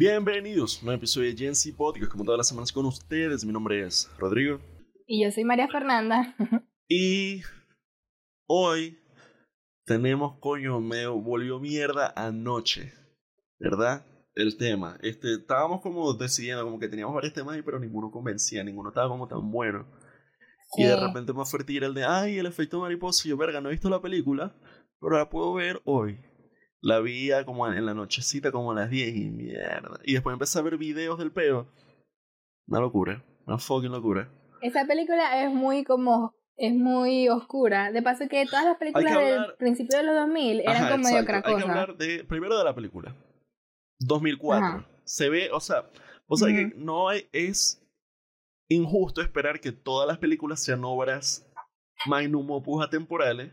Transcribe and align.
Bienvenidos 0.00 0.76
a 0.76 0.80
un 0.80 0.86
nuevo 0.86 0.96
episodio 0.96 1.28
de 1.28 1.36
Gen 1.36 1.54
Z 1.54 1.76
Podcast, 1.76 2.10
como 2.10 2.24
todas 2.24 2.38
las 2.38 2.48
semanas 2.48 2.72
con 2.72 2.86
ustedes. 2.86 3.44
Mi 3.44 3.52
nombre 3.52 3.84
es 3.84 4.10
Rodrigo. 4.16 4.58
Y 5.06 5.22
yo 5.22 5.30
soy 5.30 5.44
María 5.44 5.68
Fernanda. 5.68 6.34
Y 6.88 7.42
hoy 8.46 8.98
tenemos, 9.84 10.38
coño, 10.40 10.80
me 10.80 11.06
volvió 11.06 11.60
mierda 11.60 12.14
anoche, 12.16 12.94
¿verdad? 13.58 14.06
El 14.34 14.56
tema. 14.56 14.96
Este, 15.02 15.34
estábamos 15.34 15.82
como 15.82 16.14
decidiendo, 16.14 16.64
como 16.64 16.78
que 16.78 16.88
teníamos 16.88 17.14
varios 17.14 17.34
temas 17.34 17.56
ahí, 17.56 17.62
pero 17.62 17.78
ninguno 17.78 18.10
convencía, 18.10 18.64
ninguno 18.64 18.88
estaba 18.88 19.10
como 19.10 19.28
tan 19.28 19.50
bueno. 19.50 19.86
Y 20.78 20.84
de 20.84 20.96
repente 20.96 21.34
me 21.34 21.44
fue 21.44 21.60
el 21.68 21.92
de, 21.92 22.04
ay, 22.04 22.38
el 22.38 22.46
efecto 22.46 22.80
mariposa. 22.80 23.28
Y 23.28 23.30
yo, 23.32 23.36
verga, 23.36 23.60
no 23.60 23.68
he 23.68 23.72
visto 23.72 23.90
la 23.90 24.00
película, 24.00 24.56
pero 24.98 25.18
la 25.18 25.28
puedo 25.28 25.52
ver 25.52 25.82
hoy. 25.84 26.18
La 26.82 27.00
vi 27.00 27.30
como 27.44 27.66
en 27.66 27.84
la 27.84 27.94
nochecita, 27.94 28.52
como 28.52 28.72
a 28.72 28.74
las 28.74 28.90
10 28.90 29.16
y 29.16 29.30
mierda. 29.30 30.00
Y 30.04 30.14
después 30.14 30.32
empecé 30.32 30.58
a 30.58 30.62
ver 30.62 30.78
videos 30.78 31.18
del 31.18 31.30
peo. 31.30 31.68
Una 32.66 32.80
locura, 32.80 33.24
una 33.46 33.58
fucking 33.58 33.92
locura. 33.92 34.30
Esa 34.62 34.86
película 34.86 35.42
es 35.44 35.52
muy 35.52 35.84
como 35.84 36.34
es 36.60 36.74
muy 36.74 37.28
oscura. 37.28 37.90
De 37.90 38.02
paso 38.02 38.28
que 38.28 38.44
todas 38.44 38.64
las 38.64 38.76
películas 38.76 39.14
del 39.14 39.54
principio 39.58 39.98
de 39.98 40.04
los 40.04 40.14
2000 40.14 40.60
eran 40.60 40.76
Ajá, 40.76 40.90
como 40.90 41.04
medio. 41.04 41.18
Hay 41.18 41.56
que 41.56 41.62
hablar 41.62 41.96
de, 41.96 42.24
primero 42.24 42.56
de 42.58 42.64
la 42.64 42.74
película. 42.74 43.14
2004. 43.98 44.66
Ajá. 44.66 44.86
Se 45.04 45.28
ve, 45.30 45.50
o 45.52 45.60
sea, 45.60 45.90
o 46.26 46.36
sea 46.36 46.48
que 46.48 46.66
Ujú. 46.66 46.84
no 46.84 47.08
hay, 47.08 47.28
es 47.32 47.82
injusto 48.68 49.22
esperar 49.22 49.60
que 49.60 49.72
todas 49.72 50.06
las 50.06 50.18
películas 50.18 50.62
sean 50.62 50.84
obras 50.84 51.50
magnum 52.06 52.50
opus 52.50 52.84
atemporales. 52.84 53.52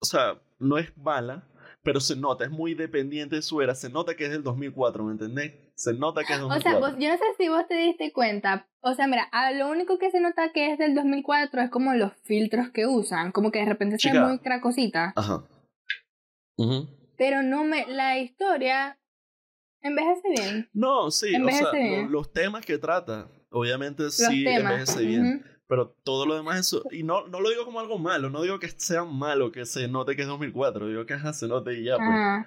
O 0.00 0.04
sea, 0.04 0.40
no 0.58 0.78
es 0.78 0.94
mala, 0.96 1.48
pero 1.86 2.00
se 2.00 2.16
nota, 2.16 2.44
es 2.44 2.50
muy 2.50 2.74
dependiente 2.74 3.36
de 3.36 3.42
su 3.42 3.62
era. 3.62 3.74
Se 3.74 3.88
nota 3.88 4.14
que 4.16 4.24
es 4.24 4.30
del 4.30 4.42
2004, 4.42 5.04
¿me 5.04 5.12
entendés? 5.12 5.52
Se 5.76 5.94
nota 5.94 6.22
que 6.24 6.32
es 6.34 6.38
del 6.40 6.46
O 6.48 6.50
sea, 6.60 6.72
2004. 6.72 6.80
vos- 6.80 7.02
yo 7.02 7.08
no 7.10 7.16
sé 7.16 7.24
si 7.38 7.48
vos 7.48 7.66
te 7.68 7.76
diste 7.76 8.12
cuenta. 8.12 8.68
O 8.80 8.92
sea, 8.94 9.06
mira, 9.06 9.22
a 9.32 9.52
lo 9.52 9.68
único 9.70 9.96
que 9.98 10.10
se 10.10 10.20
nota 10.20 10.50
que 10.52 10.72
es 10.72 10.78
del 10.78 10.94
2004 10.94 11.62
es 11.62 11.70
como 11.70 11.94
los 11.94 12.12
filtros 12.24 12.68
que 12.70 12.86
usan. 12.86 13.32
Como 13.32 13.50
que 13.52 13.60
de 13.60 13.66
repente 13.66 13.98
se 13.98 14.08
ve 14.08 14.12
Chica. 14.14 14.26
muy 14.26 14.38
cracosita. 14.40 15.12
Ajá. 15.16 15.44
Ujú. 16.58 16.88
Pero 17.16 17.42
no 17.42 17.64
me. 17.64 17.86
La 17.86 18.18
historia 18.18 18.98
envejece 19.80 20.28
bien. 20.30 20.68
No, 20.72 21.10
sí, 21.10 21.34
o 21.40 21.48
sea, 21.48 21.70
bien. 21.72 22.10
los 22.10 22.32
temas 22.32 22.64
que 22.66 22.78
trata, 22.78 23.28
obviamente 23.50 24.02
Los 24.04 24.14
sí 24.16 24.44
temas. 24.44 24.72
envejece 24.72 25.04
bien. 25.06 25.36
Ujú. 25.44 25.55
Pero 25.68 25.96
todo 26.04 26.26
lo 26.26 26.36
demás 26.36 26.60
eso, 26.60 26.84
y 26.92 27.02
no, 27.02 27.26
no 27.26 27.40
lo 27.40 27.50
digo 27.50 27.64
como 27.64 27.80
algo 27.80 27.98
malo, 27.98 28.30
no 28.30 28.42
digo 28.42 28.60
que 28.60 28.68
sea 28.68 29.04
malo 29.04 29.50
que 29.50 29.66
se 29.66 29.88
note 29.88 30.14
que 30.14 30.22
es 30.22 30.28
2004, 30.28 30.86
digo 30.86 31.06
que 31.06 31.14
ajá, 31.14 31.32
se 31.32 31.48
note 31.48 31.74
y 31.74 31.84
ya, 31.84 31.96
pues. 31.96 32.46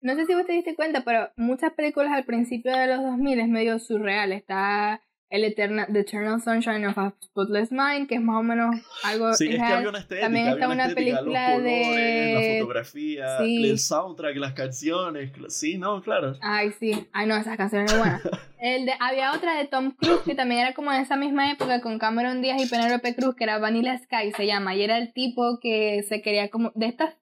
No 0.00 0.14
sé 0.14 0.26
si 0.26 0.34
vos 0.34 0.46
te 0.46 0.52
diste 0.52 0.76
cuenta, 0.76 1.02
pero 1.04 1.32
muchas 1.36 1.72
películas 1.72 2.12
al 2.12 2.24
principio 2.24 2.70
de 2.72 2.86
los 2.86 3.02
2000 3.02 3.40
es 3.40 3.48
medio 3.48 3.78
surreal. 3.80 4.30
Está 4.30 5.02
el 5.30 5.44
Eterna, 5.44 5.86
The 5.92 6.00
Eternal 6.00 6.40
Sunshine 6.40 6.86
of 6.86 6.96
a 6.98 7.12
Spotless 7.22 7.70
Mind, 7.70 8.08
que 8.08 8.14
es 8.14 8.20
más 8.22 8.36
o 8.36 8.42
menos 8.42 8.74
algo 9.04 9.32
Sí, 9.34 9.48
es 9.48 9.56
que 9.56 9.62
había 9.62 9.88
una 9.90 9.98
estética, 9.98 10.26
También 10.26 10.48
está 10.48 10.68
una 10.68 10.86
estética, 10.86 11.18
película 11.18 11.48
los 11.50 11.56
colores, 11.58 11.86
de- 11.88 12.34
la 12.34 12.58
fotografía, 12.60 13.38
Sí. 13.38 13.68
el 13.70 13.78
soundtrack, 13.78 14.36
las 14.36 14.52
canciones, 14.54 15.32
sí, 15.48 15.76
no, 15.78 16.00
claro. 16.02 16.34
Ay, 16.40 16.72
sí. 16.78 17.06
Ay, 17.12 17.26
no, 17.26 17.36
esas 17.36 17.56
canciones 17.56 17.90
son 17.90 18.00
buenas. 18.00 18.22
El 18.60 18.86
de, 18.86 18.92
había 18.98 19.32
otra 19.34 19.54
de 19.56 19.66
Tom 19.66 19.92
Cruise 19.92 20.22
que 20.24 20.34
también 20.34 20.62
era 20.62 20.74
como 20.74 20.92
en 20.92 21.00
esa 21.00 21.14
misma 21.14 21.52
época 21.52 21.80
con 21.80 21.96
Cameron 22.00 22.42
Díaz 22.42 22.60
y 22.60 22.66
Penelope 22.68 23.14
Cruz, 23.14 23.36
que 23.36 23.44
era 23.44 23.58
Vanilla 23.58 23.96
Sky, 23.98 24.32
se 24.36 24.46
llama. 24.46 24.74
Y 24.74 24.82
era 24.82 24.98
el 24.98 25.12
tipo 25.12 25.60
que 25.62 26.02
se 26.08 26.22
quería 26.22 26.48
como... 26.50 26.72
De 26.74 26.86
estas 26.86 27.14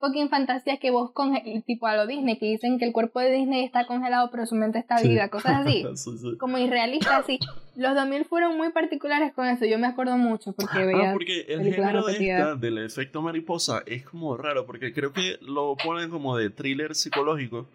fucking 0.00 0.30
fantasías 0.30 0.78
que 0.80 0.90
vos 0.90 1.12
conge 1.12 1.62
tipo 1.66 1.86
a 1.86 1.94
lo 1.94 2.06
Disney, 2.06 2.38
que 2.38 2.46
dicen 2.46 2.78
que 2.78 2.86
el 2.86 2.92
cuerpo 2.92 3.20
de 3.20 3.30
Disney 3.30 3.64
está 3.64 3.86
congelado 3.86 4.30
pero 4.30 4.46
su 4.46 4.54
mente 4.54 4.78
está 4.78 4.98
Sí. 4.98 5.08
viva, 5.08 5.28
cosas 5.28 5.66
así. 5.66 5.84
Sí, 5.94 6.18
sí. 6.18 6.36
como 6.38 6.58
irrealista 6.58 7.18
así. 7.18 7.38
Los 7.76 7.94
2000 7.94 8.24
fueron 8.24 8.56
muy 8.56 8.70
particulares 8.72 9.32
con 9.34 9.46
eso, 9.46 9.66
yo 9.66 9.78
me 9.78 9.86
acuerdo 9.86 10.16
mucho 10.16 10.52
porque 10.52 10.84
veía... 10.84 11.10
Ah, 11.10 11.12
porque 11.12 11.42
el 11.48 11.72
género 11.72 12.04
de 12.04 12.12
esta, 12.12 12.54
del 12.56 12.78
efecto 12.78 13.22
mariposa, 13.22 13.82
es 13.86 14.04
como 14.04 14.36
raro, 14.36 14.66
porque 14.66 14.92
creo 14.92 15.12
que 15.12 15.38
lo 15.42 15.76
ponen 15.76 16.10
como 16.10 16.36
de 16.36 16.50
thriller 16.50 16.94
psicológico, 16.94 17.68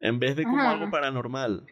en 0.00 0.18
vez 0.18 0.36
de 0.36 0.44
como 0.44 0.60
Ajá. 0.60 0.72
algo 0.72 0.90
paranormal. 0.90 1.64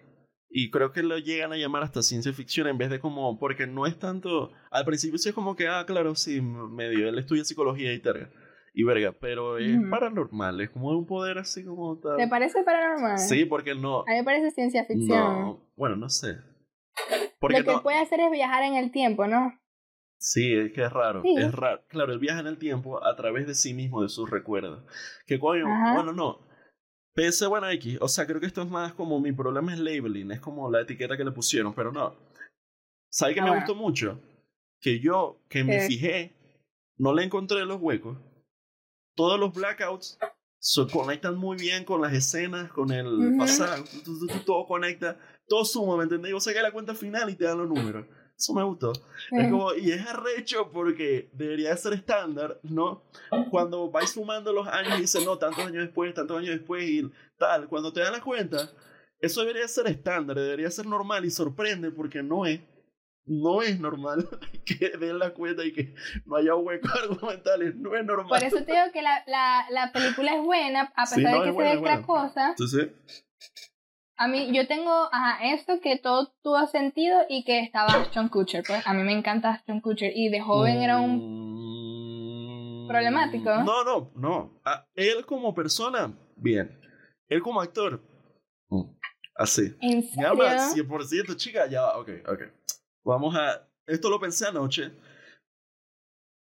Y 0.56 0.70
creo 0.70 0.92
que 0.92 1.02
lo 1.02 1.18
llegan 1.18 1.52
a 1.52 1.56
llamar 1.56 1.82
hasta 1.82 2.02
ciencia 2.02 2.32
ficción, 2.32 2.68
en 2.68 2.78
vez 2.78 2.88
de 2.88 3.00
como, 3.00 3.38
porque 3.38 3.66
no 3.66 3.86
es 3.86 3.98
tanto, 3.98 4.52
al 4.70 4.84
principio 4.84 5.18
sí 5.18 5.30
es 5.30 5.34
como 5.34 5.56
que, 5.56 5.66
ah, 5.66 5.84
claro, 5.86 6.14
sí, 6.14 6.40
medio, 6.40 7.08
él 7.08 7.18
estudia 7.18 7.44
psicología 7.44 7.92
y 7.92 7.98
terga, 7.98 8.30
y 8.76 8.82
verga, 8.82 9.12
pero 9.18 9.56
es 9.56 9.78
paranormal, 9.88 10.60
es 10.60 10.70
como 10.70 10.90
un 10.90 11.06
poder 11.06 11.38
así 11.38 11.64
como 11.64 11.96
tal. 11.98 12.16
¿Te 12.16 12.28
parece 12.28 12.62
paranormal? 12.64 13.18
Sí, 13.18 13.44
porque 13.44 13.74
no, 13.74 14.00
A 14.00 14.04
mí 14.10 14.16
me 14.16 14.24
parece 14.24 14.50
ciencia 14.50 14.84
ficción. 14.84 15.16
no, 15.18 15.70
bueno, 15.76 15.96
no 15.96 16.08
sé. 16.10 16.36
Porque 17.40 17.58
Lo 17.60 17.64
que 17.64 17.72
no, 17.72 17.82
puede 17.82 17.98
hacer 17.98 18.20
es 18.20 18.30
viajar 18.30 18.64
en 18.64 18.74
el 18.74 18.90
tiempo, 18.90 19.26
¿no? 19.26 19.58
Sí, 20.18 20.54
es 20.54 20.72
que 20.72 20.82
es 20.84 20.92
raro, 20.92 21.22
Sí. 21.22 21.34
es 21.36 21.52
raro. 21.54 21.82
Claro, 21.88 22.12
él 22.12 22.18
viaja 22.18 22.40
en 22.40 22.46
el 22.46 22.58
tiempo 22.58 23.04
a 23.04 23.14
través 23.14 23.46
de 23.46 23.54
sí 23.54 23.74
mismo, 23.74 24.02
de 24.02 24.08
sus 24.08 24.28
recuerdos. 24.30 24.82
Que 25.26 25.38
coño, 25.38 25.66
Ajá. 25.68 25.94
bueno, 25.94 26.12
no. 26.12 26.40
PS, 27.14 27.46
bueno, 27.46 27.68
X, 27.70 27.98
o 28.00 28.08
sea, 28.08 28.26
creo 28.26 28.40
que 28.40 28.46
esto 28.46 28.62
es 28.62 28.68
más 28.68 28.92
como 28.94 29.20
mi 29.20 29.30
problema 29.32 29.72
es 29.72 29.78
labeling, 29.78 30.32
es 30.32 30.40
como 30.40 30.68
la 30.70 30.80
etiqueta 30.80 31.16
que 31.16 31.24
le 31.24 31.30
pusieron, 31.30 31.74
pero 31.74 31.92
no. 31.92 32.16
¿Sabes 33.10 33.34
que 33.34 33.40
Ah, 33.40 33.44
me 33.44 33.50
bueno. 33.50 33.64
gustó 33.66 33.76
mucho? 33.80 34.20
Que 34.80 34.98
yo, 34.98 35.38
que 35.48 35.62
me 35.62 35.78
fijé, 35.80 36.32
no 36.96 37.12
le 37.14 37.22
encontré 37.24 37.64
los 37.66 37.80
huecos. 37.80 38.18
Todos 39.14 39.38
los 39.38 39.52
blackouts 39.52 40.18
se 40.58 40.86
conectan 40.86 41.36
muy 41.36 41.56
bien 41.56 41.84
con 41.84 42.00
las 42.00 42.12
escenas, 42.12 42.70
con 42.72 42.90
el 42.90 43.34
pasado, 43.38 43.84
tu, 44.04 44.18
tu, 44.18 44.26
tu, 44.26 44.38
todo 44.40 44.66
conecta, 44.66 45.18
todo 45.46 45.64
suma, 45.64 45.96
¿me 45.96 46.04
entendés? 46.04 46.30
Y 46.30 46.32
vos 46.34 46.44
sacas 46.44 46.62
la 46.62 46.72
cuenta 46.72 46.94
final 46.94 47.28
y 47.30 47.34
te 47.34 47.44
dan 47.44 47.58
los 47.58 47.68
números. 47.68 48.06
Eso 48.36 48.52
me 48.54 48.64
gustó. 48.64 48.90
Es 48.92 49.00
Sí. 49.44 49.50
como, 49.50 49.74
y 49.74 49.92
es 49.92 50.04
arrecho 50.06 50.70
porque 50.72 51.28
debería 51.32 51.70
de 51.70 51.76
ser 51.76 51.92
estándar, 51.92 52.58
¿no? 52.64 53.04
Cuando 53.50 53.90
vais 53.90 54.10
sumando 54.10 54.52
los 54.52 54.66
años 54.66 54.98
y 54.98 55.02
dices, 55.02 55.24
no, 55.24 55.38
tantos 55.38 55.64
años 55.64 55.84
después, 55.84 56.12
tantos 56.14 56.38
años 56.38 56.50
después 56.58 56.82
y 56.88 57.08
tal, 57.38 57.68
cuando 57.68 57.92
te 57.92 58.00
dan 58.00 58.12
la 58.12 58.20
cuenta, 58.22 58.70
eso 59.20 59.40
debería 59.42 59.68
ser 59.68 59.86
estándar, 59.86 60.36
debería 60.36 60.70
ser 60.70 60.86
normal 60.86 61.24
y 61.24 61.30
sorprende 61.30 61.90
porque 61.92 62.22
no 62.22 62.44
es. 62.46 62.60
No 63.26 63.62
es 63.62 63.80
normal 63.80 64.28
que 64.66 64.90
den 64.98 65.18
la 65.18 65.32
cuenta 65.32 65.64
y 65.64 65.72
que 65.72 65.94
no 66.26 66.36
haya 66.36 66.54
huecos 66.54 66.90
argumentales, 67.02 67.74
no 67.76 67.96
es 67.96 68.04
normal. 68.04 68.28
Por 68.28 68.44
eso 68.44 68.64
te 68.64 68.72
digo 68.72 68.84
que 68.92 69.02
la, 69.02 69.22
la, 69.26 69.66
la 69.70 69.92
película 69.92 70.34
es 70.36 70.42
buena, 70.42 70.92
a 70.94 71.06
Sí, 71.06 71.16
pesar 71.16 71.32
no, 71.32 71.38
de 71.40 71.44
que 71.46 71.50
buena, 71.52 71.70
se 71.70 71.76
ve 71.76 71.80
buena. 71.80 71.96
cracosa. 71.98 72.48
Entonces, 72.50 72.88
A 74.16 74.28
mí, 74.28 74.50
yo 74.54 74.66
tengo 74.68 75.08
ajá, 75.10 75.38
esto 75.54 75.80
que 75.80 75.98
todo 75.98 76.32
tuvo 76.42 76.66
sentido 76.66 77.18
y 77.28 77.44
que 77.44 77.60
estaba 77.60 77.88
Ashton 77.94 78.28
Kutcher. 78.28 78.62
Pues 78.66 78.86
a 78.86 78.92
mí 78.94 79.02
me 79.02 79.12
encanta 79.12 79.50
Ashton 79.50 79.80
Kutcher 79.80 80.12
y 80.14 80.28
de 80.28 80.40
joven 80.40 80.82
era 80.82 81.00
un... 81.00 82.84
Mm, 82.84 82.88
problemático. 82.88 83.50
No, 83.64 83.84
no, 83.84 84.12
no. 84.14 84.60
Ah, 84.64 84.86
él 84.94 85.24
como 85.26 85.54
persona, 85.54 86.12
bien. 86.36 86.78
Él 87.28 87.40
como 87.42 87.60
actor, 87.60 88.00
mm, 88.68 88.82
así. 89.36 89.74
¿En 89.80 90.02
serio? 90.02 90.28
alma, 90.30 90.44
100%, 90.74 91.36
chica, 91.36 91.66
ya 91.66 91.80
va, 91.82 91.98
ok, 91.98 92.10
ok. 92.28 92.42
Vamos 93.04 93.34
a... 93.36 93.68
Esto 93.86 94.10
lo 94.10 94.18
pensé 94.18 94.46
anoche. 94.46 94.92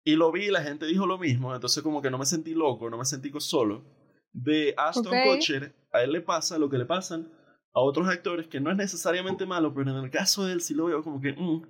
Y 0.05 0.17
lo 0.17 0.33
vi 0.33 0.47
y 0.47 0.51
la 0.51 0.63
gente 0.63 0.87
dijo 0.87 1.07
lo 1.07 1.19
mismo. 1.19 1.55
Entonces 1.55 1.83
como 1.83 2.03
que 2.03 2.11
no 2.11 2.19
me 2.19 2.27
sentí 2.27 2.55
loco, 2.55 2.91
no 2.91 2.99
me 2.99 3.05
sentí 3.05 3.31
solo. 3.39 3.85
De 4.33 4.75
Aston 4.77 5.07
Ok. 5.07 5.35
Kutcher, 5.35 5.75
a 5.93 6.03
él 6.03 6.13
le 6.13 6.21
pasa 6.21 6.59
lo 6.59 6.69
que 6.69 6.79
le 6.79 6.87
pasan 6.87 7.33
a 7.73 7.81
otros 7.81 8.09
actores, 8.09 8.47
que 8.49 8.61
no 8.61 8.71
es 8.71 8.77
necesariamente 8.77 9.47
malo, 9.47 9.73
pero 9.75 9.91
en 9.91 10.05
el 10.05 10.11
caso 10.11 10.45
de 10.45 10.53
él 10.53 10.61
sí 10.61 10.75
lo 10.75 10.87
veo 10.87 11.03
como 11.03 11.21
que... 11.21 11.33
mm, 11.33 11.63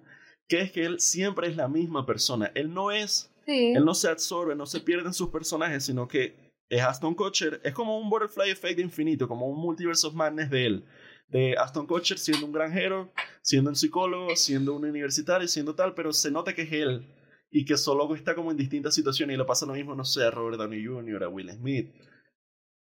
que 0.48 0.60
es 0.62 0.72
que 0.72 0.84
él 0.84 1.00
siempre 1.00 1.48
es 1.48 1.56
la 1.56 1.68
misma 1.68 2.06
persona. 2.06 2.50
Él 2.54 2.72
no 2.72 2.90
es... 2.90 3.30
Sí. 3.44 3.72
Él 3.74 3.84
no 3.84 3.94
se 3.94 4.08
absorbe, 4.08 4.54
no 4.54 4.66
se 4.66 4.80
pierde 4.80 5.06
en 5.06 5.14
sus 5.14 5.28
personajes, 5.30 5.84
sino 5.84 6.06
que 6.06 6.52
es 6.70 6.82
Aston 6.82 7.14
Kutcher. 7.14 7.60
Es 7.64 7.74
como 7.74 7.98
un 7.98 8.10
Butterfly 8.10 8.50
Effect 8.50 8.78
infinito, 8.78 9.26
como 9.26 9.46
un 9.46 9.58
Multiverse 9.58 10.06
of 10.06 10.14
Madness 10.14 10.50
de 10.50 10.66
él. 10.66 10.84
De 11.28 11.54
Aston 11.58 11.86
Kutcher 11.86 12.18
siendo 12.18 12.46
un 12.46 12.52
granjero, 12.52 13.12
siendo 13.42 13.70
un 13.70 13.76
psicólogo, 13.76 14.34
siendo 14.34 14.74
un 14.74 14.84
universitario, 14.84 15.46
siendo 15.46 15.74
tal, 15.74 15.94
pero 15.94 16.12
se 16.12 16.30
nota 16.30 16.54
que 16.54 16.62
es 16.62 16.72
él. 16.72 17.06
Y 17.50 17.64
que 17.64 17.76
solo 17.76 18.14
está 18.14 18.34
como 18.34 18.50
en 18.50 18.56
distintas 18.56 18.94
situaciones 18.94 19.34
y 19.34 19.38
le 19.38 19.44
pasa 19.44 19.64
lo 19.66 19.72
mismo, 19.74 19.94
no 19.94 20.04
sé, 20.04 20.24
a 20.24 20.30
Robert 20.30 20.58
Downey 20.58 20.84
Jr., 20.84 21.24
a 21.24 21.28
Will 21.28 21.50
Smith. 21.50 21.94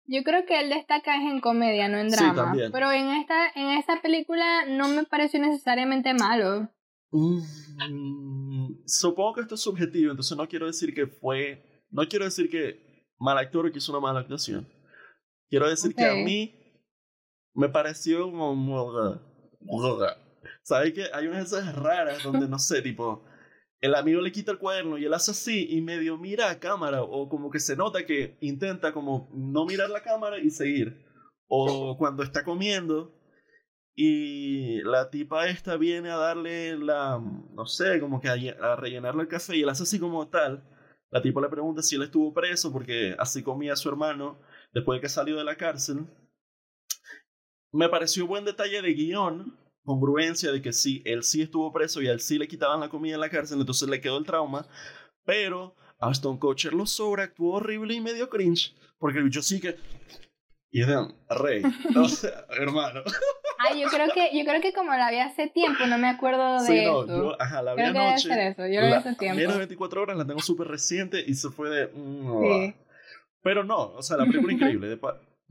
Yo 0.05 0.23
creo 0.23 0.45
que 0.45 0.59
él 0.59 0.69
destaca 0.69 1.15
es 1.15 1.31
en 1.31 1.39
comedia, 1.39 1.87
no 1.87 1.97
en 1.97 2.09
Sí, 2.11 2.17
drama. 2.17 2.35
también. 2.43 2.71
Pero 2.71 2.91
en 2.91 3.07
esta, 3.11 3.47
en 3.55 3.69
esta 3.77 4.01
película 4.01 4.65
no 4.67 4.89
me 4.89 5.05
pareció 5.05 5.39
necesariamente 5.39 6.13
malo. 6.13 6.69
Mm, 7.11 7.39
supongo 8.85 9.35
que 9.35 9.41
esto 9.41 9.55
es 9.55 9.61
subjetivo, 9.61 10.11
entonces 10.11 10.37
no 10.37 10.47
quiero 10.47 10.67
decir 10.67 10.93
que 10.93 11.07
fue. 11.07 11.85
No 11.89 12.07
quiero 12.07 12.25
decir 12.25 12.49
que 12.49 13.05
mal 13.19 13.37
actor 13.37 13.65
o 13.65 13.71
que 13.71 13.77
hizo 13.77 13.91
una 13.91 14.01
mala 14.01 14.19
actuación. 14.21 14.67
Quiero 15.49 15.69
decir 15.69 15.93
que 15.95 16.05
a 16.05 16.15
mí 16.15 16.55
me 17.53 17.69
pareció 17.69 18.31
como. 18.31 19.19
¿Sabes 20.63 20.93
que 20.93 21.05
Hay 21.13 21.27
unas 21.27 21.47
esas 21.47 21.75
raras 21.75 22.23
donde 22.23 22.47
no 22.47 22.59
sé, 22.59 22.81
tipo. 22.81 23.23
El 23.81 23.95
amigo 23.95 24.21
le 24.21 24.31
quita 24.31 24.53
el 24.53 24.59
cuaderno 24.59 24.97
y 24.97 25.03
él 25.05 25.13
hace 25.13 25.31
así 25.31 25.67
y 25.69 25.81
medio 25.81 26.17
mira 26.17 26.49
a 26.49 26.59
cámara 26.59 27.03
o 27.03 27.27
como 27.27 27.51
que 27.51 27.59
se 27.59 27.75
nota 27.75 28.05
que 28.05 28.37
intenta 28.39 28.93
como 28.93 29.29
no 29.33 29.65
mirar 29.65 29.89
la 29.89 30.01
cámara 30.01 30.39
y 30.39 30.49
seguir. 30.49 31.05
O 31.47 31.97
cuando 31.97 32.23
está 32.23 32.45
comiendo 32.45 33.13
y 33.95 34.81
la 34.83 35.09
tipa 35.09 35.47
esta 35.49 35.75
viene 35.75 36.09
a 36.09 36.17
darle 36.17 36.77
la, 36.77 37.19
no 37.19 37.65
sé, 37.65 37.99
como 37.99 38.21
que 38.21 38.29
a, 38.29 38.33
a 38.33 38.75
rellenarle 38.77 39.23
el 39.23 39.27
café 39.27 39.57
y 39.57 39.63
él 39.63 39.69
hace 39.69 39.83
así 39.83 39.99
como 39.99 40.29
tal. 40.29 40.63
La 41.11 41.21
tipa 41.21 41.41
le 41.41 41.49
pregunta 41.49 41.83
si 41.83 41.97
él 41.97 42.03
estuvo 42.03 42.33
preso 42.33 42.71
porque 42.71 43.15
así 43.19 43.43
comía 43.43 43.75
su 43.75 43.89
hermano 43.89 44.39
después 44.73 44.97
de 44.97 45.01
que 45.01 45.09
salió 45.09 45.35
de 45.37 45.43
la 45.43 45.57
cárcel. 45.57 46.07
Me 47.73 47.89
pareció 47.89 48.25
buen 48.27 48.45
detalle 48.45 48.81
de 48.81 48.93
guion, 48.93 49.57
congruencia 49.83 50.51
de 50.51 50.61
que 50.61 50.71
sí, 50.73 51.01
él 51.05 51.23
sí 51.23 51.41
estuvo 51.41 51.71
preso 51.73 52.01
y 52.01 52.07
a 52.07 52.11
él 52.13 52.19
sí 52.21 52.37
le 52.37 52.47
quitaban 52.47 52.79
la 52.79 52.89
comida 52.89 53.15
en 53.15 53.21
la 53.21 53.29
cárcel, 53.29 53.59
entonces 53.59 53.89
le 53.89 53.99
quedó 53.99 54.17
el 54.17 54.25
trauma. 54.25 54.65
Pero 55.25 55.75
Aston 55.99 56.37
Kutcher 56.37 56.73
lo 56.73 56.85
sobreactuó 56.85 57.55
horrible 57.55 57.93
y 57.95 58.01
medio 58.01 58.29
cringe, 58.29 58.75
porque 58.99 59.17
el 59.19 59.25
bicho 59.25 59.41
sí 59.41 59.59
que... 59.59 59.75
Y 60.75 60.81
es 60.81 60.87
de 60.87 60.95
rey, 61.29 61.61
o 61.95 62.07
sea, 62.07 62.45
hermano. 62.49 63.01
Ay, 63.59 63.81
yo 63.81 63.87
creo 63.89 64.07
que, 64.11 64.35
yo 64.37 64.43
creo 64.43 64.59
que 64.59 64.73
como 64.73 64.91
la 64.91 65.11
vi 65.11 65.17
hace 65.19 65.47
tiempo, 65.47 65.85
no 65.85 65.99
me 65.99 66.07
acuerdo 66.09 66.61
de 66.61 66.67
Sí, 66.67 66.85
no, 66.85 67.01
esto. 67.01 67.15
yo, 67.17 67.41
ajá, 67.41 67.61
la 67.61 67.73
vi 67.75 67.81
creo 67.81 67.93
que 67.93 67.99
debe 67.99 68.09
anoche. 68.09 68.27
ser 68.29 68.39
eso, 68.39 68.67
yo 68.67 68.81
la 68.81 68.87
vi 68.87 68.93
hace 68.93 69.15
tiempo. 69.15 69.37
Menos 69.37 69.53
de 69.53 69.59
24 69.59 70.01
horas, 70.01 70.17
la 70.17 70.25
tengo 70.25 70.39
súper 70.39 70.67
reciente 70.67 71.23
y 71.25 71.35
se 71.35 71.49
fue 71.49 71.69
de... 71.69 71.87
mm, 71.93 72.41
Sí. 72.41 72.75
Pero 73.43 73.63
no, 73.63 73.91
o 73.93 74.01
sea, 74.01 74.17
la 74.17 74.25
película 74.25 74.51
increíble. 74.53 74.87
de 74.87 74.97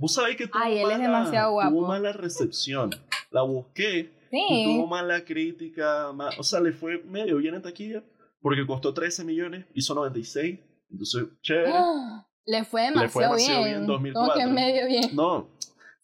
Vos 0.03 0.13
sabéis 0.15 0.37
que 0.37 0.47
tuvo, 0.49 0.61
Ay, 0.63 0.79
él 0.79 0.91
es 0.91 0.99
mala, 0.99 1.19
demasiado 1.19 1.53
guapo. 1.53 1.71
tuvo 1.71 1.87
mala 1.87 2.13
recepción. 2.13 2.91
La 3.31 3.43
busqué 3.43 4.11
y 4.33 4.65
tuvo 4.65 4.85
Sí. 4.85 4.91
mala 4.91 5.25
crítica. 5.25 6.11
o 6.39 6.43
sea, 6.43 6.59
le 6.61 6.73
fue 6.73 6.99
medio 7.05 7.37
bien 7.37 7.55
en 7.55 7.63
taquilla 7.63 8.03
porque 8.41 8.67
costó 8.67 8.93
13 8.93 9.23
millones, 9.25 9.65
hizo 9.75 9.95
96. 9.95 10.59
Entonces, 10.91 11.25
chévere. 11.43 11.71
¡Ah! 11.75 12.27
Le 12.45 12.65
fue 12.65 12.83
demasiado, 12.83 13.05
Le 13.05 13.09
fue 13.11 13.23
demasiado 13.23 13.65
bien 13.65 13.77
en 13.77 13.81
Como 13.87 13.93
2004. 13.93 14.35
que 14.41 14.47
medio 14.49 14.87
bien. 14.89 15.11
No. 15.15 15.49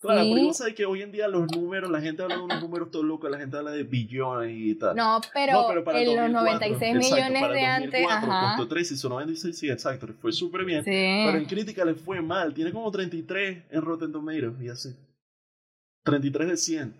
Claro, 0.00 0.22
Sí. 0.22 0.28
porque 0.30 0.44
vos 0.44 0.56
sabés 0.56 0.74
que 0.74 0.86
hoy 0.86 1.02
en 1.02 1.10
día 1.10 1.26
los 1.26 1.50
números, 1.50 1.90
la 1.90 2.00
gente 2.00 2.22
habla 2.22 2.36
de 2.36 2.42
unos 2.42 2.60
números 2.62 2.90
todos 2.92 3.04
locos, 3.04 3.28
la 3.30 3.38
gente 3.38 3.56
habla 3.56 3.72
de 3.72 3.82
billones 3.82 4.54
y 4.56 4.74
tal. 4.76 4.94
No, 4.94 5.20
pero, 5.34 5.52
No, 5.54 5.68
pero 5.68 5.82
para 5.82 6.00
en 6.00 6.06
los 6.06 6.14
2004, 6.14 6.44
96 6.44 6.94
exacto, 6.96 7.14
millones 7.16 7.40
para 7.42 7.52
el 7.54 7.58
de 7.60 7.66
antes, 7.66 7.90
2004 8.02 8.32
ajá. 8.32 8.56
Costó 8.56 8.68
13, 8.68 8.94
hizo 8.94 9.08
96, 9.08 9.58
sí, 9.58 9.68
exacto, 9.70 10.06
le 10.06 10.12
fue 10.12 10.32
súper 10.32 10.64
bien. 10.64 10.84
Sí. 10.84 10.90
Pero 10.90 11.36
en 11.38 11.44
crítica 11.46 11.84
le 11.84 11.94
fue 11.94 12.20
mal. 12.20 12.54
Tiene 12.54 12.70
como 12.72 12.90
33 12.92 13.64
en 13.70 13.82
Rotten 13.82 14.12
Tomatoes 14.12 14.60
y 14.62 14.68
así. 14.68 14.94
33 16.04 16.48
de 16.48 16.56
100. 16.56 16.94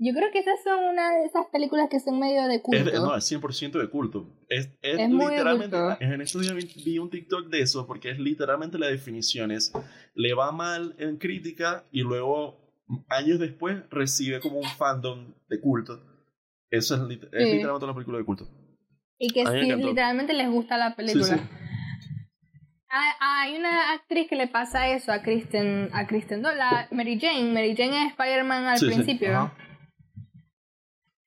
Yo 0.00 0.12
creo 0.14 0.30
que 0.30 0.38
esas 0.38 0.62
son 0.62 0.84
una 0.84 1.10
de 1.18 1.24
esas 1.26 1.46
películas 1.46 1.88
que 1.90 1.98
son 1.98 2.20
medio 2.20 2.44
de 2.46 2.62
culto. 2.62 2.78
Es 2.78 2.84
de- 2.86 2.98
no, 3.00 3.16
es 3.16 3.24
100% 3.24 3.78
de 3.80 3.90
culto. 3.90 4.28
Es, 4.48 4.66
es, 4.80 4.98
Es 4.98 5.10
literalmente. 5.10 5.76
En 6.00 6.20
estos 6.20 6.42
días 6.42 6.54
vi, 6.54 6.70
vi 6.84 6.98
un 6.98 7.10
TikTok 7.10 7.48
de 7.48 7.60
eso 7.62 7.86
porque 7.86 8.10
es 8.10 8.18
literalmente 8.20 8.78
la 8.78 8.86
definición. 8.86 9.50
Es 9.50 9.72
le 10.14 10.34
va 10.34 10.52
mal 10.52 10.94
en 10.98 11.16
crítica 11.16 11.84
y 11.90 12.02
luego, 12.02 12.70
años 13.08 13.40
después, 13.40 13.82
recibe 13.90 14.38
como 14.40 14.58
un 14.58 14.68
fandom 14.68 15.34
de 15.48 15.60
culto. 15.60 16.00
Eso 16.70 16.94
es, 16.94 17.00
lit- 17.02 17.28
es 17.32 17.44
Sí. 17.48 17.52
literalmente 17.54 17.84
una 17.86 17.94
película 17.94 18.18
de 18.18 18.24
culto. 18.24 18.46
y 19.20 19.30
que 19.30 19.44
sí, 19.44 19.72
literalmente 19.72 20.32
les 20.32 20.48
gusta 20.48 20.76
la 20.78 20.94
película. 20.94 21.24
Sí, 21.24 21.34
sí. 21.34 21.40
Ah, 22.90 23.42
Hay 23.42 23.56
una 23.56 23.92
actriz 23.92 24.28
que 24.28 24.36
le 24.36 24.46
pasa 24.46 24.88
eso 24.88 25.10
a 25.12 25.22
Kristen, 25.22 25.90
a 25.92 26.06
Kristen 26.06 26.40
Dunst, 26.42 26.56
la 26.56 26.88
Mary 26.92 27.18
Jane. 27.20 27.52
Mary 27.52 27.74
Jane 27.76 28.04
es 28.06 28.12
Spider-Man 28.12 28.64
al 28.66 28.78
Sí, 28.78 28.86
sí. 28.88 28.94
principio. 28.94 29.30
Ajá. 29.36 29.54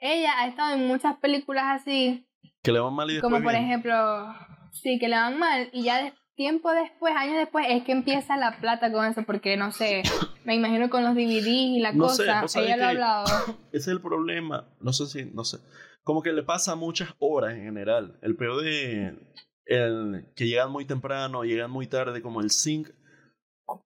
Ella 0.02 0.34
ha 0.40 0.48
estado 0.48 0.74
en 0.76 0.88
muchas 0.88 1.16
películas 1.18 1.64
así, 1.82 2.28
Que 2.64 2.72
le 2.72 2.80
va 2.80 2.90
mal 2.92 3.10
y 3.10 3.14
después. 3.14 3.32
como 3.32 3.44
por 3.44 3.54
bien. 3.54 3.66
ejemplo, 3.66 3.96
sí, 4.72 5.00
que 5.00 5.08
le 5.08 5.16
van 5.16 5.38
mal 5.38 5.70
y 5.72 5.84
ya 5.84 6.14
tiempo 6.36 6.72
después, 6.72 7.14
años 7.16 7.38
después, 7.38 7.68
es 7.70 7.84
que 7.84 7.92
empieza 7.92 8.36
la 8.36 8.58
plata 8.60 8.92
con 8.92 9.06
eso, 9.06 9.22
porque 9.24 9.58
no 9.58 9.72
sé, 9.72 10.02
me 10.44 10.56
imagino 10.56 10.90
con 10.90 11.04
los 11.04 11.14
DVDs 11.14 11.46
y 11.48 11.80
la 11.80 11.94
No 11.94 12.06
cosa, 12.06 12.42
ella 12.62 12.78
lo 12.78 12.84
ha 12.86 12.90
hablado. 12.90 13.26
Ese 13.72 13.78
es 13.78 13.88
el 13.88 14.02
problema. 14.02 14.68
No 14.80 14.92
sé 14.92 15.06
si, 15.06 15.26
no 15.26 15.44
sé. 15.44 15.60
Como 16.04 16.24
que 16.24 16.34
le 16.34 16.42
pasa 16.42 16.76
muchas 16.76 17.10
horas 17.20 17.54
en 17.54 17.64
general. 17.64 18.18
El 18.24 18.36
peor 18.36 18.64
de 18.64 19.16
el 19.66 20.26
que 20.36 20.48
llegan 20.48 20.72
muy 20.72 20.86
temprano, 20.86 21.44
llegan 21.44 21.70
muy 21.70 21.86
tarde, 21.86 22.24
como 22.24 22.42
el 22.42 22.50
sync, 22.50 22.90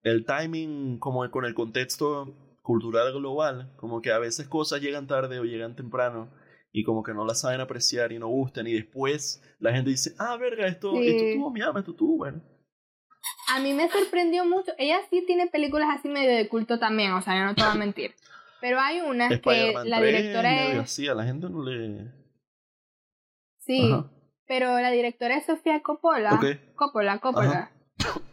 el 0.04 0.26
timing, 0.26 0.98
como 0.98 1.30
con 1.30 1.44
el 1.44 1.54
contexto 1.54 2.34
cultural 2.66 3.14
global, 3.14 3.72
como 3.78 4.02
que 4.02 4.12
a 4.12 4.18
veces 4.18 4.48
cosas 4.48 4.82
llegan 4.82 5.06
tarde 5.06 5.40
o 5.40 5.44
llegan 5.44 5.76
temprano 5.76 6.34
y 6.72 6.84
como 6.84 7.04
que 7.04 7.14
no 7.14 7.24
las 7.24 7.42
saben 7.42 7.62
apreciar 7.62 8.12
y 8.12 8.18
no 8.18 8.28
gustan 8.28 8.66
y 8.66 8.74
después 8.74 9.40
la 9.60 9.72
gente 9.72 9.92
dice, 9.92 10.16
ah, 10.18 10.36
verga, 10.36 10.66
esto, 10.66 10.92
Sí. 10.94 11.08
esto 11.08 11.38
tuvo 11.38 11.52
mi 11.52 11.62
ama, 11.62 11.80
esto 11.80 11.94
tuvo 11.94 12.18
bueno. 12.18 12.42
A 13.54 13.60
mí 13.60 13.72
me 13.74 13.88
sorprendió 13.90 14.46
mucho, 14.46 14.72
ella 14.80 14.98
sí 15.12 15.24
tiene 15.28 15.46
películas 15.48 15.90
así 15.96 16.10
medio 16.10 16.36
de 16.36 16.50
culto 16.50 16.80
también, 16.80 17.14
o 17.14 17.22
sea, 17.22 17.38
yo 17.38 17.46
no 17.46 17.54
te 17.54 17.62
voy 17.62 17.72
a 17.72 17.76
mentir. 17.76 18.16
Pero 18.62 18.80
hay 18.80 19.00
unas 19.02 19.30
que 19.40 19.74
la 19.86 20.00
3, 20.00 20.18
directora 20.18 20.68
es... 20.72 20.80
así, 20.80 21.08
a 21.08 21.14
la 21.14 21.24
gente 21.24 21.48
no 21.48 21.64
le... 21.64 22.12
Sí, 23.60 23.92
Ajá. 23.92 24.12
pero 24.48 24.80
la 24.80 24.90
directora 24.90 25.38
es 25.38 25.46
Sofía 25.46 25.84
Coppola. 25.84 26.34
Ok. 26.34 26.46
Coppola, 26.76 27.20
Coppola. 27.20 27.72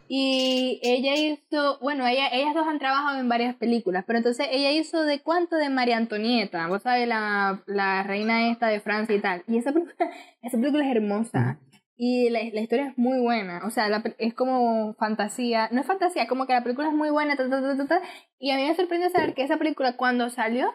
Y 0.07 0.79
ella 0.83 1.15
hizo, 1.15 1.79
bueno, 1.79 2.05
ella, 2.05 2.27
ellas 2.31 2.53
dos 2.53 2.67
han 2.67 2.77
trabajado 2.77 3.19
en 3.19 3.29
varias 3.29 3.55
películas, 3.55 4.03
pero 4.05 4.17
entonces 4.17 4.47
ella 4.51 4.71
hizo 4.71 5.01
de 5.03 5.21
cuánto 5.21 5.55
de 5.55 5.69
María 5.69 5.97
Antonieta, 5.97 6.67
vos 6.67 6.83
sabés, 6.83 7.07
la, 7.07 7.63
la 7.65 8.03
reina 8.03 8.51
esta 8.51 8.67
de 8.67 8.79
Francia 8.79 9.15
y 9.15 9.21
tal. 9.21 9.43
Y 9.47 9.57
esa 9.57 9.71
película, 9.71 10.11
esa 10.41 10.57
película 10.57 10.85
es 10.85 10.95
hermosa. 10.95 11.59
Y 11.95 12.29
la, 12.29 12.39
la 12.51 12.61
historia 12.61 12.87
es 12.87 12.97
muy 12.97 13.19
buena, 13.19 13.61
o 13.65 13.69
sea, 13.69 13.87
la 13.87 14.03
es 14.17 14.33
como 14.33 14.93
fantasía, 14.95 15.69
no 15.71 15.81
es 15.81 15.87
fantasía, 15.87 16.27
como 16.27 16.47
que 16.47 16.53
la 16.53 16.63
película 16.63 16.89
es 16.89 16.93
muy 16.93 17.11
buena, 17.11 17.35
ta, 17.35 17.49
ta, 17.49 17.61
ta, 17.61 17.77
ta, 17.77 17.87
ta. 17.87 18.01
y 18.39 18.51
a 18.51 18.57
mí 18.57 18.63
me 18.67 18.75
sorprendió 18.75 19.09
saber 19.09 19.33
que 19.33 19.43
esa 19.43 19.57
película 19.57 19.95
cuando 19.95 20.29
salió 20.29 20.73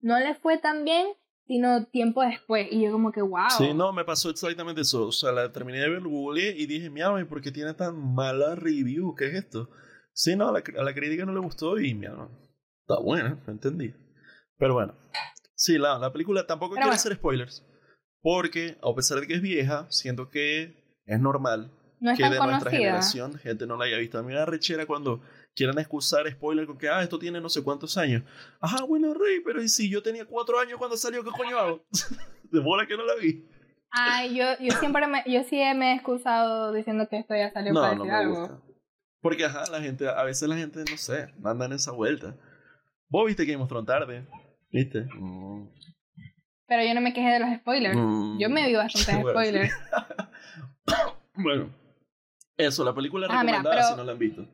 no 0.00 0.18
le 0.18 0.34
fue 0.34 0.58
tan 0.58 0.84
bien, 0.84 1.06
sino 1.48 1.86
tiempo 1.86 2.22
después, 2.22 2.68
y 2.70 2.82
yo 2.84 2.92
como 2.92 3.10
que 3.10 3.22
wow. 3.22 3.48
Sí, 3.56 3.72
no, 3.74 3.92
me 3.92 4.04
pasó 4.04 4.28
exactamente 4.30 4.82
eso. 4.82 5.08
O 5.08 5.12
sea, 5.12 5.32
la 5.32 5.50
terminé 5.50 5.80
de 5.80 5.88
ver, 5.88 6.02
googleé 6.02 6.54
y 6.56 6.66
dije, 6.66 6.90
mi 6.90 7.00
alma, 7.00 7.20
¿y 7.20 7.24
por 7.24 7.40
qué 7.40 7.50
tiene 7.50 7.72
tan 7.74 7.96
mala 8.14 8.54
review? 8.54 9.14
¿Qué 9.16 9.28
es 9.28 9.34
esto? 9.34 9.70
Sí, 10.12 10.36
no, 10.36 10.48
a 10.48 10.52
la, 10.52 10.62
a 10.78 10.82
la 10.84 10.94
crítica 10.94 11.24
no 11.24 11.32
le 11.32 11.40
gustó 11.40 11.80
y 11.80 11.94
mi 11.94 12.06
alma, 12.06 12.28
está 12.82 13.00
buena, 13.00 13.40
no 13.46 13.52
entendí. 13.52 13.94
Pero 14.58 14.74
bueno, 14.74 14.94
sí, 15.54 15.78
la, 15.78 15.98
la 15.98 16.12
película 16.12 16.46
tampoco 16.46 16.74
Pero 16.74 16.82
quiero 16.82 16.88
bueno. 16.90 16.96
hacer 17.00 17.14
spoilers. 17.14 17.64
Porque, 18.20 18.76
a 18.82 18.94
pesar 18.94 19.20
de 19.20 19.26
que 19.26 19.34
es 19.34 19.40
vieja, 19.40 19.86
siento 19.90 20.28
que 20.28 21.00
es 21.06 21.20
normal 21.20 21.72
no 22.00 22.10
es 22.10 22.16
que 22.16 22.24
de 22.24 22.30
nuestra 22.30 22.46
conocida. 22.46 22.70
generación 22.70 23.38
gente 23.38 23.66
no 23.66 23.76
la 23.76 23.86
haya 23.86 23.96
visto. 23.96 24.18
A 24.18 24.22
mí 24.22 24.28
me 24.28 24.34
da 24.34 24.44
rechera 24.46 24.86
cuando 24.86 25.22
quieran 25.58 25.78
excusar 25.78 26.30
spoiler 26.30 26.66
con 26.66 26.78
que, 26.78 26.88
ah, 26.88 27.02
esto 27.02 27.18
tiene 27.18 27.40
no 27.40 27.48
sé 27.48 27.62
cuántos 27.62 27.98
años. 27.98 28.22
Ajá, 28.60 28.84
bueno, 28.84 29.12
Rey, 29.12 29.40
pero 29.44 29.62
¿y 29.62 29.68
si 29.68 29.90
yo 29.90 30.02
tenía 30.02 30.24
cuatro 30.24 30.58
años 30.58 30.78
cuando 30.78 30.96
salió? 30.96 31.22
¿Qué 31.24 31.30
coño 31.30 31.58
hago? 31.58 31.84
de 32.50 32.60
bola 32.60 32.86
que 32.86 32.96
no 32.96 33.04
la 33.04 33.14
vi. 33.16 33.46
Ay, 33.90 34.34
yo, 34.36 34.44
yo 34.60 34.72
siempre 34.78 35.06
me, 35.06 35.22
yo 35.26 35.42
sí 35.44 35.56
me 35.74 35.92
he 35.92 35.94
excusado 35.96 36.72
diciendo 36.72 37.08
que 37.08 37.18
esto 37.18 37.34
ya 37.34 37.50
salió 37.50 37.72
para 37.74 37.94
No, 37.94 37.98
no 37.98 38.04
decir 38.04 38.12
me 38.12 38.18
algo. 38.18 38.40
gusta. 38.40 38.60
Porque, 39.20 39.44
ajá, 39.44 39.64
la 39.70 39.80
gente, 39.80 40.08
a 40.08 40.22
veces 40.22 40.48
la 40.48 40.56
gente, 40.56 40.84
no 40.90 40.96
sé, 40.96 41.32
anda 41.44 41.66
en 41.66 41.72
esa 41.72 41.92
vuelta. 41.92 42.36
Vos 43.08 43.26
viste 43.26 43.44
Game 43.46 43.62
of 43.62 43.68
Thrones 43.68 43.86
tarde, 43.86 44.26
¿viste? 44.70 45.06
Mm, 45.18 45.68
Pero 46.66 46.84
yo 46.84 46.94
no 46.94 47.00
me 47.00 47.12
quejé 47.14 47.28
de 47.30 47.40
los 47.40 47.48
spoilers. 47.60 47.96
mm. 47.96 48.38
Yo 48.38 48.48
me 48.50 48.66
vi 48.68 48.74
bastantes 48.74 49.14
Bueno, 49.22 49.40
sí. 49.40 49.46
spoilers. 49.48 49.74
Bueno, 51.34 51.70
eso, 52.56 52.84
la 52.84 52.94
película 52.94 53.26
Ah, 53.30 53.42
mira, 53.44 53.58
recomendada 53.58 53.76
pero- 53.76 53.88
si 53.88 53.96
no 53.96 54.04
la 54.04 54.12
han 54.12 54.18
visto. 54.18 54.46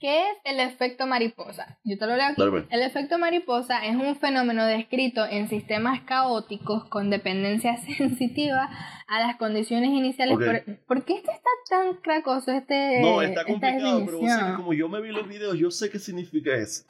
¿Qué 0.00 0.20
es 0.30 0.36
el 0.44 0.60
efecto 0.60 1.06
mariposa? 1.06 1.78
Yo 1.84 1.98
te 1.98 2.06
lo 2.06 2.16
leo 2.16 2.26
aquí. 2.26 2.34
Dale, 2.40 2.50
pues. 2.50 2.64
El 2.70 2.82
efecto 2.82 3.18
mariposa 3.18 3.84
es 3.84 3.96
un 3.96 4.14
fenómeno 4.16 4.64
descrito 4.64 5.26
en 5.26 5.48
sistemas 5.48 6.00
caóticos 6.02 6.84
con 6.84 7.10
dependencia 7.10 7.76
sensitiva 7.96 8.68
a 9.08 9.20
las 9.20 9.36
condiciones 9.36 9.90
iniciales. 9.90 10.36
Por, 10.36 10.76
¿por 10.86 11.04
qué 11.04 11.14
este 11.14 11.32
está 11.32 11.50
tan 11.70 11.94
cracoso? 11.96 12.52
Este, 12.52 13.00
No, 13.00 13.22
está 13.22 13.44
complicado, 13.44 14.02
pero 14.06 14.18
vos 14.20 14.30
sabés 14.30 14.56
como 14.56 14.72
yo 14.74 14.88
me 14.88 15.00
vi 15.00 15.10
los 15.10 15.26
videos, 15.28 15.58
yo 15.58 15.70
sé 15.70 15.90
qué 15.90 15.98
significa 15.98 16.54
eso- 16.54 16.84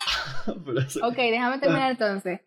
Ok, 1.03 1.17
déjame 1.17 1.59
terminar 1.59 1.91
entonces. 1.93 2.41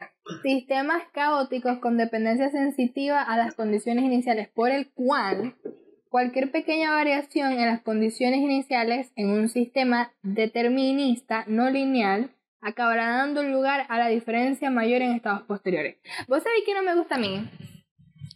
Sistemas 0.44 1.02
caóticos 1.14 1.80
con 1.80 1.98
dependencia 1.98 2.50
sensitiva 2.52 3.22
a 3.22 3.36
las 3.38 3.56
condiciones 3.56 4.04
iniciales, 4.04 4.48
por 4.50 4.70
el 4.70 4.90
cual 4.92 5.56
cualquier 6.12 6.52
pequeña 6.52 6.92
variación 6.92 7.54
en 7.54 7.66
las 7.68 7.82
condiciones 7.82 8.40
iniciales 8.42 9.12
en 9.16 9.30
un 9.30 9.48
sistema 9.48 10.12
determinista 10.24 11.46
no 11.48 11.70
lineal 11.70 12.30
acabará 12.60 13.16
dando 13.18 13.42
lugar 13.44 13.86
a 13.90 13.98
la 13.98 14.10
diferencia 14.10 14.70
mayor 14.70 15.02
en 15.02 15.14
estados 15.14 15.44
posteriores. 15.44 15.96
¿Vos 16.28 16.44
sabés 16.44 16.62
que 16.66 16.74
no 16.74 16.84
me 16.84 16.96
gusta 16.96 17.16
a 17.16 17.18
mí? 17.18 17.50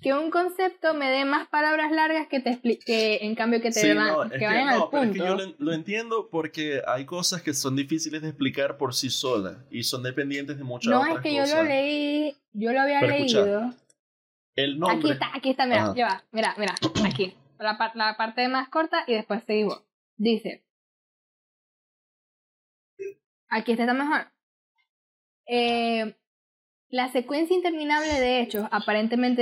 Que 0.01 0.13
un 0.13 0.31
concepto 0.31 0.93
me 0.93 1.09
dé 1.11 1.25
más 1.25 1.47
palabras 1.49 1.91
largas 1.91 2.27
que 2.27 2.39
te 2.39 2.51
expli- 2.51 2.79
que 2.83 3.17
en 3.21 3.35
cambio 3.35 3.59
que 3.61 3.69
te 3.71 3.79
Sí, 3.81 3.93
van- 3.93 4.07
no, 4.07 4.23
es 4.23 4.31
que 4.31 4.37
que, 4.39 4.45
vayan 4.45 4.67
no, 4.67 4.83
al 4.83 4.89
pero 4.89 5.03
es 5.03 5.11
que 5.11 5.17
yo 5.19 5.35
lo, 5.35 5.53
lo 5.57 5.73
entiendo 5.73 6.29
porque 6.31 6.81
hay 6.87 7.05
cosas 7.05 7.41
que 7.41 7.53
son 7.53 7.75
difíciles 7.75 8.21
de 8.21 8.29
explicar 8.29 8.77
por 8.77 8.93
sí 8.95 9.09
solas 9.09 9.57
y 9.69 9.83
son 9.83 10.01
dependientes 10.01 10.57
de 10.57 10.63
muchas 10.63 10.91
no, 10.91 11.01
otras 11.01 11.17
es 11.17 11.21
que 11.21 11.29
cosas. 11.31 11.49
yo 11.49 11.57
lo 11.57 11.63
leí, 11.63 12.35
yo 12.53 12.71
lo 12.71 12.81
había 12.81 12.99
Pero 13.01 13.13
escucha, 13.13 13.41
leído. 13.41 13.73
El 14.55 14.79
nombre. 14.79 14.97
Aquí 14.97 15.11
está, 15.11 15.31
aquí 15.35 15.49
está, 15.49 15.65
mira, 15.65 15.83
Ajá. 15.83 15.93
ya 15.95 16.05
va, 16.07 16.23
mira, 16.31 16.55
mira, 16.57 16.75
aquí. 17.05 17.35
La, 17.57 17.77
par- 17.77 17.95
la 17.95 18.17
parte 18.17 18.47
más 18.47 18.69
corta 18.69 19.03
y 19.07 19.13
después 19.13 19.43
seguimos. 19.45 19.83
Dice, 20.17 20.63
aquí 23.49 23.71
está 23.73 23.93
mejor. 23.93 24.31
Eh, 25.47 26.15
la 26.89 27.09
secuencia 27.09 27.55
interminable 27.55 28.07
de 28.19 28.41
hechos 28.41 28.67
aparentemente 28.71 29.41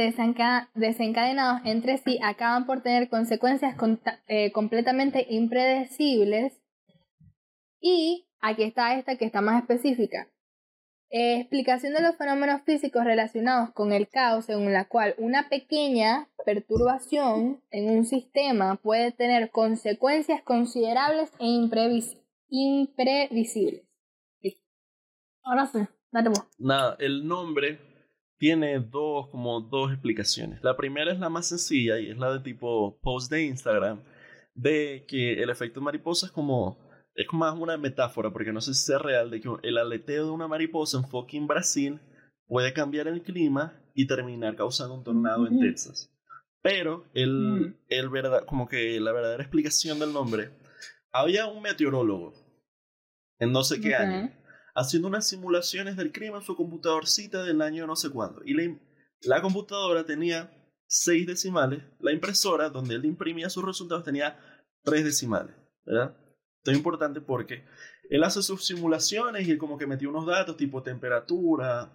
desencadenados 0.74 1.62
entre 1.66 1.98
sí 1.98 2.20
acaban 2.24 2.66
por 2.66 2.82
tener 2.82 3.10
consecuencias 3.10 3.76
eh, 4.28 4.52
completamente 4.52 5.26
impredecibles. 5.30 6.60
Y 7.80 8.28
aquí 8.40 8.64
está 8.64 8.98
esta 8.98 9.18
que 9.18 9.26
está 9.26 9.42
más 9.42 9.62
específica. 9.62 10.30
Eh, 11.16 11.42
explicación 11.42 11.94
de 11.94 12.02
los 12.02 12.16
fenómenos 12.16 12.64
físicos 12.64 13.06
relacionados 13.06 13.70
con 13.74 13.94
el 13.94 14.08
caos, 14.08 14.46
según 14.46 14.74
la 14.74 14.88
cual 14.88 15.14
una 15.20 15.48
pequeña 15.48 16.28
perturbación 16.44 17.62
en 17.70 17.96
un 17.96 18.06
sistema 18.06 18.78
puede 18.78 19.12
tener 19.12 19.52
consecuencias 19.52 20.42
considerables 20.42 21.30
e 21.40 21.46
imprevisibles. 22.50 23.84
Ahora 25.44 25.68
sí. 25.68 25.82
Nada, 26.58 26.98
el 27.00 27.28
nombre 27.28 27.80
tiene 28.40 28.80
dos, 28.80 29.30
como 29.30 29.62
dos 29.62 29.92
explicaciones. 29.92 30.64
La 30.64 30.76
primera 30.76 31.14
es 31.14 31.20
la 31.20 31.30
más 31.30 31.48
sencilla 31.48 32.00
y 32.00 32.10
es 32.10 32.18
la 32.18 32.34
de 32.34 32.40
tipo 32.40 32.98
post 33.04 33.32
de 33.32 33.44
Instagram, 33.44 34.02
de 34.56 35.06
que 35.08 35.44
el 35.44 35.52
efecto 35.52 35.80
mariposa 35.80 36.26
es 36.26 36.32
como, 36.32 36.76
es 37.16 37.28
más 37.32 37.58
una 37.58 37.78
metáfora, 37.78 38.32
porque 38.32 38.54
no 38.54 38.62
sé 38.62 38.74
si 38.74 38.92
es 38.92 39.02
real, 39.02 39.30
de 39.30 39.42
que 39.42 39.50
el 39.64 39.78
aleteo 39.78 40.26
de 40.26 40.32
una 40.32 40.48
mariposa 40.48 40.98
en 40.98 41.08
fucking 41.08 41.48
Brasil 41.48 42.00
puede 42.48 42.74
cambiar 42.74 43.08
el 43.08 43.22
clima 43.22 43.80
y 43.94 44.08
terminar 44.08 44.56
causando 44.56 44.96
un 44.96 45.04
tornado 45.04 45.48
en 45.48 45.60
Texas. 45.60 46.12
Pero 46.62 47.06
el, 47.14 47.32
mm. 47.32 47.76
el 47.90 48.10
verdad, 48.10 48.46
como 48.46 48.68
que 48.68 49.00
la 49.00 49.12
verdadera 49.12 49.44
explicación 49.44 50.00
del 50.00 50.14
nombre, 50.14 50.52
había 51.12 51.48
un 51.48 51.62
meteorólogo 51.62 52.34
en 53.40 53.52
no 53.52 53.64
sé 53.64 53.80
qué 53.82 53.96
año 53.96 54.32
haciendo 54.76 55.08
unas 55.08 55.28
simulaciones 55.28 55.96
del 55.96 56.12
crimen 56.12 56.38
en 56.38 56.42
su 56.42 56.56
computadorcita 56.56 57.44
del 57.44 57.62
año 57.62 57.88
no 57.88 57.96
sé 57.96 58.10
cuándo. 58.10 58.42
Y 58.46 58.56
la, 59.22 59.42
computadora 59.42 60.06
tenía 60.06 60.52
seis 60.88 61.28
decimales, 61.28 61.84
la 62.00 62.12
impresora 62.12 62.70
donde 62.70 62.96
él 62.96 63.06
imprimía 63.06 63.50
sus 63.50 63.64
resultados 63.64 64.04
tenía 64.04 64.40
tres 64.84 65.04
decimales, 65.04 65.56
¿verdad? 65.86 66.18
Esto 66.64 66.72
es 66.72 66.78
importante 66.78 67.20
porque 67.20 67.66
él 68.10 68.24
hace 68.24 68.42
sus 68.42 68.66
simulaciones 68.66 69.46
y 69.46 69.52
él 69.52 69.58
como 69.58 69.78
que 69.78 69.86
metió 69.86 70.10
unos 70.10 70.26
datos 70.26 70.56
tipo 70.56 70.82
temperatura, 70.82 71.92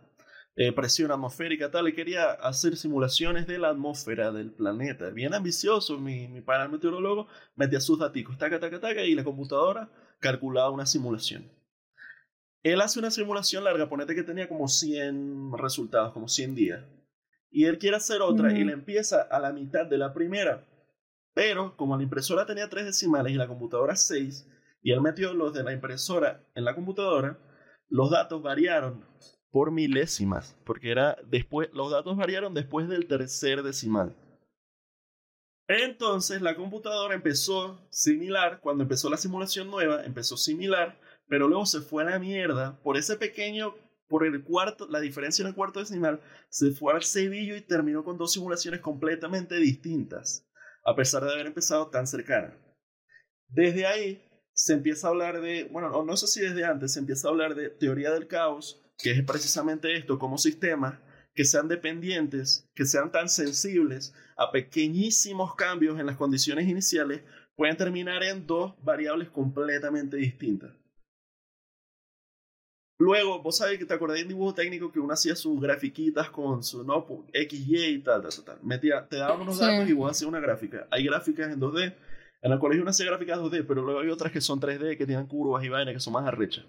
eh, 0.56 0.72
presión 0.72 1.10
atmosférica, 1.10 1.70
tal, 1.70 1.88
y 1.88 1.94
quería 1.94 2.32
hacer 2.32 2.76
simulaciones 2.76 3.46
de 3.46 3.56
la 3.56 3.70
atmósfera 3.70 4.30
del 4.30 4.52
planeta. 4.52 5.08
Bien 5.08 5.32
ambicioso, 5.32 5.98
mi, 5.98 6.28
mi 6.28 6.42
meteorólogo 6.70 7.28
metía 7.56 7.80
sus 7.80 7.98
datos, 7.98 8.22
taca, 8.38 8.60
taca, 8.60 8.78
taca, 8.78 9.04
y 9.04 9.14
la 9.14 9.24
computadora 9.24 9.90
calculaba 10.20 10.70
una 10.70 10.84
simulación. 10.84 11.50
Él 12.62 12.82
hace 12.82 12.98
una 12.98 13.10
simulación 13.10 13.64
larga, 13.64 13.88
ponete 13.88 14.14
que 14.14 14.22
tenía 14.22 14.50
como 14.50 14.68
100 14.68 15.52
resultados, 15.56 16.12
como 16.12 16.28
100 16.28 16.54
días. 16.54 16.84
Y 17.50 17.64
él 17.64 17.78
quiere 17.78 17.96
hacer 17.96 18.20
otra 18.20 18.52
y 18.52 18.64
le 18.64 18.74
empieza 18.74 19.22
a 19.22 19.40
la 19.40 19.50
mitad 19.50 19.86
de 19.86 19.96
la 19.96 20.12
primera. 20.12 20.68
Pero 21.32 21.74
como 21.78 21.96
la 21.96 22.02
impresora 22.02 22.44
tenía 22.44 22.68
tres 22.68 22.84
decimales 22.84 23.32
y 23.32 23.36
la 23.36 23.48
computadora 23.48 23.96
seis, 23.96 24.46
y 24.88 24.92
él 24.92 25.02
metió 25.02 25.34
los 25.34 25.52
de 25.52 25.62
la 25.62 25.74
impresora 25.74 26.42
en 26.54 26.64
la 26.64 26.74
computadora, 26.74 27.38
los 27.90 28.10
datos 28.10 28.42
variaron 28.42 29.04
por 29.50 29.70
milésimas, 29.70 30.56
porque 30.64 30.90
era 30.90 31.18
después, 31.26 31.68
los 31.74 31.90
datos 31.90 32.16
variaron 32.16 32.54
después 32.54 32.88
del 32.88 33.06
tercer 33.06 33.62
decimal. 33.62 34.16
Entonces 35.66 36.40
la 36.40 36.56
computadora 36.56 37.14
empezó 37.14 37.86
similar, 37.90 38.60
cuando 38.62 38.82
empezó 38.82 39.10
la 39.10 39.18
simulación 39.18 39.70
nueva, 39.70 40.06
empezó 40.06 40.38
similar, 40.38 40.98
pero 41.28 41.48
luego 41.48 41.66
se 41.66 41.82
fue 41.82 42.04
a 42.04 42.08
la 42.08 42.18
mierda 42.18 42.80
por 42.82 42.96
ese 42.96 43.18
pequeño, 43.18 43.74
por 44.08 44.24
el 44.24 44.42
cuarto, 44.42 44.88
la 44.88 45.00
diferencia 45.00 45.42
en 45.42 45.48
el 45.48 45.54
cuarto 45.54 45.80
decimal, 45.80 46.22
se 46.48 46.70
fue 46.70 46.94
al 46.94 47.04
cebillo 47.04 47.56
y 47.56 47.60
terminó 47.60 48.04
con 48.04 48.16
dos 48.16 48.32
simulaciones 48.32 48.80
completamente 48.80 49.56
distintas, 49.56 50.48
a 50.82 50.96
pesar 50.96 51.24
de 51.24 51.32
haber 51.34 51.48
empezado 51.48 51.88
tan 51.90 52.06
cercana. 52.06 52.56
Desde 53.50 53.86
ahí 53.86 54.27
se 54.58 54.72
empieza 54.72 55.06
a 55.06 55.10
hablar 55.10 55.40
de, 55.40 55.68
bueno, 55.70 55.88
no, 55.88 56.02
no 56.02 56.16
sé 56.16 56.26
si 56.26 56.40
desde 56.40 56.64
antes, 56.64 56.92
se 56.92 56.98
empieza 56.98 57.28
a 57.28 57.30
hablar 57.30 57.54
de 57.54 57.70
teoría 57.70 58.10
del 58.10 58.26
caos, 58.26 58.82
que 58.98 59.12
es 59.12 59.22
precisamente 59.22 59.96
esto, 59.96 60.18
como 60.18 60.36
sistemas 60.36 60.98
que 61.32 61.44
sean 61.44 61.68
dependientes, 61.68 62.68
que 62.74 62.84
sean 62.84 63.12
tan 63.12 63.28
sensibles 63.28 64.12
a 64.36 64.50
pequeñísimos 64.50 65.54
cambios 65.54 66.00
en 66.00 66.06
las 66.06 66.16
condiciones 66.16 66.68
iniciales, 66.68 67.22
pueden 67.54 67.76
terminar 67.76 68.24
en 68.24 68.48
dos 68.48 68.74
variables 68.82 69.30
completamente 69.30 70.16
distintas. 70.16 70.72
Luego, 72.98 73.40
vos 73.40 73.58
sabés 73.58 73.78
que 73.78 73.84
te 73.84 73.94
acordás 73.94 74.18
en 74.18 74.26
dibujo 74.26 74.54
técnico 74.54 74.90
que 74.90 74.98
uno 74.98 75.14
hacía 75.14 75.36
sus 75.36 75.60
grafiquitas 75.60 76.30
con 76.30 76.64
su 76.64 76.82
no, 76.82 77.06
XY 77.32 77.84
y 77.84 77.98
tal, 78.00 78.22
tal, 78.22 78.44
tal. 78.44 78.58
Metía, 78.64 79.06
te 79.06 79.18
daban 79.18 79.40
unos 79.40 79.60
datos 79.60 79.88
y 79.88 79.92
vos 79.92 80.10
hacías 80.10 80.28
una 80.28 80.40
gráfica. 80.40 80.88
Hay 80.90 81.04
gráficas 81.04 81.52
en 81.52 81.60
2D. 81.60 81.94
En 82.40 82.52
el 82.52 82.58
colegio 82.58 82.82
uno 82.82 82.90
hacía 82.90 83.06
gráficas 83.06 83.38
2D, 83.38 83.64
pero 83.66 83.82
luego 83.82 84.00
hay 84.00 84.10
otras 84.10 84.32
que 84.32 84.40
son 84.40 84.60
3D, 84.60 84.96
que 84.96 85.06
tienen 85.06 85.26
curvas 85.26 85.64
y 85.64 85.68
vainas 85.68 85.94
que 85.94 86.00
son 86.00 86.12
más 86.12 86.26
arrechas. 86.26 86.64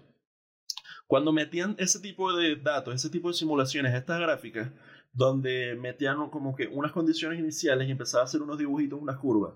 Cuando 1.06 1.32
metían 1.32 1.76
ese 1.78 2.00
tipo 2.00 2.32
de 2.32 2.56
datos, 2.56 2.94
ese 2.94 3.10
tipo 3.10 3.28
de 3.28 3.34
simulaciones, 3.34 3.94
estas 3.94 4.20
gráficas, 4.20 4.70
donde 5.12 5.76
metían 5.76 6.30
como 6.30 6.54
que 6.54 6.68
unas 6.68 6.92
condiciones 6.92 7.38
iniciales 7.38 7.88
y 7.88 7.90
empezaba 7.90 8.22
a 8.22 8.26
hacer 8.26 8.42
unos 8.42 8.58
dibujitos, 8.58 9.00
unas 9.00 9.18
curvas, 9.18 9.54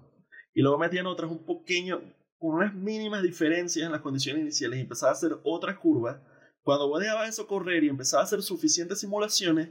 y 0.53 0.63
luego 0.63 0.79
metían 0.79 1.07
otras 1.07 1.31
un 1.31 1.45
pequeño, 1.45 2.01
unas 2.39 2.75
mínimas 2.75 3.23
diferencias 3.23 3.87
en 3.87 3.93
las 3.93 4.01
condiciones 4.01 4.43
iniciales 4.43 4.79
y 4.79 4.83
empezaba 4.83 5.11
a 5.11 5.15
hacer 5.15 5.39
otras 5.45 5.79
curvas, 5.79 6.21
cuando 6.63 6.89
vos 6.89 7.01
dejabas 7.01 7.29
eso 7.29 7.47
correr 7.47 7.85
y 7.85 7.89
empezaba 7.89 8.23
a 8.23 8.25
hacer 8.25 8.43
suficientes 8.43 9.01
simulaciones, 9.01 9.69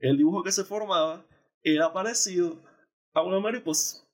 el 0.00 0.16
dibujo 0.16 0.42
que 0.42 0.52
se 0.52 0.64
formaba 0.64 1.26
era 1.62 1.92
parecido 1.92 2.60
a 3.12 3.22
una 3.22 3.40
mariposa. 3.40 4.09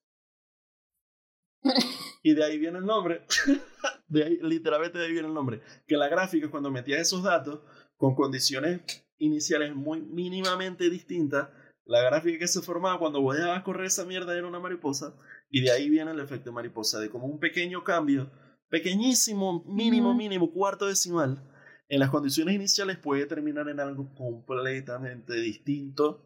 y 2.23 2.35
de 2.35 2.45
ahí 2.45 2.59
viene 2.59 2.79
el 2.79 2.87
nombre. 2.87 3.23
de 4.09 4.25
ahí, 4.25 4.39
literalmente 4.43 4.99
de 4.99 5.07
ahí 5.07 5.13
viene 5.13 5.29
el 5.29 5.35
nombre. 5.35 5.61
Que 5.87 5.97
la 5.97 6.09
gráfica, 6.09 6.51
cuando 6.51 6.71
metía 6.71 7.01
esos 7.01 7.23
datos 7.23 7.61
con 7.97 8.15
condiciones 8.15 8.81
iniciales 9.19 9.75
muy 9.75 10.03
mínimamente 10.03 10.91
distintas, 10.91 11.49
la 11.85 12.03
gráfica 12.03 12.39
que 12.39 12.49
se 12.49 12.63
formaba 12.63 12.99
cuando 12.99 13.21
vos 13.21 13.37
dejabas 13.37 13.63
correr 13.63 13.87
esa 13.87 14.05
mierda 14.05 14.37
era 14.37 14.47
una 14.47 14.61
mariposa. 14.61 15.15
Y 15.51 15.61
de 15.61 15.71
ahí 15.71 15.89
viene 15.89 16.11
el 16.11 16.21
efecto 16.21 16.53
mariposa, 16.53 17.01
de 17.01 17.11
como 17.11 17.27
un 17.27 17.39
pequeño 17.39 17.85
cambio, 17.85 18.31
pequeñísimo, 18.69 19.65
mínimo, 19.67 20.15
mínimo, 20.15 20.53
cuarto 20.53 20.87
decimal 20.87 21.43
en 21.89 22.01
las 22.01 22.11
condiciones 22.11 22.55
iniciales 22.55 22.99
puede 22.99 23.27
terminar 23.27 23.69
en 23.69 23.81
algo 23.81 24.13
completamente 24.15 25.35
distinto 25.35 26.25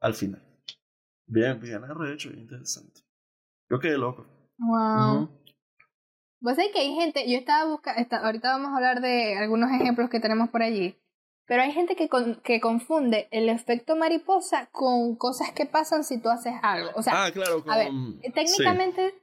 al 0.00 0.14
final. 0.14 0.42
Bien, 1.26 1.60
bien 1.60 1.82
hecho, 2.12 2.30
interesante. 2.30 3.02
Yo 3.68 3.78
quedé 3.78 3.98
loco. 3.98 4.35
Wow. 4.58 5.28
Vos 6.40 6.54
sabés 6.54 6.70
que 6.72 6.80
hay 6.80 6.94
gente, 6.94 7.28
yo 7.30 7.38
estaba 7.38 7.68
buscando, 7.70 8.16
ahorita 8.16 8.52
vamos 8.52 8.72
a 8.72 8.76
hablar 8.76 9.00
de 9.00 9.36
algunos 9.36 9.70
ejemplos 9.72 10.10
que 10.10 10.20
tenemos 10.20 10.50
por 10.50 10.62
allí, 10.62 10.96
pero 11.46 11.62
hay 11.62 11.72
gente 11.72 11.96
que, 11.96 12.08
que 12.42 12.60
confunde 12.60 13.28
el 13.30 13.48
efecto 13.48 13.96
mariposa 13.96 14.68
con 14.72 15.16
cosas 15.16 15.52
que 15.52 15.66
pasan 15.66 16.04
si 16.04 16.18
tú 16.18 16.28
haces 16.28 16.54
algo. 16.62 16.90
O 16.94 17.02
sea, 17.02 17.24
ah, 17.24 17.30
claro, 17.32 17.64
a 17.68 17.78
ver, 17.78 17.90
técnicamente, 18.34 19.14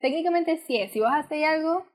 técnicamente 0.00 0.56
sí 0.66 0.76
es, 0.78 0.92
si 0.92 1.00
vos 1.00 1.10
haces 1.12 1.44
algo, 1.44 1.86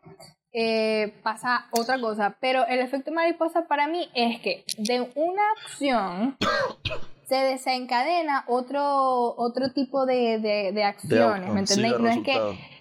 eh, 0.53 1.19
pasa 1.23 1.67
otra 1.71 1.99
cosa. 1.99 2.37
Pero 2.39 2.65
el 2.67 2.79
efecto 2.79 3.11
mariposa 3.11 3.67
para 3.67 3.87
mí 3.87 4.09
es 4.13 4.39
que 4.39 4.63
de 4.77 5.11
una 5.15 5.41
acción 5.57 6.37
se 7.27 7.35
desencadena 7.35 8.45
otro, 8.47 9.35
otro 9.37 9.71
tipo 9.71 10.05
de, 10.05 10.39
de, 10.39 10.83
acciones, 10.83 11.51
¿me 11.51 11.61
entendéis? 11.61 11.99
no 11.99 12.09
es 12.09 12.23
que... 12.23 12.73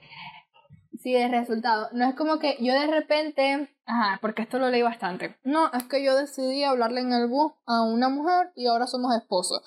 Sí, 1.02 1.12
de 1.12 1.26
resultado. 1.26 1.88
No 1.92 2.08
es 2.08 2.14
como 2.14 2.38
que 2.38 2.56
yo 2.60 2.74
de 2.74 2.86
repente, 2.86 3.68
ajá, 3.86 4.20
porque 4.22 4.42
esto 4.42 4.60
lo 4.60 4.70
leí 4.70 4.82
bastante. 4.82 5.36
No, 5.42 5.68
es 5.72 5.82
que 5.84 6.04
yo 6.04 6.14
decidí 6.14 6.62
hablarle 6.62 7.00
en 7.00 7.12
el 7.12 7.26
bus 7.26 7.52
a 7.66 7.82
una 7.82 8.08
mujer 8.08 8.52
y 8.54 8.68
ahora 8.68 8.86
somos 8.86 9.12
esposos. 9.16 9.62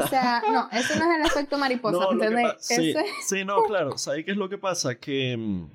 O 0.00 0.06
sea, 0.06 0.44
no, 0.52 0.68
eso 0.70 0.94
no 0.96 1.10
es 1.10 1.18
el 1.18 1.26
efecto 1.26 1.58
mariposa, 1.58 2.06
¿entendéis? 2.12 2.52
Sí, 2.60 2.94
sí, 3.26 3.44
no, 3.44 3.62
claro. 3.66 3.98
¿Sabes 3.98 4.24
qué 4.24 4.30
es 4.30 4.36
lo 4.36 4.48
que 4.48 4.58
pasa? 4.58 4.94
Que 4.94 5.36
mm, 5.36 5.68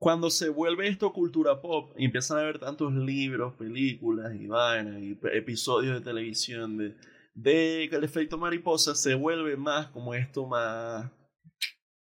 cuando 0.00 0.30
se 0.30 0.48
vuelve 0.48 0.88
esto 0.88 1.12
cultura 1.12 1.60
pop 1.60 1.92
y 1.98 2.06
empiezan 2.06 2.38
a 2.38 2.42
ver 2.42 2.58
tantos 2.58 2.90
libros, 2.94 3.52
películas 3.56 4.34
y 4.34 4.46
vainas 4.46 4.98
y 5.02 5.18
episodios 5.34 5.94
de 5.94 6.00
televisión 6.00 6.78
de, 6.78 6.96
de 7.34 7.86
que 7.90 7.96
el 7.96 8.04
efecto 8.04 8.38
mariposa 8.38 8.94
se 8.94 9.14
vuelve 9.14 9.58
más 9.58 9.88
como 9.88 10.14
esto 10.14 10.46
más 10.46 11.12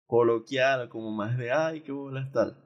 coloquial, 0.08 0.90
como 0.90 1.12
más 1.12 1.38
de 1.38 1.52
ay, 1.52 1.82
qué 1.82 1.92
bolas 1.92 2.32
tal. 2.32 2.58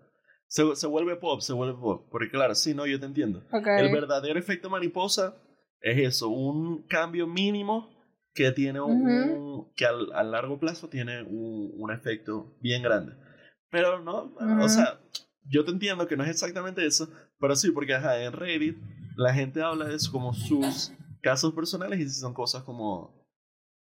Se, 0.48 0.64
se 0.78 0.88
vuelve 0.88 1.18
pop, 1.18 1.42
se 1.42 1.52
vuelve 1.52 1.78
pop. 1.78 2.08
Porque 2.10 2.30
claro, 2.30 2.56
sí, 2.56 2.74
no, 2.74 2.88
yo 2.88 2.98
te 2.98 3.06
entiendo. 3.06 3.44
El 3.52 3.92
verdadero 3.92 4.40
efecto 4.40 4.70
mariposa 4.70 5.36
es 5.82 5.98
eso, 6.08 6.30
un 6.30 6.88
cambio 6.88 7.28
mínimo 7.28 7.90
que 8.34 8.54
tiene 8.54 8.80
un, 8.80 9.74
que 9.76 9.86
al, 9.86 10.10
a 10.14 10.24
largo 10.24 10.58
plazo 10.58 10.88
tiene 10.88 11.22
un, 11.24 11.74
un 11.76 11.92
efecto 11.92 12.56
bien 12.62 12.82
grande. 12.82 13.27
Pero 13.70 14.00
no, 14.00 14.34
o 14.62 14.70
sea, 14.70 15.00
yo 15.44 15.66
te 15.66 15.72
entiendo 15.72 16.08
que 16.08 16.16
no 16.16 16.24
es 16.24 16.30
exactamente 16.30 16.86
eso, 16.86 17.10
pero 17.40 17.56
sí, 17.56 17.72
porque 17.72 17.96
ajá, 17.96 18.22
en 18.22 18.34
Reddit 18.34 18.78
la 19.16 19.34
gente 19.34 19.62
habla 19.62 19.86
de 19.86 19.96
eso 19.96 20.12
como 20.12 20.34
sus 20.34 20.94
casos 21.22 21.54
personales 21.54 22.00
y 22.00 22.10
si 22.10 22.20
son 22.20 22.34
cosas 22.34 22.64
como... 22.64 23.14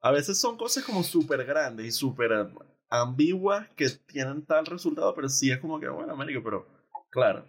A 0.02 0.12
veces 0.12 0.40
son 0.40 0.56
cosas 0.56 0.84
como 0.84 1.04
súper 1.04 1.44
grandes 1.46 1.88
y 1.88 1.92
súper 1.92 2.48
ambiguas 2.90 3.68
que 3.76 3.90
tienen 3.90 4.46
tal 4.46 4.66
resultado, 4.68 5.14
pero 5.16 5.28
sí 5.28 5.52
es 5.52 5.60
como 5.60 5.80
que, 5.80 5.90
bueno, 5.90 6.14
América, 6.14 6.40
pero 6.44 6.68
claro. 7.10 7.46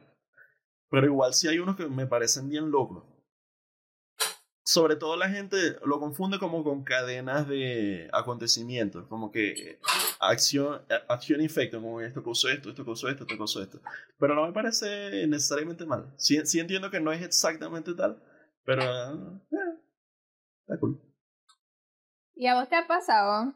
Pero 0.89 1.07
igual 1.07 1.35
sí 1.35 1.49
hay 1.49 1.59
unos 1.59 1.77
que 1.77 1.87
me 1.87 2.07
parecen 2.07 2.49
bien 2.49 2.71
locos. 2.71 3.05
Sobre 4.69 4.97
todo 4.97 5.17
la 5.17 5.29
gente 5.29 5.77
lo 5.85 6.01
confunde 6.01 6.41
como 6.41 6.65
con 6.65 6.83
cadenas 6.83 7.47
de 7.47 8.11
acontecimientos, 8.13 9.07
como 9.07 9.31
que 9.31 9.79
acción, 10.19 10.83
acción 11.09 11.41
y 11.41 11.45
efecto, 11.45 11.81
como 11.81 12.01
esto 12.01 12.25
causó 12.25 12.49
esto, 12.49 12.71
esto 12.71 12.85
causó 12.85 13.09
esto, 13.09 13.23
esto 13.23 13.39
causó 13.39 13.63
esto. 13.63 13.81
Pero 14.19 14.35
no 14.35 14.45
me 14.45 14.53
parece 14.53 15.25
necesariamente 15.29 15.87
mal. 15.87 16.13
Sí, 16.17 16.45
sí 16.47 16.59
entiendo 16.59 16.91
que 16.91 16.99
no 16.99 17.13
es 17.13 17.23
exactamente 17.23 17.95
tal, 17.95 18.21
pero 18.65 18.83
eh, 18.83 19.79
está 20.63 20.81
cool. 20.81 21.01
¿Y 22.35 22.49
a 22.49 22.57
vos 22.57 22.69
te 22.69 22.75
ha 22.75 22.89
pasado? 22.89 23.55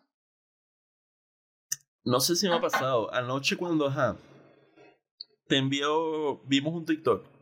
No 2.05 2.21
sé 2.21 2.37
si 2.37 2.49
me 2.49 2.55
ha 2.55 2.61
pasado. 2.61 3.12
Anoche 3.12 3.57
cuando, 3.57 3.88
ajá, 3.88 4.17
te 5.49 5.57
envió, 5.57 6.40
vimos 6.45 6.73
un 6.73 6.87
TikTok 6.87 7.39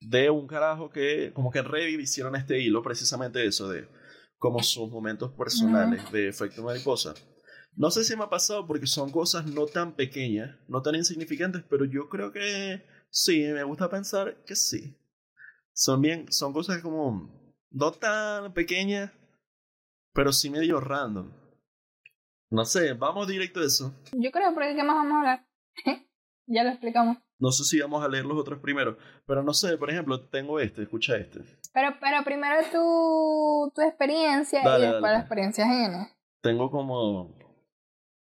de 0.00 0.30
un 0.30 0.46
carajo 0.46 0.90
que 0.90 1.32
como 1.32 1.50
que 1.50 1.62
Reddit 1.62 2.00
hicieron 2.00 2.34
este 2.36 2.60
hilo, 2.60 2.82
precisamente 2.82 3.44
eso, 3.46 3.68
de 3.68 3.88
como 4.38 4.62
sus 4.62 4.90
momentos 4.90 5.32
personales 5.32 6.10
de 6.10 6.28
efecto 6.28 6.62
mariposa. 6.62 7.14
No 7.76 7.90
sé 7.90 8.04
si 8.04 8.16
me 8.16 8.24
ha 8.24 8.30
pasado 8.30 8.66
porque 8.66 8.86
son 8.86 9.10
cosas 9.10 9.46
no 9.46 9.66
tan 9.66 9.94
pequeñas, 9.94 10.56
no 10.66 10.82
tan 10.82 10.94
insignificantes, 10.94 11.62
pero 11.68 11.84
yo 11.84 12.08
creo 12.08 12.32
que 12.32 12.82
sí, 13.10 13.42
me 13.44 13.62
gusta 13.62 13.88
pensar 13.88 14.42
que 14.44 14.56
sí. 14.56 14.96
Son 15.72 16.00
bien, 16.00 16.30
son 16.32 16.52
cosas 16.52 16.82
como 16.82 17.54
no 17.70 17.92
tan 17.92 18.52
pequeñas, 18.54 19.12
pero 20.12 20.32
sí 20.32 20.50
medio 20.50 20.80
random. 20.80 21.30
No 22.50 22.64
sé, 22.64 22.94
vamos 22.94 23.28
directo 23.28 23.60
a 23.60 23.66
eso. 23.66 23.94
Yo 24.12 24.30
creo, 24.32 24.52
porque 24.54 24.74
¿qué 24.74 24.82
más 24.82 24.96
vamos 24.96 25.12
a 25.12 25.18
hablar? 25.18 25.46
ya 26.46 26.64
lo 26.64 26.70
explicamos. 26.70 27.18
No 27.40 27.50
sé 27.50 27.64
si 27.64 27.80
vamos 27.80 28.04
a 28.04 28.08
leer 28.08 28.26
los 28.26 28.38
otros 28.38 28.60
primero, 28.60 28.98
pero 29.26 29.42
no 29.42 29.54
sé, 29.54 29.78
por 29.78 29.90
ejemplo, 29.90 30.28
tengo 30.28 30.60
este, 30.60 30.82
escucha 30.82 31.16
este. 31.16 31.40
Pero, 31.72 31.96
pero 31.98 32.22
primero 32.22 32.56
tu, 32.70 33.72
tu 33.74 33.80
experiencia 33.80 34.60
y 34.60 34.80
después 34.82 35.12
la 35.12 35.20
experiencia 35.20 35.64
ajena. 35.64 36.10
Tengo 36.42 36.70
como 36.70 37.34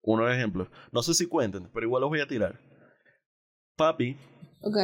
unos 0.03 0.31
ejemplos. 0.31 0.69
No 0.93 1.03
sé 1.03 1.15
si 1.15 1.27
cuenten, 1.27 1.69
pero 1.73 1.87
igual 1.87 2.03
los 2.03 2.11
voy 2.11 2.21
a 2.21 2.29
tirar. 2.29 2.61
Papi. 3.77 4.17
Ok. 4.61 4.77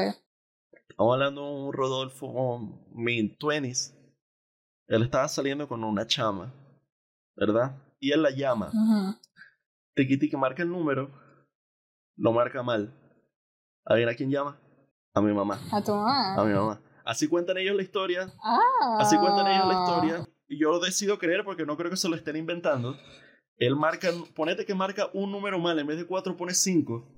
Estamos 0.88 1.14
hablando 1.14 1.42
de 1.42 1.62
un 1.62 1.72
Rodolfo 1.72 2.58
min 2.92 3.36
20s. 3.38 3.94
Él 4.88 5.02
estaba 5.02 5.28
saliendo 5.28 5.68
con 5.68 5.84
una 5.84 6.06
chama, 6.06 6.52
¿verdad? 7.36 7.76
Y 8.00 8.12
él 8.12 8.22
la 8.22 8.30
llama. 8.30 8.70
Uh 8.72 9.14
que 9.96 10.36
marca 10.36 10.62
el 10.62 10.68
número, 10.68 11.10
lo 12.16 12.32
marca 12.32 12.62
mal. 12.62 12.94
¿A 13.86 14.14
quién 14.14 14.30
llama? 14.30 14.58
A 15.14 15.20
mi 15.20 15.32
mamá. 15.32 15.60
A 15.70 15.80
tu 15.80 15.92
mamá. 15.92 16.34
A 16.34 16.44
mi 16.44 16.52
mamá. 16.52 16.80
Así 17.04 17.28
cuentan 17.28 17.56
ellos 17.58 17.76
la 17.76 17.82
historia. 17.82 18.32
Ah. 18.42 18.98
Así 18.98 19.16
cuentan 19.16 19.46
ellos 19.46 19.66
la 19.68 19.74
historia. 19.74 20.28
Y 20.48 20.60
yo 20.60 20.80
decido 20.80 21.18
creer 21.18 21.44
porque 21.44 21.64
no 21.64 21.76
creo 21.76 21.90
que 21.90 21.96
se 21.96 22.08
lo 22.08 22.16
estén 22.16 22.36
inventando. 22.36 22.96
Él 23.58 23.76
marca, 23.76 24.10
ponete 24.34 24.66
que 24.66 24.74
marca 24.74 25.08
un 25.14 25.30
número 25.30 25.58
mal, 25.58 25.78
en 25.78 25.86
vez 25.86 25.98
de 25.98 26.06
cuatro 26.06 26.36
pone 26.36 26.52
cinco. 26.52 27.08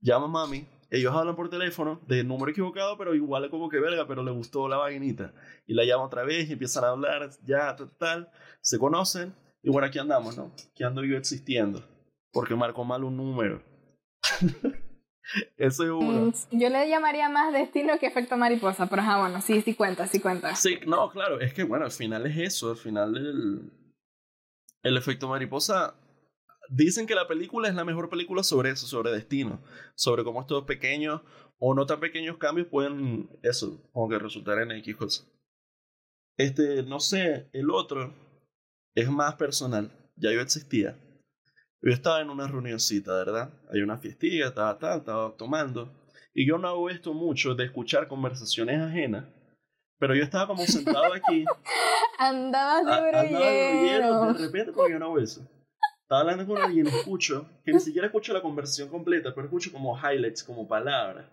Llama 0.00 0.26
a 0.26 0.28
mami. 0.28 0.68
Ellos 0.90 1.14
hablan 1.14 1.36
por 1.36 1.48
teléfono 1.48 2.00
de 2.08 2.24
número 2.24 2.50
equivocado, 2.50 2.98
pero 2.98 3.14
igual 3.14 3.44
es 3.44 3.50
como 3.50 3.68
que 3.68 3.78
verga, 3.78 4.08
pero 4.08 4.24
le 4.24 4.32
gustó 4.32 4.68
la 4.68 4.78
vaginita. 4.78 5.32
Y 5.66 5.74
la 5.74 5.84
llama 5.84 6.04
otra 6.04 6.24
vez 6.24 6.48
y 6.48 6.54
empiezan 6.54 6.82
a 6.84 6.88
hablar, 6.88 7.30
ya, 7.44 7.76
tal, 7.76 7.96
tal. 7.96 8.30
Se 8.60 8.78
conocen. 8.78 9.32
Y 9.62 9.70
bueno, 9.70 9.86
aquí 9.86 10.00
andamos, 10.00 10.36
¿no? 10.36 10.50
Aquí 10.72 10.82
ando 10.82 11.04
yo 11.04 11.16
existiendo. 11.16 11.84
Porque 12.32 12.56
marcó 12.56 12.84
mal 12.84 13.04
un 13.04 13.16
número. 13.16 13.62
Eso 15.56 15.84
es 15.84 15.90
uno. 15.90 16.26
Mm, 16.26 16.58
yo 16.58 16.68
le 16.68 16.88
llamaría 16.88 17.28
más 17.28 17.52
destino 17.52 17.98
que 17.98 18.06
efecto 18.06 18.36
mariposa, 18.36 18.86
pero 18.86 19.02
ajá, 19.02 19.20
bueno, 19.20 19.40
sí, 19.40 19.60
sí 19.62 19.74
cuenta, 19.74 20.06
sí 20.06 20.20
cuenta. 20.20 20.54
Sí, 20.56 20.78
no, 20.86 21.10
claro, 21.10 21.40
es 21.40 21.54
que 21.54 21.64
bueno, 21.64 21.84
al 21.84 21.90
final 21.90 22.26
es 22.26 22.36
eso, 22.36 22.70
al 22.70 22.76
final 22.76 23.16
el, 23.16 23.72
el 24.82 24.96
efecto 24.96 25.28
mariposa. 25.28 25.94
Dicen 26.68 27.06
que 27.06 27.16
la 27.16 27.26
película 27.26 27.68
es 27.68 27.74
la 27.74 27.84
mejor 27.84 28.08
película 28.08 28.44
sobre 28.44 28.70
eso, 28.70 28.86
sobre 28.86 29.10
destino, 29.10 29.60
sobre 29.96 30.22
cómo 30.22 30.40
estos 30.40 30.64
pequeños 30.64 31.20
o 31.58 31.74
no 31.74 31.84
tan 31.84 32.00
pequeños 32.00 32.38
cambios 32.38 32.68
pueden, 32.68 33.28
eso, 33.42 33.82
como 33.92 34.08
que 34.08 34.18
resultar 34.18 34.58
en 34.60 34.70
X 34.72 34.96
cosas. 34.96 35.28
Este, 36.36 36.84
no 36.84 37.00
sé, 37.00 37.50
el 37.52 37.70
otro 37.70 38.14
es 38.94 39.10
más 39.10 39.34
personal, 39.34 39.90
ya 40.16 40.32
yo 40.32 40.40
existía 40.40 40.96
yo 41.82 41.92
estaba 41.92 42.20
en 42.20 42.30
una 42.30 42.46
reunioncita, 42.46 43.12
¿verdad? 43.14 43.50
Hay 43.72 43.80
una 43.80 43.98
fiestilla, 43.98 44.48
estaba, 44.48 44.72
estaba, 44.72 44.96
estaba 44.96 45.36
tomando. 45.36 45.92
Y 46.34 46.46
yo 46.46 46.58
no 46.58 46.68
hago 46.68 46.90
esto 46.90 47.14
mucho 47.14 47.54
de 47.54 47.64
escuchar 47.64 48.08
conversaciones 48.08 48.80
ajenas. 48.80 49.24
Pero 49.98 50.14
yo 50.14 50.22
estaba 50.22 50.46
como 50.46 50.64
sentado 50.64 51.12
aquí. 51.12 51.44
Andaba 52.18 52.80
de 52.82 53.16
Andaba 53.96 54.32
de 54.32 54.46
repente, 54.46 54.72
porque 54.72 54.92
yo 54.92 54.98
no 54.98 55.06
hago 55.06 55.18
eso. 55.18 55.46
Estaba 56.02 56.22
hablando 56.22 56.46
con 56.46 56.60
alguien, 56.60 56.86
escucho, 56.86 57.46
que 57.64 57.72
ni 57.72 57.80
siquiera 57.80 58.06
escucho 58.08 58.32
la 58.32 58.42
conversación 58.42 58.88
completa, 58.88 59.32
pero 59.34 59.46
escucho 59.46 59.70
como 59.70 59.96
highlights, 59.96 60.42
como 60.42 60.66
palabras. 60.66 61.26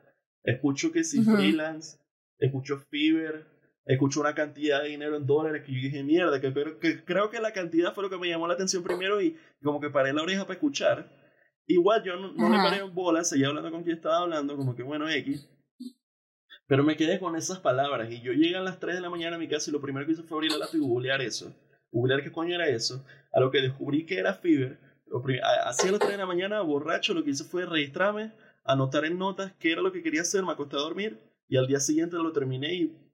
Escucho 0.43 0.91
que 0.91 1.03
si 1.03 1.23
freelance, 1.23 1.97
escucho 2.38 2.77
Fever, 2.77 3.45
escucho 3.88 4.19
una 4.19 4.36
cantidad 4.36 4.84
de 4.84 4.89
dinero 4.89 5.15
en 5.15 5.26
dólares 5.26 5.63
que 5.65 5.73
yo 5.73 5.80
dije, 5.80 6.04
mierda, 6.04 6.41
que, 6.41 6.54
que, 6.80 7.04
creo 7.06 7.30
que 7.30 7.39
la 7.39 7.54
cantidad 7.54 7.93
fue 7.93 8.04
lo 8.04 8.10
que 8.10 8.17
me 8.17 8.28
llamó 8.28 8.47
la 8.47 8.54
atención 8.54 8.84
primero 8.84 9.21
y 9.21 9.38
como 9.63 9.80
que 9.80 9.89
paré 9.89 10.13
la 10.13 10.21
oreja 10.21 10.43
para 10.43 10.56
escuchar. 10.56 11.10
Igual 11.65 12.04
yo 12.04 12.15
no, 12.17 12.34
no 12.34 12.50
le 12.50 12.58
paré 12.58 12.78
en 12.78 12.93
bola, 12.93 13.23
seguía 13.23 13.47
hablando 13.47 13.71
con 13.71 13.84
quien 13.84 13.95
estaba 13.97 14.19
hablando, 14.19 14.56
como 14.56 14.76
que 14.76 14.84
bueno, 14.84 15.10
X. 15.10 15.50
Pero 16.67 16.84
me 16.84 16.97
quedé 16.97 17.19
con 17.19 17.36
esas 17.38 17.60
palabras 17.60 18.12
y 18.12 18.21
yo 18.21 18.34
llegué 18.34 18.58
a 18.58 18.62
las 18.62 18.80
3 18.80 18.95
de 18.95 19.02
la 19.02 19.10
mañana 19.10 19.38
a 19.38 19.39
mi 19.39 19.47
casa 19.47 19.69
y 19.69 19.73
lo 19.73 19.82
primero 19.82 20.06
que 20.06 20.12
hice 20.12 20.23
fue 20.23 20.38
abrir 20.38 20.52
el 20.52 20.60
laptop 20.60 20.78
y 20.78 20.84
googlear 20.84 21.21
eso. 21.21 21.56
Googlear 21.91 22.23
qué 22.23 22.32
coño 22.32 22.56
era 22.56 22.67
eso. 22.67 23.06
A 23.32 23.39
lo 23.39 23.52
que 23.52 23.62
descubrí 23.62 24.06
que 24.06 24.19
era 24.19 24.34
Fever. 24.34 24.80
Hacia 25.65 25.91
las 25.91 26.00
3 26.00 26.12
de 26.12 26.17
la 26.17 26.26
mañana, 26.26 26.60
borracho, 26.62 27.13
lo 27.13 27.23
que 27.23 27.30
hice 27.30 27.45
fue 27.45 27.65
registrarme, 27.65 28.34
anotar 28.65 29.06
en 29.06 29.17
notas 29.17 29.54
qué 29.60 29.71
era 29.71 29.82
lo 29.82 29.93
que 29.93 30.04
quería 30.04 30.21
hacer, 30.21 30.43
me 30.43 30.52
acosté 30.52 30.76
a 30.76 30.80
dormir 30.80 31.17
y 31.47 31.56
al 31.56 31.67
día 31.67 31.80
siguiente 31.80 32.17
lo 32.17 32.34
terminé 32.34 32.73
y 32.73 33.06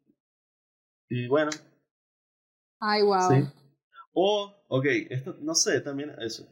y 1.10 1.28
bueno. 1.28 1.52
Ay, 2.80 3.02
wow. 3.04 3.30
Sí. 3.30 3.48
O, 4.14 4.54
ok, 4.68 4.86
esto, 5.10 5.36
no 5.42 5.56
sé, 5.56 5.82
también 5.82 6.14
eso. 6.20 6.48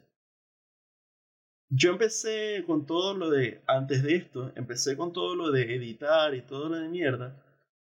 Yo 1.70 1.92
empecé 1.92 2.64
con 2.66 2.86
todo 2.86 3.14
lo 3.14 3.30
de, 3.30 3.62
antes 3.66 4.04
de 4.04 4.16
esto, 4.16 4.52
empecé 4.56 4.98
con 4.98 5.14
todo 5.14 5.36
lo 5.36 5.52
de 5.52 5.76
editar 5.76 6.36
y 6.36 6.42
todo 6.42 6.70
lo 6.70 6.76
de 6.76 6.90
mierda 6.90 7.42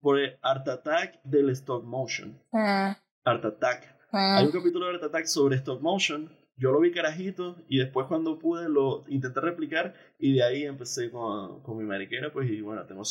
por 0.01 0.19
el 0.19 0.37
Art 0.43 0.69
Attack 0.69 1.23
del 1.23 1.51
Stop 1.51 1.85
Motion. 1.85 2.39
Ah. 2.53 2.99
Art 3.25 3.45
Attack. 3.45 3.97
Ah. 4.13 4.39
Hay 4.39 4.47
un 4.47 4.53
capítulo 4.53 4.87
de 4.87 4.95
Art 4.95 5.05
Attack 5.05 5.27
sobre 5.27 5.57
Stop 5.57 5.81
Motion. 5.81 6.31
Yo 6.57 6.73
lo 6.73 6.81
vi 6.81 6.93
carajito 6.93 7.57
y 7.69 7.79
después 7.79 8.07
cuando 8.07 8.39
pude 8.39 8.69
lo 8.69 9.05
intenté 9.09 9.41
replicar 9.41 9.95
y 10.19 10.35
de 10.35 10.43
ahí 10.43 10.65
empecé 10.65 11.11
con, 11.11 11.63
con 11.63 11.79
mi 11.79 11.85
mariquera, 11.85 12.31
pues 12.31 12.51
y 12.51 12.61
bueno, 12.61 12.85
tengo 12.85 13.03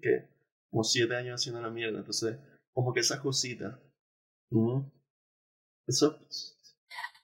¿qué? 0.00 0.28
como 0.70 0.84
siete 0.84 1.16
años 1.16 1.40
haciendo 1.40 1.60
la 1.60 1.70
mierda, 1.70 1.98
entonces 1.98 2.38
como 2.72 2.92
que 2.92 3.00
esas 3.00 3.20
cositas. 3.20 3.78
Eso. 5.86 6.18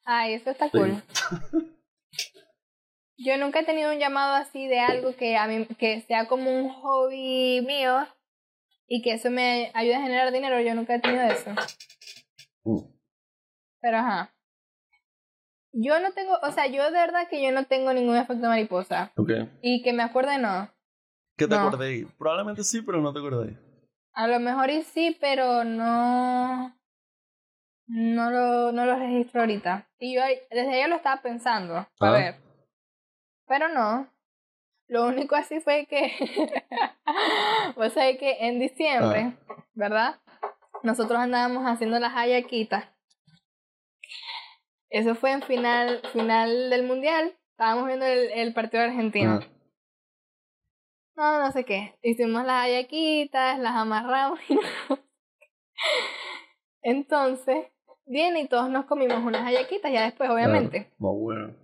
Ay, 0.04 0.34
eso 0.34 0.50
está 0.50 0.70
cool. 0.70 1.02
Yo 3.18 3.36
nunca 3.36 3.60
he 3.60 3.64
tenido 3.64 3.92
un 3.92 3.98
llamado 3.98 4.34
así 4.34 4.68
de 4.68 4.78
algo 4.78 5.16
que 5.16 5.36
a 5.36 5.48
mí 5.48 5.66
que 5.78 6.02
sea 6.02 6.28
como 6.28 6.56
un 6.56 6.70
hobby 6.70 7.60
mío 7.66 8.06
y 8.86 9.02
que 9.02 9.14
eso 9.14 9.28
me 9.30 9.72
ayude 9.74 9.96
a 9.96 10.02
generar 10.02 10.32
dinero. 10.32 10.60
Yo 10.60 10.74
nunca 10.74 10.94
he 10.94 11.00
tenido 11.00 11.24
eso. 11.24 11.50
Mm. 12.64 12.84
Pero 13.80 13.96
ajá. 13.98 14.32
Yo 15.72 16.00
no 16.00 16.12
tengo, 16.12 16.38
o 16.42 16.52
sea, 16.52 16.66
yo 16.68 16.84
de 16.84 16.92
verdad 16.92 17.28
que 17.28 17.42
yo 17.42 17.52
no 17.52 17.66
tengo 17.66 17.92
ningún 17.92 18.16
efecto 18.16 18.48
mariposa. 18.48 19.12
Okay. 19.16 19.50
Y 19.62 19.82
que 19.82 19.92
me 19.92 20.02
acuerde 20.02 20.38
no. 20.38 20.70
¿Qué 21.36 21.46
te 21.46 21.54
no. 21.54 21.68
acordé? 21.68 22.06
Probablemente 22.18 22.64
sí, 22.64 22.82
pero 22.82 23.00
no 23.00 23.12
te 23.12 23.18
acordé. 23.18 23.58
A 24.18 24.26
lo 24.26 24.40
mejor 24.40 24.68
y 24.68 24.82
sí, 24.82 25.16
pero 25.20 25.62
no. 25.62 26.76
No 27.86 28.30
lo, 28.32 28.72
no 28.72 28.84
lo 28.84 28.98
registro 28.98 29.42
ahorita. 29.42 29.88
Y 30.00 30.16
yo 30.16 30.22
desde 30.50 30.72
ayer 30.72 30.88
lo 30.88 30.96
estaba 30.96 31.22
pensando. 31.22 31.76
A 31.76 31.88
ah. 32.00 32.10
ver. 32.10 32.34
Pero 33.46 33.68
no. 33.68 34.12
Lo 34.88 35.06
único 35.06 35.36
así 35.36 35.60
fue 35.60 35.86
que. 35.86 36.10
pues 37.76 37.96
hay 37.96 38.18
que 38.18 38.48
en 38.48 38.58
diciembre, 38.58 39.36
ah. 39.48 39.64
¿verdad? 39.74 40.20
Nosotros 40.82 41.16
andábamos 41.20 41.64
haciendo 41.64 42.00
las 42.00 42.16
hayaquitas. 42.16 42.86
Eso 44.90 45.14
fue 45.14 45.30
en 45.30 45.42
final, 45.42 46.02
final 46.12 46.70
del 46.70 46.82
mundial. 46.82 47.36
Estábamos 47.52 47.86
viendo 47.86 48.04
el, 48.04 48.32
el 48.32 48.52
partido 48.52 48.82
de 48.82 48.88
Argentina. 48.88 49.38
Ah. 49.40 49.57
No, 51.18 51.40
no 51.40 51.50
sé 51.50 51.64
qué. 51.64 51.98
Hicimos 52.00 52.44
las 52.44 52.62
hallaquitas, 52.62 53.58
las 53.58 53.74
amarramos 53.74 54.38
y 54.48 54.56
Entonces, 56.82 57.66
viene 58.06 58.42
y 58.42 58.48
todos 58.48 58.70
nos 58.70 58.86
comimos 58.86 59.18
unas 59.24 59.42
hallaquitas 59.42 59.92
ya 59.92 60.04
después, 60.04 60.30
obviamente. 60.30 60.92
Muy 60.98 61.20
bueno. 61.20 61.56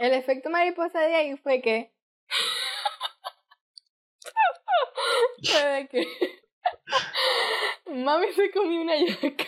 El 0.00 0.14
efecto 0.14 0.48
mariposa 0.48 1.00
de 1.00 1.14
ahí 1.14 1.36
fue 1.36 1.60
que... 1.60 1.92
fue 5.42 5.88
que... 5.90 6.06
mami 7.86 8.32
se 8.32 8.50
comió 8.50 8.80
una 8.80 8.96
yaca. 8.96 9.44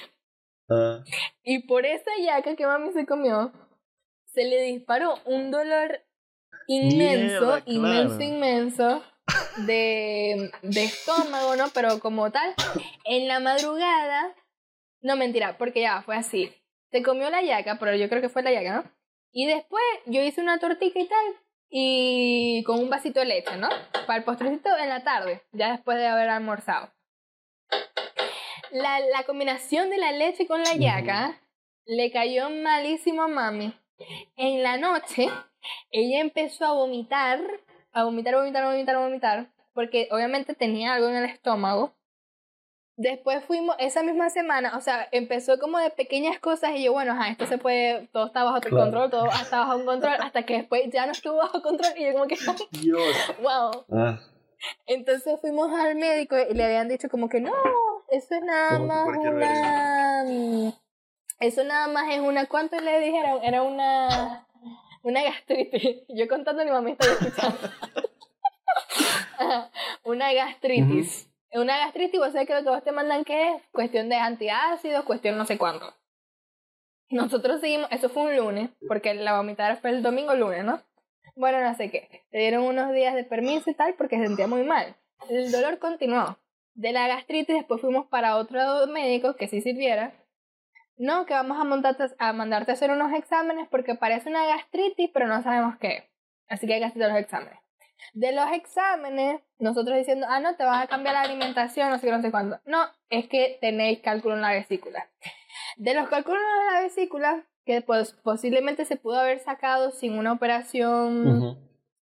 Ah, 0.68 1.02
Y 1.42 1.66
por 1.66 1.86
esa 1.86 2.10
yaca 2.22 2.54
que 2.54 2.66
mami 2.66 2.92
se 2.92 3.06
comió, 3.06 3.50
se 4.26 4.44
le 4.44 4.60
disparó 4.60 5.14
un 5.24 5.50
dolor 5.50 6.02
inmenso, 6.70 7.46
Mierda, 7.46 7.62
inmenso, 7.66 8.16
claro. 8.16 8.32
inmenso 8.32 9.02
de, 9.66 10.50
de 10.62 10.84
estómago, 10.84 11.56
¿no? 11.56 11.68
Pero 11.74 11.98
como 12.00 12.30
tal, 12.30 12.54
en 13.04 13.28
la 13.28 13.40
madrugada, 13.40 14.34
no 15.02 15.16
mentira, 15.16 15.58
porque 15.58 15.80
ya 15.82 16.02
fue 16.02 16.16
así. 16.16 16.52
Se 16.90 17.02
comió 17.02 17.30
la 17.30 17.42
yaca, 17.42 17.78
pero 17.78 17.94
yo 17.94 18.08
creo 18.08 18.20
que 18.20 18.28
fue 18.28 18.42
la 18.42 18.52
yaca, 18.52 18.76
¿no? 18.76 18.84
Y 19.32 19.46
después 19.46 19.82
yo 20.06 20.22
hice 20.22 20.40
una 20.40 20.58
tortita 20.58 20.98
y 20.98 21.06
tal, 21.06 21.26
y 21.68 22.64
con 22.64 22.80
un 22.80 22.90
vasito 22.90 23.20
de 23.20 23.26
leche, 23.26 23.56
¿no? 23.56 23.68
Para 24.06 24.18
el 24.18 24.24
postrecito 24.24 24.68
en 24.76 24.88
la 24.88 25.04
tarde, 25.04 25.42
ya 25.52 25.72
después 25.72 25.98
de 25.98 26.06
haber 26.06 26.28
almorzado. 26.28 26.92
La, 28.72 29.00
la 29.00 29.24
combinación 29.24 29.90
de 29.90 29.98
la 29.98 30.12
leche 30.12 30.46
con 30.46 30.62
la 30.62 30.74
yaca 30.74 31.40
le 31.84 32.10
cayó 32.10 32.50
malísimo 32.50 33.22
a 33.22 33.28
mami. 33.28 33.74
En 34.36 34.62
la 34.62 34.78
noche, 34.78 35.28
ella 35.90 36.20
empezó 36.20 36.64
a 36.66 36.72
vomitar, 36.72 37.40
a 37.92 38.04
vomitar, 38.04 38.34
vomitar, 38.36 38.64
vomitar, 38.64 38.96
vomitar, 38.98 39.50
porque 39.74 40.08
obviamente 40.10 40.54
tenía 40.54 40.94
algo 40.94 41.08
en 41.08 41.16
el 41.16 41.24
estómago. 41.24 41.94
Después 42.96 43.42
fuimos, 43.46 43.76
esa 43.78 44.02
misma 44.02 44.28
semana, 44.28 44.76
o 44.76 44.80
sea, 44.82 45.08
empezó 45.10 45.58
como 45.58 45.78
de 45.78 45.88
pequeñas 45.90 46.38
cosas 46.38 46.72
y 46.76 46.84
yo, 46.84 46.92
bueno, 46.92 47.12
ajá, 47.12 47.30
esto 47.30 47.46
se 47.46 47.56
puede, 47.56 48.08
todo 48.08 48.26
está 48.26 48.44
bajo 48.44 48.60
Claro. 48.60 48.76
control, 48.76 49.10
todo 49.10 49.26
está 49.26 49.60
bajo 49.60 49.84
control, 49.86 50.16
hasta 50.20 50.42
que 50.44 50.58
después 50.58 50.82
ya 50.92 51.06
no 51.06 51.12
estuvo 51.12 51.36
bajo 51.36 51.62
control 51.62 51.92
y 51.96 52.04
yo 52.04 52.12
como 52.12 52.26
que, 52.26 52.36
Dios. 52.72 53.16
wow. 53.40 53.86
Ah, 53.90 54.18
Entonces 54.86 55.40
fuimos 55.40 55.72
al 55.72 55.94
médico 55.94 56.36
y 56.38 56.52
le 56.52 56.62
habían 56.64 56.88
dicho 56.88 57.08
como 57.08 57.30
que 57.30 57.40
no, 57.40 57.52
eso 58.10 58.34
es 58.34 58.42
nada 58.42 58.78
más 58.80 59.06
una... 59.08 60.24
Eso 61.38 61.64
nada 61.64 61.88
más 61.88 62.04
es 62.10 62.20
una... 62.20 62.44
¿Cuánto 62.46 62.78
le 62.80 63.00
dijeron? 63.00 63.42
Era 63.42 63.62
una... 63.62 64.46
Una 65.02 65.22
gastritis. 65.22 66.02
Yo 66.08 66.28
contando 66.28 66.62
a 66.62 66.64
mi 66.64 66.70
mamá 66.70 66.90
estaba 66.90 67.12
escuchando. 67.12 67.58
Una 70.04 70.32
gastritis. 70.32 71.30
Una 71.52 71.78
gastritis, 71.78 72.20
vos 72.20 72.32
sabés 72.32 72.46
que 72.46 72.54
lo 72.54 72.62
que 72.62 72.68
vos 72.68 72.84
te 72.84 72.92
mandan 72.92 73.24
que 73.24 73.54
es 73.54 73.62
cuestión 73.72 74.08
de 74.08 74.16
antiácidos, 74.16 75.04
cuestión 75.04 75.36
no 75.36 75.46
sé 75.46 75.58
cuánto. 75.58 75.92
Nosotros 77.08 77.60
seguimos, 77.60 77.90
eso 77.90 78.08
fue 78.08 78.22
un 78.24 78.36
lunes, 78.36 78.70
porque 78.86 79.14
la 79.14 79.36
vomitar 79.36 79.80
fue 79.80 79.90
el 79.90 80.02
domingo 80.02 80.34
lunes, 80.34 80.64
¿no? 80.64 80.80
Bueno, 81.34 81.60
no 81.60 81.74
sé 81.74 81.90
qué. 81.90 82.24
Le 82.30 82.40
dieron 82.40 82.62
unos 82.62 82.92
días 82.92 83.14
de 83.16 83.24
permiso 83.24 83.68
y 83.68 83.74
tal 83.74 83.94
porque 83.94 84.16
se 84.16 84.26
sentía 84.26 84.46
muy 84.46 84.62
mal. 84.62 84.94
El 85.28 85.50
dolor 85.50 85.78
continuó. 85.78 86.38
De 86.74 86.92
la 86.92 87.08
gastritis 87.08 87.56
después 87.56 87.80
fuimos 87.80 88.06
para 88.06 88.36
otro 88.36 88.86
médico 88.86 89.34
que 89.34 89.48
sí 89.48 89.60
sirviera. 89.60 90.12
No, 91.00 91.24
que 91.24 91.32
vamos 91.32 91.58
a, 91.58 91.64
montarte, 91.64 92.04
a 92.18 92.34
mandarte 92.34 92.72
a 92.72 92.74
hacer 92.74 92.90
unos 92.90 93.10
exámenes 93.14 93.66
porque 93.70 93.94
parece 93.94 94.28
una 94.28 94.44
gastritis, 94.44 95.08
pero 95.14 95.28
no 95.28 95.42
sabemos 95.42 95.78
qué. 95.78 96.10
Así 96.46 96.66
que 96.66 96.74
hay 96.74 96.80
que 96.80 96.86
hacer 96.86 97.08
los 97.08 97.18
exámenes. 97.18 97.58
De 98.12 98.32
los 98.32 98.52
exámenes, 98.52 99.40
nosotros 99.58 99.96
diciendo, 99.96 100.26
ah, 100.28 100.40
no, 100.40 100.56
te 100.56 100.64
vas 100.64 100.84
a 100.84 100.88
cambiar 100.88 101.14
la 101.14 101.22
alimentación, 101.22 101.88
no 101.88 101.96
sé 101.96 102.06
qué, 102.06 102.12
no 102.12 102.20
sé 102.20 102.30
cuándo. 102.30 102.60
No, 102.66 102.84
es 103.08 103.28
que 103.28 103.56
tenéis 103.62 104.00
cálculo 104.00 104.34
en 104.34 104.42
la 104.42 104.52
vesícula. 104.52 105.08
De 105.78 105.94
los 105.94 106.06
cálculos 106.10 106.42
en 106.42 106.74
la 106.74 106.82
vesícula, 106.82 107.46
que 107.64 107.80
pues, 107.80 108.12
posiblemente 108.22 108.84
se 108.84 108.96
pudo 108.96 109.20
haber 109.20 109.38
sacado 109.38 109.92
sin 109.92 110.18
una 110.18 110.34
operación. 110.34 111.58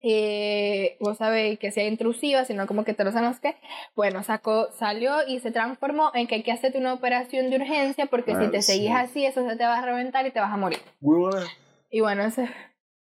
Eh, 0.04 0.98
vos 1.00 1.18
sabéis, 1.18 1.58
que 1.60 1.72
sea 1.72 1.88
intrusiva, 1.88 2.44
sino 2.46 2.68
como 2.68 2.84
que 2.84 2.94
te 2.94 3.04
lo 3.06 3.12
sabes 3.14 3.40
que, 3.40 3.56
bueno, 3.96 4.22
sacó, 4.22 4.70
salió 4.74 5.26
y 5.28 5.40
se 5.40 5.52
transformó 5.52 6.12
en 6.14 6.28
que 6.28 6.36
hay 6.36 6.44
que 6.44 6.52
hacerte 6.52 6.78
una 6.78 6.94
operación 6.94 7.50
de 7.50 7.56
urgencia 7.56 8.06
porque 8.08 8.36
si 8.36 8.44
Ah, 8.46 8.52
te 8.52 8.62
seguís 8.62 8.88
sí. 8.90 8.94
así, 8.94 9.26
eso 9.26 9.48
se 9.50 9.56
te 9.56 9.64
va 9.64 9.80
a 9.80 9.86
reventar 9.86 10.28
y 10.28 10.32
te 10.32 10.40
vas 10.42 10.52
a 10.52 10.58
morir. 10.58 10.80
Huevona. 11.02 11.46
Y 11.90 12.02
bueno, 12.02 12.24
ese, 12.24 12.50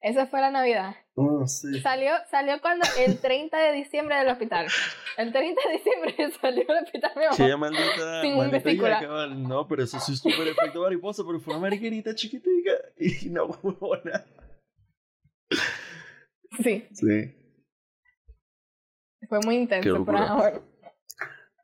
esa 0.01 0.27
fue 0.27 0.39
la 0.39 0.49
Navidad. 0.49 0.95
Ah, 1.17 1.45
sí. 1.47 1.81
Salió, 1.81 2.11
salió 2.31 2.61
cuando 2.61 2.85
el 3.05 3.17
30 3.21 3.57
de 3.57 3.71
diciembre 3.73 4.15
del 4.17 4.29
hospital. 4.29 4.67
El 5.17 5.33
30 5.33 5.61
de 5.67 5.73
diciembre 5.73 6.15
salió 6.41 6.63
del 6.65 6.83
hospital 6.85 7.11
mi 7.17 7.25
mamá. 7.25 7.57
Maldita, 7.69 8.21
Sin 8.21 8.37
maldita 8.37 8.63
vesícula. 8.63 9.27
No, 9.35 9.67
pero 9.67 9.83
eso 9.83 9.99
sí 9.99 10.13
es 10.13 10.19
súper 10.19 10.47
efecto 10.47 10.81
mariposa, 10.83 11.23
porque 11.25 11.39
fue 11.43 11.53
una 11.55 11.63
mariquerita 11.63 12.15
chiquitica 12.15 12.71
y 12.97 13.29
no 13.29 13.45
huevona. 13.61 14.23
Sí, 16.63 16.87
Sí. 16.93 17.33
fue 19.29 19.39
muy 19.45 19.55
intenso, 19.55 19.89
locura. 19.89 20.27
ahora. 20.27 20.61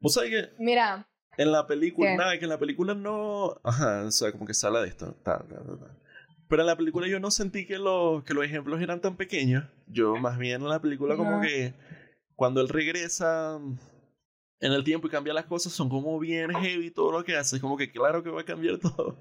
Vos 0.01 0.13
sabés 0.13 0.29
que 0.31 0.49
Mira, 0.63 1.07
en 1.37 1.51
la 1.51 1.65
película, 1.65 2.09
¿Qué? 2.11 2.17
nada, 2.17 2.37
que 2.37 2.45
en 2.45 2.49
la 2.49 2.59
película 2.59 2.93
no. 2.93 3.59
Ajá, 3.63 4.03
o 4.05 4.11
sea, 4.11 4.31
como 4.31 4.45
que 4.45 4.53
se 4.53 4.67
habla 4.67 4.81
de 4.81 4.89
esto. 4.89 5.13
ta, 5.23 5.39
ta, 5.39 5.63
ta, 5.63 5.77
ta. 5.77 5.97
Pero 6.49 6.61
en 6.61 6.67
la 6.67 6.75
película 6.75 7.07
yo 7.07 7.19
no 7.19 7.31
sentí 7.31 7.65
que 7.65 7.79
los, 7.79 8.23
que 8.25 8.33
los 8.33 8.43
ejemplos 8.45 8.81
eran 8.81 9.01
tan 9.01 9.15
pequeños. 9.15 9.63
Yo 9.87 10.15
más 10.17 10.37
bien 10.37 10.61
en 10.61 10.69
la 10.69 10.81
película 10.81 11.15
como 11.15 11.41
que 11.41 11.73
cuando 12.35 12.61
él 12.61 12.69
regresa 12.69 13.59
en 14.59 14.71
el 14.71 14.83
tiempo 14.83 15.07
y 15.07 15.09
cambia 15.09 15.33
las 15.33 15.45
cosas 15.45 15.73
son 15.73 15.89
como 15.89 16.19
bien 16.19 16.51
heavy 16.53 16.91
todo 16.91 17.11
lo 17.11 17.23
que 17.23 17.35
hace. 17.37 17.55
Es 17.55 17.61
como 17.61 17.77
que 17.77 17.91
claro 17.91 18.21
que 18.23 18.29
va 18.29 18.41
a 18.41 18.45
cambiar 18.45 18.77
todo. 18.79 19.17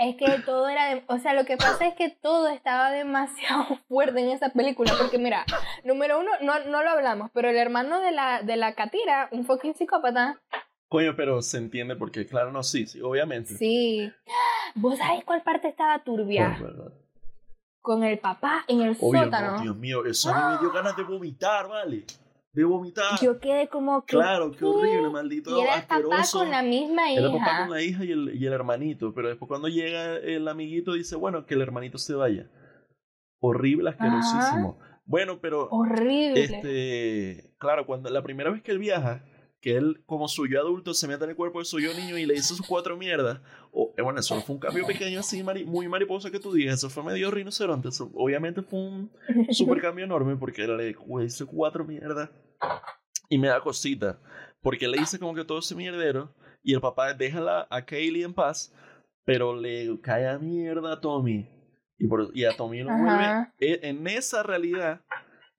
Es 0.00 0.16
que 0.16 0.40
todo 0.44 0.68
era, 0.68 0.94
de- 0.94 1.04
o 1.06 1.18
sea, 1.18 1.34
lo 1.34 1.44
que 1.44 1.56
pasa 1.56 1.86
es 1.86 1.94
que 1.94 2.08
todo 2.10 2.48
estaba 2.48 2.90
demasiado 2.90 3.64
fuerte 3.88 4.20
en 4.20 4.30
esa 4.30 4.48
película, 4.48 4.92
porque 4.98 5.18
mira, 5.18 5.44
número 5.84 6.18
uno, 6.18 6.30
no, 6.40 6.58
no 6.64 6.82
lo 6.82 6.90
hablamos, 6.90 7.30
pero 7.32 7.50
el 7.50 7.56
hermano 7.56 8.00
de 8.00 8.10
la, 8.10 8.42
de 8.42 8.56
la 8.56 8.74
Catira, 8.74 9.28
un 9.30 9.44
fucking 9.44 9.74
psicópata, 9.74 10.40
Coño, 10.88 11.14
pero 11.14 11.40
se 11.40 11.58
entiende 11.58 11.94
porque, 11.94 12.26
claro, 12.26 12.50
no, 12.50 12.64
sí, 12.64 12.84
sí, 12.86 13.00
obviamente. 13.00 13.54
sí. 13.54 14.12
¿Vos 14.74 14.98
sabés 14.98 15.22
cuál 15.24 15.40
parte 15.42 15.68
estaba 15.68 16.02
turbia? 16.02 16.56
Por 16.58 16.66
verdad. 16.68 16.92
Con 17.80 18.02
el 18.02 18.18
papá 18.18 18.64
en 18.66 18.80
el 18.82 18.96
Obvio, 19.00 19.24
sótano. 19.24 19.52
no, 19.52 19.62
Dios 19.62 19.76
mío, 19.76 20.04
eso 20.04 20.34
me 20.34 20.58
dio 20.58 20.72
ganas 20.72 20.96
de 20.96 21.04
vomitar, 21.04 21.68
¿vale? 21.68 22.04
De 22.52 22.64
vomitar. 22.64 23.20
Yo 23.22 23.38
quedé 23.38 23.68
como 23.68 24.04
que. 24.04 24.16
Claro, 24.16 24.50
qué 24.50 24.64
horrible, 24.64 25.08
maldito 25.08 25.56
Y 25.56 25.62
era 25.62 25.76
el 25.76 25.82
papá 25.82 25.94
asqueroso. 25.96 26.38
con 26.40 26.50
la 26.50 26.62
misma 26.62 27.12
Era 27.12 27.26
el 27.26 27.32
papá 27.32 27.38
hija. 27.44 27.58
con 27.66 27.70
la 27.70 27.82
hija 27.82 28.04
y 28.04 28.10
el, 28.12 28.34
y 28.34 28.46
el 28.46 28.52
hermanito, 28.52 29.14
pero 29.14 29.28
después 29.28 29.48
cuando 29.48 29.68
llega 29.68 30.16
el 30.16 30.48
amiguito 30.48 30.94
dice, 30.94 31.14
bueno, 31.16 31.46
que 31.46 31.54
el 31.54 31.60
hermanito 31.62 31.96
se 31.98 32.14
vaya. 32.14 32.50
Horrible, 33.40 33.90
asquerosísimo. 33.90 34.78
Bueno, 35.06 35.38
pero 35.40 35.68
Horrible. 35.70 36.42
este, 36.44 37.54
claro, 37.58 37.86
cuando 37.86 38.10
la 38.10 38.22
primera 38.22 38.50
vez 38.50 38.62
que 38.62 38.72
él 38.72 38.78
viaja, 38.78 39.24
que 39.60 39.76
él 39.76 40.02
como 40.06 40.26
suyo 40.28 40.58
adulto 40.60 40.94
se 40.94 41.06
mete 41.06 41.24
en 41.24 41.30
el 41.30 41.36
cuerpo 41.36 41.58
de 41.58 41.64
suyo 41.66 41.92
niño 41.94 42.16
y 42.16 42.24
le 42.26 42.34
dice 42.34 42.54
sus 42.54 42.66
cuatro 42.66 42.96
mierdas, 42.96 43.40
o, 43.72 43.92
eh, 43.96 44.02
bueno, 44.02 44.20
eso 44.20 44.34
no 44.34 44.40
fue 44.40 44.54
un 44.54 44.60
cambio 44.60 44.86
pequeño 44.86 45.20
así, 45.20 45.42
mari- 45.42 45.64
muy 45.66 45.86
mariposa 45.88 46.30
que 46.30 46.40
tú 46.40 46.52
digas, 46.52 46.76
eso 46.76 46.88
fue 46.90 47.02
medio 47.04 47.30
rinoceronte, 47.30 47.88
eso 47.88 48.10
obviamente 48.14 48.62
fue 48.62 48.78
un 48.80 49.10
super 49.50 49.80
cambio 49.80 50.04
enorme 50.04 50.36
porque 50.36 50.64
él 50.64 50.76
le 50.76 50.96
dice 51.22 51.44
cuatro 51.44 51.84
mierdas 51.84 52.30
y 53.28 53.38
me 53.38 53.48
da 53.48 53.60
cosita, 53.60 54.18
porque 54.62 54.88
le 54.88 54.98
dice 54.98 55.18
como 55.18 55.34
que 55.34 55.44
todo 55.44 55.58
ese 55.58 55.74
mierdero 55.74 56.34
y 56.62 56.74
el 56.74 56.80
papá 56.80 57.12
deja 57.14 57.40
la- 57.40 57.66
a 57.70 57.84
Kaylee 57.84 58.24
en 58.24 58.34
paz, 58.34 58.74
pero 59.24 59.54
le 59.58 59.98
cae 60.02 60.26
a 60.28 60.38
mierda 60.38 60.94
a 60.94 61.00
Tommy. 61.00 61.48
Y, 61.98 62.06
por- 62.08 62.30
y 62.34 62.44
a 62.46 62.56
Tommy 62.56 62.82
lo 62.82 62.90
vuelve. 62.96 63.24
e- 63.58 63.80
En 63.82 64.06
esa 64.06 64.42
realidad, 64.42 65.02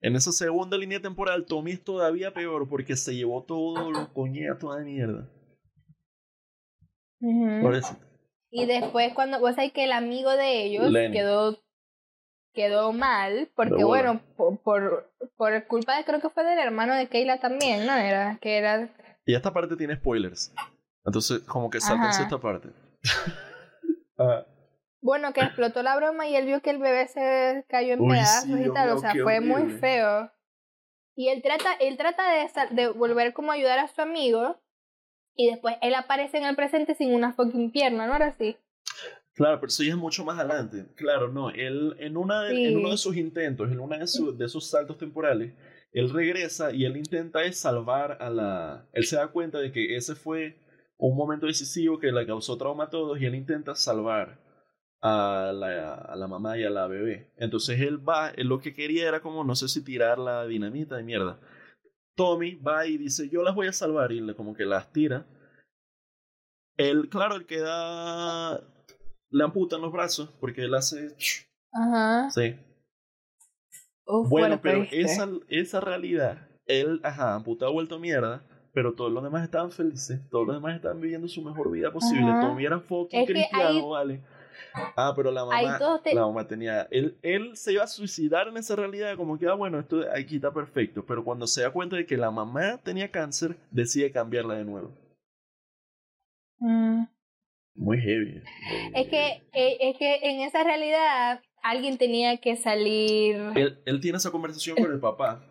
en 0.02 0.16
esa 0.16 0.32
segunda 0.32 0.76
línea 0.76 1.00
temporal, 1.00 1.46
Tommy 1.46 1.72
es 1.72 1.84
todavía 1.84 2.34
peor 2.34 2.68
porque 2.68 2.96
se 2.96 3.14
llevó 3.14 3.44
todos 3.44 3.90
los 3.92 4.08
coñatos 4.08 4.76
de 4.76 4.84
mierda. 4.84 5.28
Por 7.62 7.74
eso. 7.74 7.96
Y 8.50 8.66
después 8.66 9.14
cuando 9.14 9.38
vos 9.38 9.54
sabés 9.54 9.72
que 9.72 9.84
el 9.84 9.92
amigo 9.92 10.30
de 10.32 10.64
ellos 10.64 10.90
Lenny. 10.90 11.16
quedó 11.16 11.58
quedó 12.52 12.92
mal 12.92 13.48
porque 13.54 13.82
bueno 13.84 14.20
por, 14.36 14.58
por 14.60 15.10
por 15.36 15.66
culpa 15.68 15.96
de 15.96 16.04
creo 16.04 16.20
que 16.20 16.28
fue 16.28 16.44
del 16.44 16.58
hermano 16.58 16.94
de 16.94 17.08
Keila 17.08 17.40
también 17.40 17.86
no 17.86 17.94
era 17.94 18.38
que 18.42 18.58
era 18.58 18.94
Y 19.24 19.34
esta 19.34 19.54
parte 19.54 19.76
tiene 19.76 19.96
spoilers. 19.96 20.52
Entonces, 21.04 21.40
como 21.40 21.70
que 21.70 21.80
saltense 21.80 22.16
Ajá. 22.16 22.22
esta 22.24 22.40
parte. 22.40 22.68
Ah, 24.18 24.44
bueno 25.02 25.32
que 25.34 25.42
explotó 25.42 25.82
la 25.82 25.96
broma 25.96 26.26
y 26.28 26.36
él 26.36 26.46
vio 26.46 26.62
que 26.62 26.70
el 26.70 26.78
bebé 26.78 27.06
se 27.08 27.64
cayó 27.68 27.92
en 27.94 28.00
Uy, 28.00 28.16
pedazos 28.16 28.44
sí, 28.58 28.64
y 28.64 28.72
tal 28.72 28.88
o 28.90 28.98
sea 28.98 29.14
fue 29.22 29.40
muy 29.40 29.70
feo 29.70 30.30
y 31.14 31.28
él 31.28 31.42
trata 31.42 31.74
él 31.74 31.96
trata 31.98 32.22
de 32.32 32.48
de 32.70 32.88
volver 32.88 33.34
como 33.34 33.50
a 33.50 33.54
ayudar 33.56 33.78
a 33.78 33.88
su 33.88 34.00
amigo 34.00 34.58
y 35.34 35.50
después 35.50 35.76
él 35.82 35.94
aparece 35.94 36.38
en 36.38 36.44
el 36.44 36.56
presente 36.56 36.94
sin 36.94 37.12
una 37.14 37.32
fucking 37.34 37.70
pierna 37.72 38.06
no 38.06 38.16
era 38.16 38.28
así 38.28 38.56
Claro, 39.34 39.58
pero 39.60 39.68
eso 39.68 39.82
ya 39.82 39.92
es 39.92 39.96
mucho 39.96 40.26
más 40.26 40.38
adelante. 40.38 40.84
Claro, 40.94 41.28
no. 41.28 41.48
Él, 41.48 41.96
en, 41.98 42.18
una 42.18 42.42
de- 42.42 42.54
Sí. 42.54 42.64
en 42.66 42.76
uno 42.76 42.90
de 42.90 42.98
sus 42.98 43.16
intentos, 43.16 43.70
en 43.72 43.80
uno 43.80 43.96
de, 43.96 44.06
su- 44.06 44.36
de 44.36 44.46
sus 44.46 44.68
saltos 44.68 44.98
temporales, 44.98 45.54
él 45.92 46.10
regresa 46.10 46.70
y 46.70 46.84
él 46.84 46.98
intenta 46.98 47.42
es 47.42 47.58
salvar 47.58 48.18
a 48.20 48.28
la... 48.28 48.86
Él 48.92 49.04
se 49.06 49.16
da 49.16 49.28
cuenta 49.28 49.58
de 49.58 49.72
que 49.72 49.96
ese 49.96 50.14
fue 50.14 50.58
un 50.98 51.16
momento 51.16 51.46
decisivo 51.46 51.98
que 51.98 52.12
le 52.12 52.26
causó 52.26 52.58
trauma 52.58 52.84
a 52.84 52.90
todos 52.90 53.18
y 53.20 53.24
él 53.24 53.34
intenta 53.34 53.74
salvar 53.74 54.38
a 55.02 55.52
la, 55.52 55.94
a 55.94 56.16
la 56.16 56.26
mamá 56.28 56.56
y 56.56 56.64
a 56.64 56.70
la 56.70 56.86
bebé. 56.86 57.32
Entonces 57.36 57.80
él 57.80 58.06
va, 58.08 58.30
él 58.30 58.46
lo 58.46 58.60
que 58.60 58.72
quería 58.72 59.08
era 59.08 59.20
como, 59.20 59.44
no 59.44 59.54
sé 59.56 59.68
si 59.68 59.82
tirar 59.84 60.18
la 60.18 60.46
dinamita 60.46 60.96
de 60.96 61.02
mierda. 61.02 61.40
Tommy 62.14 62.54
va 62.56 62.86
y 62.86 62.98
dice, 62.98 63.28
yo 63.28 63.42
las 63.42 63.54
voy 63.54 63.66
a 63.66 63.72
salvar 63.72 64.12
y 64.12 64.20
le, 64.20 64.34
como 64.34 64.54
que 64.54 64.64
las 64.64 64.92
tira. 64.92 65.26
Él, 66.76 67.08
claro, 67.08 67.34
él 67.36 67.46
queda... 67.46 68.60
Le 69.30 69.44
amputan 69.44 69.80
los 69.80 69.92
brazos 69.92 70.28
porque 70.40 70.62
él 70.62 70.74
hace... 70.74 71.16
Ajá. 71.72 72.30
Sí. 72.30 72.54
Uf, 74.06 74.28
Bueno, 74.28 74.60
pero 74.62 74.84
esa, 74.90 75.28
esa 75.48 75.80
realidad, 75.80 76.48
él, 76.66 77.00
ajá, 77.02 77.34
amputado, 77.34 77.72
vuelto 77.72 77.98
mierda, 77.98 78.44
pero 78.74 78.94
todos 78.94 79.10
los 79.10 79.22
demás 79.22 79.42
estaban 79.44 79.70
felices, 79.70 80.20
todos 80.30 80.46
los 80.46 80.56
demás 80.56 80.76
estaban 80.76 81.00
viviendo 81.00 81.28
su 81.28 81.40
mejor 81.42 81.70
vida 81.70 81.90
posible, 81.92 82.30
Ajá. 82.30 82.40
Tommy 82.42 82.66
era 82.66 82.80
fucking 82.80 83.20
Es 83.20 83.26
cristiano, 83.26 83.68
ahí- 83.68 83.82
vale. 83.88 84.22
Ah, 84.96 85.12
pero 85.16 85.30
la 85.30 85.44
mamá, 85.44 86.00
te- 86.02 86.14
la 86.14 86.22
mamá 86.26 86.46
tenía, 86.46 86.88
él, 86.90 87.16
él 87.22 87.56
se 87.56 87.72
iba 87.72 87.84
a 87.84 87.86
suicidar 87.86 88.48
en 88.48 88.56
esa 88.56 88.76
realidad, 88.76 89.16
como 89.16 89.38
que, 89.38 89.46
ah, 89.46 89.54
bueno, 89.54 89.78
esto 89.78 90.00
aquí 90.14 90.36
está 90.36 90.52
perfecto, 90.52 91.04
pero 91.06 91.24
cuando 91.24 91.46
se 91.46 91.62
da 91.62 91.70
cuenta 91.70 91.96
de 91.96 92.06
que 92.06 92.16
la 92.16 92.30
mamá 92.30 92.78
tenía 92.82 93.10
cáncer, 93.10 93.56
decide 93.70 94.10
cambiarla 94.12 94.54
de 94.54 94.64
nuevo. 94.64 94.92
Mm. 96.58 97.04
Muy 97.74 97.98
heavy. 97.98 98.42
Es 98.94 99.08
que, 99.08 99.42
eh, 99.52 99.78
es 99.80 99.96
que 99.98 100.16
en 100.22 100.42
esa 100.42 100.62
realidad 100.62 101.40
alguien 101.62 101.96
tenía 101.98 102.36
que 102.38 102.56
salir. 102.56 103.36
Él, 103.56 103.80
él 103.86 104.00
tiene 104.00 104.18
esa 104.18 104.30
conversación 104.30 104.76
con 104.76 104.92
el 104.92 105.00
papá. 105.00 105.42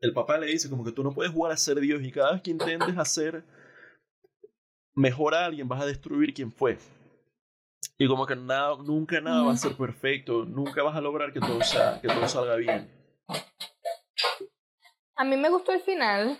El 0.00 0.12
papá 0.12 0.38
le 0.38 0.46
dice 0.46 0.70
como 0.70 0.84
que 0.84 0.92
tú 0.92 1.02
no 1.02 1.12
puedes 1.12 1.32
jugar 1.32 1.52
a 1.52 1.56
ser 1.56 1.78
Dios 1.80 2.02
y 2.02 2.10
cada 2.10 2.32
vez 2.32 2.42
que 2.42 2.50
intentes 2.50 2.96
hacer 2.96 3.44
mejor 4.94 5.34
a 5.34 5.44
alguien 5.46 5.68
vas 5.68 5.82
a 5.82 5.86
destruir 5.86 6.32
quien 6.34 6.50
fue. 6.52 6.78
Y 8.00 8.08
como 8.08 8.24
que 8.24 8.34
nada, 8.34 8.76
nunca 8.82 9.20
nada 9.20 9.42
va 9.42 9.52
a 9.52 9.56
ser 9.58 9.76
perfecto, 9.76 10.46
nunca 10.46 10.82
vas 10.82 10.96
a 10.96 11.02
lograr 11.02 11.34
que 11.34 11.40
todo, 11.40 11.62
sea, 11.62 12.00
que 12.00 12.08
todo 12.08 12.26
salga 12.26 12.56
bien. 12.56 12.90
A 15.16 15.24
mí 15.24 15.36
me 15.36 15.50
gustó 15.50 15.72
el 15.72 15.82
final. 15.82 16.38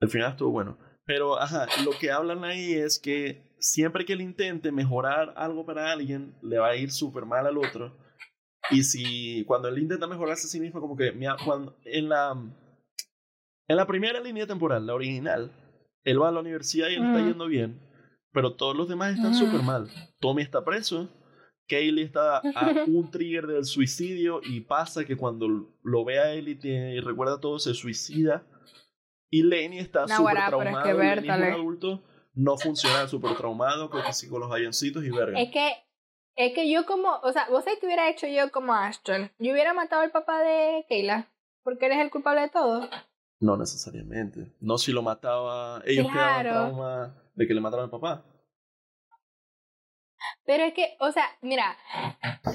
Al 0.00 0.08
final 0.08 0.32
estuvo 0.32 0.50
bueno. 0.50 0.76
Pero, 1.04 1.40
ajá, 1.40 1.68
lo 1.84 1.92
que 1.92 2.10
hablan 2.10 2.42
ahí 2.42 2.72
es 2.72 2.98
que 2.98 3.40
siempre 3.60 4.04
que 4.04 4.14
él 4.14 4.22
intente 4.22 4.72
mejorar 4.72 5.34
algo 5.36 5.64
para 5.64 5.92
alguien, 5.92 6.34
le 6.42 6.58
va 6.58 6.70
a 6.70 6.76
ir 6.76 6.90
súper 6.90 7.26
mal 7.26 7.46
al 7.46 7.58
otro. 7.58 7.96
Y 8.72 8.82
si 8.82 9.44
cuando 9.44 9.68
él 9.68 9.78
intenta 9.78 10.08
mejorarse 10.08 10.48
a 10.48 10.50
sí 10.50 10.58
mismo, 10.58 10.80
como 10.80 10.96
que 10.96 11.12
mira, 11.12 11.36
cuando, 11.44 11.76
en, 11.84 12.08
la, 12.08 12.32
en 12.32 13.76
la 13.76 13.86
primera 13.86 14.18
línea 14.18 14.48
temporal, 14.48 14.84
la 14.84 14.94
original, 14.94 15.52
él 16.02 16.20
va 16.20 16.30
a 16.30 16.32
la 16.32 16.40
universidad 16.40 16.88
y 16.88 16.94
él 16.96 17.04
está 17.04 17.18
Ujú. 17.18 17.28
yendo 17.28 17.46
bien, 17.46 17.80
pero 18.32 18.54
todos 18.54 18.76
los 18.76 18.88
demás 18.88 19.14
están 19.14 19.32
Ujú. 19.34 19.46
súper 19.46 19.62
mal. 19.62 19.88
Tommy 20.20 20.42
está 20.42 20.64
preso, 20.64 21.08
Kaylee 21.68 22.02
está 22.04 22.38
a 22.38 22.74
un 22.86 23.10
trigger 23.10 23.46
del 23.46 23.64
suicidio 23.64 24.40
y 24.42 24.60
pasa 24.60 25.04
que 25.04 25.16
cuando 25.16 25.46
lo 25.82 26.04
ve 26.04 26.18
a 26.18 26.32
él 26.32 26.48
y, 26.48 26.54
tiene- 26.54 26.94
y 26.94 27.00
recuerda 27.00 27.40
todo, 27.40 27.58
se 27.58 27.74
suicida. 27.74 28.44
Y 29.30 29.42
Lenny 29.42 29.78
está 29.78 30.02
súper 30.08 30.16
Naguará, 30.16 30.46
pero 30.46 30.56
es 30.62 30.62
traumado. 30.70 30.84
que 30.84 30.90
y 30.90 31.08
Lenny 31.26 31.28
es 31.28 31.36
un 31.36 31.52
adulto, 31.60 32.02
no 32.34 32.56
funciona, 32.56 33.06
súper 33.08 33.36
traumado, 33.36 33.90
creo 33.90 34.04
que 34.04 34.12
sí 34.14 34.28
con 34.28 34.40
los 34.40 34.50
avioncitos 34.50 35.04
y 35.04 35.10
verga. 35.10 35.38
Es 35.38 35.50
que, 35.50 35.72
es 36.36 36.54
que 36.54 36.70
yo 36.70 36.86
como, 36.86 37.16
o 37.22 37.32
sea, 37.32 37.46
vos 37.50 37.64
sabés 37.64 37.78
que 37.80 37.86
hubiera 37.86 38.08
hecho 38.08 38.26
yo 38.26 38.50
como 38.50 38.72
Ashton. 38.72 39.30
Yo 39.38 39.52
hubiera 39.52 39.74
matado 39.74 40.00
al 40.02 40.10
papá 40.10 40.40
de 40.42 40.86
Kayla. 40.88 41.28
Porque 41.64 41.84
eres 41.86 41.98
el 41.98 42.10
culpable 42.10 42.40
de 42.42 42.48
todo. 42.48 42.88
No 43.40 43.58
necesariamente. 43.58 44.54
No 44.60 44.78
si 44.78 44.90
lo 44.92 45.02
mataba. 45.02 45.82
Ellos 45.84 46.06
quedaban 46.10 46.40
Claro. 46.42 46.50
trauma 46.50 47.22
de 47.38 47.46
que 47.46 47.54
le 47.54 47.60
mataron 47.60 47.84
al 47.84 47.90
papá. 47.90 48.24
Pero 50.44 50.64
es 50.64 50.74
que, 50.74 50.96
o 51.00 51.12
sea, 51.12 51.24
mira, 51.42 51.76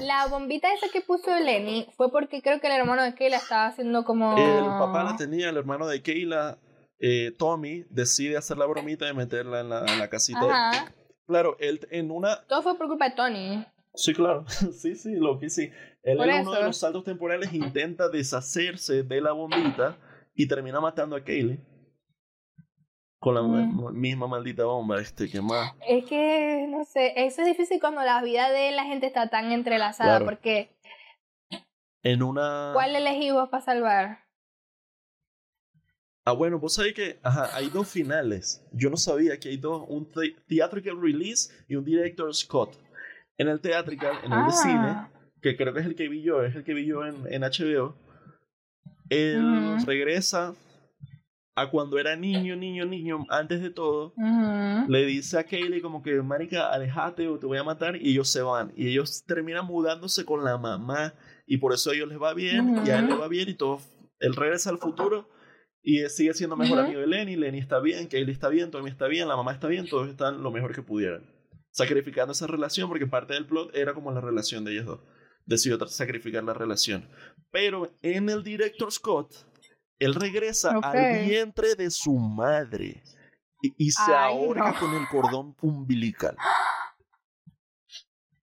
la 0.00 0.26
bombita 0.26 0.72
esa 0.74 0.88
que 0.92 1.00
puso 1.00 1.30
Lenny 1.40 1.86
fue 1.96 2.10
porque 2.10 2.42
creo 2.42 2.60
que 2.60 2.66
el 2.66 2.74
hermano 2.74 3.02
de 3.02 3.14
Kayla 3.14 3.36
estaba 3.36 3.66
haciendo 3.66 4.04
como... 4.04 4.36
El 4.36 4.64
papá 4.64 5.04
la 5.04 5.16
tenía, 5.16 5.48
el 5.48 5.56
hermano 5.56 5.86
de 5.86 6.02
Kayla, 6.02 6.58
eh, 6.98 7.32
Tommy, 7.38 7.84
decide 7.90 8.36
hacer 8.36 8.58
la 8.58 8.66
bromita 8.66 9.06
de 9.06 9.14
meterla 9.14 9.60
en 9.60 9.68
la, 9.68 9.84
en 9.86 9.98
la 9.98 10.10
casita. 10.10 10.40
Ajá. 10.42 10.92
Claro, 11.26 11.56
él 11.58 11.80
en 11.90 12.10
una. 12.10 12.44
Todo 12.46 12.62
fue 12.62 12.76
por 12.76 12.88
culpa 12.88 13.08
de 13.08 13.14
Tony. 13.14 13.66
Sí, 13.94 14.12
claro. 14.12 14.44
sí, 14.48 14.94
sí, 14.94 15.14
lo 15.14 15.38
que 15.38 15.48
sí. 15.48 15.70
Él 16.02 16.20
en 16.20 16.40
uno 16.42 16.52
de 16.52 16.64
los 16.64 16.76
saltos 16.76 17.04
temporales 17.04 17.52
intenta 17.54 18.08
deshacerse 18.08 19.02
de 19.04 19.20
la 19.20 19.32
bombita 19.32 19.96
y 20.34 20.46
termina 20.48 20.80
matando 20.80 21.16
a 21.16 21.24
Kaylee. 21.24 21.60
Con 23.24 23.34
la 23.34 23.40
Mm. 23.42 23.92
misma 23.98 24.26
maldita 24.26 24.64
bomba, 24.64 25.00
este, 25.00 25.30
que 25.30 25.40
más. 25.40 25.72
Es 25.88 26.04
que, 26.04 26.66
no 26.68 26.84
sé, 26.84 27.14
eso 27.16 27.40
es 27.40 27.46
difícil 27.48 27.80
cuando 27.80 28.02
la 28.02 28.22
vida 28.22 28.50
de 28.50 28.70
la 28.72 28.84
gente 28.84 29.06
está 29.06 29.30
tan 29.30 29.50
entrelazada, 29.50 30.18
Claro. 30.18 30.26
porque 30.26 30.68
En 32.02 32.22
una. 32.22 32.72
¿cuál 32.74 32.94
elegí 32.94 33.30
vos 33.30 33.48
para 33.48 33.64
salvar? 33.64 34.18
Ah, 36.26 36.32
bueno, 36.32 36.58
vos 36.58 36.74
sabés 36.74 36.92
que 36.94 37.18
ajá, 37.22 37.48
hay 37.56 37.68
dos 37.70 37.88
finales. 37.88 38.62
Yo 38.72 38.88
no 38.90 38.96
sabía 38.98 39.38
que 39.38 39.48
hay 39.50 39.56
dos, 39.56 39.84
un 39.88 40.04
the- 40.12 40.36
theatrical 40.46 41.00
release 41.00 41.50
y 41.68 41.76
un 41.76 41.84
director 41.84 42.34
Scott. 42.34 42.78
En 43.38 43.48
el 43.48 43.60
theatrical, 43.60 44.18
en 44.22 44.32
el 44.32 44.46
de 44.46 44.52
cine, 44.52 44.74
Ah, 44.78 45.08
que 45.42 45.56
creo 45.56 45.72
que 45.74 45.80
es 45.80 45.86
el 45.86 45.94
que 45.96 46.08
vi 46.08 46.22
yo, 46.22 46.42
es 46.44 46.54
el 46.54 46.62
que 46.64 46.72
vi 46.74 46.86
yo 46.86 47.04
en, 47.06 47.26
en 47.32 47.42
HBO, 47.42 47.94
él 49.10 49.76
regresa 49.86 50.54
a 51.56 51.70
cuando 51.70 51.98
era 51.98 52.16
niño, 52.16 52.56
niño, 52.56 52.84
niño, 52.84 53.26
antes 53.28 53.62
de 53.62 53.70
todo. 53.70 54.12
Le 54.88 55.06
dice 55.06 55.38
a 55.38 55.44
Kaylee 55.44 55.80
como 55.80 56.02
que, 56.02 56.20
marica, 56.22 56.72
alejate 56.72 57.28
o 57.28 57.38
te 57.38 57.46
voy 57.46 57.58
a 57.58 57.64
matar. 57.64 57.96
Y 57.96 58.10
ellos 58.10 58.28
se 58.28 58.42
van. 58.42 58.72
Y 58.76 58.88
ellos 58.88 59.24
terminan 59.24 59.66
mudándose 59.66 60.24
con 60.24 60.44
la 60.44 60.58
mamá. 60.58 61.14
Y 61.46 61.58
por 61.58 61.72
eso 61.72 61.90
a 61.90 61.94
ellos 61.94 62.08
les 62.08 62.20
va 62.20 62.34
bien. 62.34 62.82
Y 62.84 62.90
a 62.90 62.98
él 62.98 63.06
le 63.06 63.16
va 63.16 63.28
bien. 63.28 63.48
Y 63.48 63.54
todo. 63.54 63.80
Él 64.18 64.34
regresa 64.34 64.70
al 64.70 64.78
futuro. 64.78 65.28
Y 65.82 66.00
sigue 66.08 66.34
siendo 66.34 66.56
mejor 66.56 66.78
amigo 66.80 67.00
de 67.00 67.06
Lenny. 67.06 67.36
Lenny 67.36 67.58
está 67.58 67.78
bien. 67.78 68.08
Kaylee 68.08 68.32
está 68.32 68.48
bien. 68.48 68.70
Tommy 68.70 68.90
está 68.90 69.06
bien. 69.06 69.28
La 69.28 69.36
mamá 69.36 69.52
está 69.52 69.68
bien. 69.68 69.88
Todos 69.88 70.08
están 70.08 70.42
lo 70.42 70.50
mejor 70.50 70.74
que 70.74 70.82
pudieran. 70.82 71.22
Sacrificando 71.70 72.32
esa 72.32 72.48
relación. 72.48 72.88
Porque 72.88 73.06
parte 73.06 73.34
del 73.34 73.46
plot 73.46 73.76
era 73.76 73.94
como 73.94 74.10
la 74.10 74.20
relación 74.20 74.64
de 74.64 74.72
ellos 74.72 74.86
dos. 74.86 75.00
Decidió 75.46 75.78
sacrificar 75.86 76.42
la 76.42 76.54
relación. 76.54 77.08
Pero 77.52 77.92
en 78.02 78.28
el 78.28 78.42
director 78.42 78.90
Scott. 78.90 79.32
Él 80.04 80.14
regresa 80.14 80.78
al 80.82 81.24
vientre 81.24 81.74
de 81.74 81.90
su 81.90 82.12
madre. 82.14 83.02
Y, 83.62 83.86
y 83.86 83.90
se 83.90 84.12
Ay, 84.12 84.34
ahorca 84.34 84.72
no. 84.72 84.78
con 84.78 84.94
el 84.94 85.08
cordón 85.08 85.56
umbilical. 85.62 86.36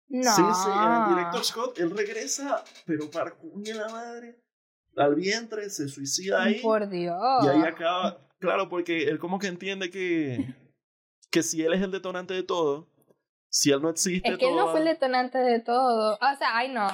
No. 0.09 0.23
Sí, 0.35 0.43
sí, 0.43 0.71
el 0.73 1.15
director 1.15 1.45
Scott, 1.45 1.79
él 1.79 1.91
regresa, 1.91 2.65
pero 2.87 3.11
para 3.11 3.33
cuña 3.33 3.75
la 3.75 3.89
madre, 3.89 4.41
al 4.97 5.15
vientre, 5.15 5.69
se 5.69 5.89
suicida 5.89 6.45
ahí. 6.45 6.61
Por 6.61 6.89
Dios. 6.89 7.21
Y 7.45 7.49
ahí 7.49 7.63
acaba, 7.63 8.19
claro, 8.39 8.69
porque 8.69 9.05
él 9.05 9.19
como 9.19 9.39
que 9.39 9.49
entiende 9.49 9.91
que, 9.91 10.55
que 11.31 11.43
si 11.43 11.63
él 11.63 11.75
es 11.75 11.83
el 11.83 11.91
detonante 11.91 12.33
de 12.33 12.43
todo, 12.43 12.89
si 13.51 13.71
él 13.71 13.83
no 13.83 13.91
existe, 13.91 14.29
Es 14.31 14.39
que 14.39 14.49
él 14.49 14.57
no 14.57 14.63
todo 14.63 14.71
fue 14.73 14.81
el 14.81 14.87
detonante 14.87 15.39
de 15.39 15.61
todo. 15.61 16.15
O 16.15 16.37
sea, 16.39 16.57
ay 16.57 16.73
no. 16.73 16.89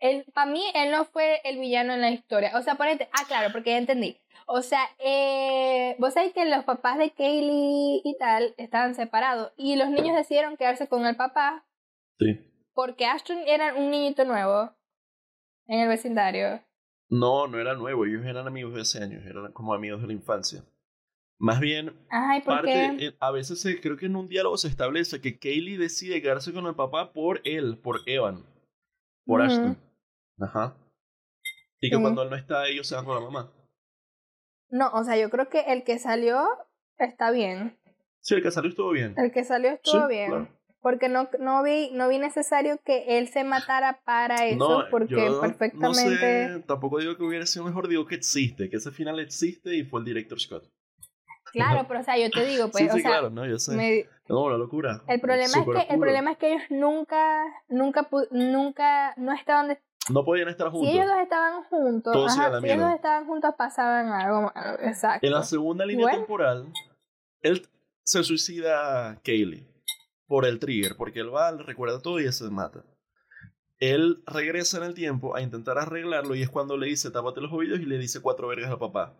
Él, 0.00 0.24
para 0.34 0.50
mí, 0.50 0.62
él 0.74 0.90
no 0.90 1.04
fue 1.04 1.40
el 1.44 1.58
villano 1.58 1.92
en 1.92 2.00
la 2.00 2.10
historia. 2.10 2.56
O 2.58 2.62
sea, 2.62 2.74
ponete. 2.76 3.08
Ah, 3.12 3.24
claro, 3.28 3.50
porque 3.52 3.70
ya 3.70 3.78
entendí. 3.78 4.16
O 4.46 4.62
sea, 4.62 4.80
eh, 4.98 5.94
vos 5.98 6.14
sabés 6.14 6.32
que 6.32 6.44
los 6.46 6.64
papás 6.64 6.98
de 6.98 7.10
Kaylee 7.10 8.00
y 8.04 8.16
tal 8.18 8.54
estaban 8.56 8.94
separados. 8.94 9.52
Y 9.56 9.76
los 9.76 9.90
niños 9.90 10.16
decidieron 10.16 10.56
quedarse 10.56 10.88
con 10.88 11.06
el 11.06 11.16
papá 11.16 11.64
Sí. 12.18 12.40
porque 12.74 13.06
Ashton 13.06 13.38
era 13.46 13.74
un 13.74 13.90
niñito 13.90 14.24
nuevo 14.24 14.74
en 15.68 15.80
el 15.80 15.88
vecindario. 15.88 16.62
No, 17.10 17.46
no 17.46 17.58
era 17.58 17.74
nuevo, 17.74 18.04
ellos 18.06 18.24
eran 18.24 18.46
amigos 18.46 18.74
de 18.74 18.80
hace 18.82 19.02
años, 19.02 19.24
eran 19.26 19.52
como 19.52 19.74
amigos 19.74 20.00
de 20.00 20.06
la 20.08 20.12
infancia. 20.14 20.64
Más 21.38 21.58
bien, 21.60 21.92
Ay, 22.10 22.40
¿por 22.42 22.54
parte, 22.56 22.72
qué? 22.98 23.06
eh, 23.06 23.16
a 23.20 23.30
veces 23.30 23.60
se- 23.60 23.80
creo 23.80 23.96
que 23.96 24.06
en 24.06 24.16
un 24.16 24.28
diálogo 24.28 24.56
se 24.58 24.68
establece 24.68 25.20
que 25.20 25.38
Kaylee 25.38 25.76
decide 25.76 26.20
quedarse 26.22 26.52
con 26.52 26.66
el 26.66 26.74
papá 26.74 27.12
por 27.12 27.40
él, 27.44 27.78
por 27.78 28.00
Evan, 28.06 28.44
por 29.24 29.40
Ujú. 29.40 29.50
Ashton. 29.50 29.78
Ajá. 30.40 30.76
Y 31.80 31.90
que 31.90 32.00
cuando 32.00 32.22
él 32.22 32.30
no 32.30 32.36
está, 32.36 32.66
ellos 32.68 32.86
se 32.86 32.94
van 32.94 33.04
con 33.04 33.14
la 33.14 33.20
mamá. 33.20 33.52
No, 34.68 34.90
o 34.92 35.02
sea, 35.04 35.16
yo 35.16 35.30
creo 35.30 35.48
que 35.48 35.60
el 35.72 35.84
que 35.84 35.98
salió 35.98 36.46
está 36.98 37.30
bien. 37.30 37.78
Sí, 38.20 38.34
el 38.34 38.42
que 38.42 38.50
salió 38.50 38.70
estuvo 38.70 38.90
bien. 38.90 39.14
El 39.16 39.32
que 39.32 39.44
salió 39.44 39.70
estuvo 39.70 40.02
Sí, 40.02 40.08
bien. 40.08 40.30
claro. 40.30 40.48
Porque 40.82 41.08
no, 41.10 41.28
no, 41.38 41.62
vi, 41.62 41.90
no 41.92 42.08
vi 42.08 42.18
necesario 42.18 42.78
que 42.84 43.18
él 43.18 43.28
se 43.28 43.44
matara 43.44 44.00
para 44.04 44.46
eso, 44.46 44.56
No, 44.80 44.84
porque 44.90 45.14
yo 45.14 45.28
No 45.34 45.40
perfectamente... 45.40 46.48
sé, 46.54 46.60
tampoco 46.66 46.98
digo 46.98 47.16
que 47.18 47.22
hubiera 47.22 47.44
sido 47.44 47.66
mejor, 47.66 47.86
digo 47.88 48.06
que 48.06 48.14
existe, 48.14 48.70
que 48.70 48.76
ese 48.76 48.90
final 48.90 49.20
existe 49.20 49.76
y 49.76 49.84
fue 49.84 50.00
el 50.00 50.06
director 50.06 50.40
Scott. 50.40 50.70
Claro, 51.52 51.84
pero 51.88 52.00
o 52.00 52.02
sea, 52.02 52.16
yo 52.16 52.30
te 52.30 52.44
digo, 52.46 52.70
pues, 52.70 52.84
sí, 52.84 52.88
o 52.90 52.92
sí, 52.94 53.00
sea, 53.02 53.10
claro, 53.10 53.28
no, 53.30 53.46
yo 53.46 53.58
sé. 53.58 53.76
me- 53.76 54.06
No, 54.28 54.48
la 54.48 54.56
locura. 54.56 55.02
el 55.08 55.20
problema 55.20 55.58
es 55.58 55.66
que 55.86 55.92
el 55.92 55.98
problema 56.00 56.32
es 56.32 56.38
que 56.38 56.52
ellos 56.54 56.62
nunca, 56.70 57.44
nunca, 57.68 58.08
nunca, 58.30 59.14
no 59.18 59.32
estaban, 59.34 59.68
de- 59.68 59.82
No 60.08 60.24
podían 60.24 60.48
estar 60.48 60.70
juntos. 60.70 60.90
Si 60.90 60.96
ellos 60.98 61.10
dos 61.10 61.22
estaban 61.22 61.64
juntos, 61.64 62.12
Todo 62.12 62.28
se 62.28 62.36
iba 62.38 62.46
a 62.46 62.50
la 62.50 62.56
ajá, 62.58 62.66
si 62.66 62.72
ellos 62.72 62.84
dos 62.86 62.94
estaban 62.94 63.26
juntos 63.26 63.54
pasaban 63.56 64.08
algo, 64.08 64.52
exacto. 64.80 65.26
En 65.26 65.32
la 65.32 65.42
segunda 65.42 65.84
línea 65.86 66.04
Bueno. 66.06 66.18
temporal, 66.18 66.72
él 67.42 67.66
se 68.02 68.24
suicida 68.24 69.20
Kaylee 69.22 69.68
por 70.26 70.46
el 70.46 70.58
trigger, 70.58 70.96
porque 70.96 71.20
él 71.20 71.32
va, 71.34 71.52
le 71.52 71.62
recuerda 71.62 72.00
todo 72.00 72.18
y 72.18 72.32
se 72.32 72.50
mata. 72.50 72.84
Él 73.78 74.22
regresa 74.26 74.78
en 74.78 74.84
el 74.84 74.94
tiempo 74.94 75.34
a 75.36 75.42
intentar 75.42 75.78
arreglarlo 75.78 76.34
y 76.34 76.42
es 76.42 76.50
cuando 76.50 76.76
le 76.76 76.86
dice 76.86 77.10
tápate 77.10 77.40
los 77.40 77.52
oídos 77.52 77.80
y 77.80 77.84
le 77.86 77.98
dice 77.98 78.20
cuatro 78.20 78.48
vergas 78.48 78.70
al 78.70 78.78
papá. 78.78 79.16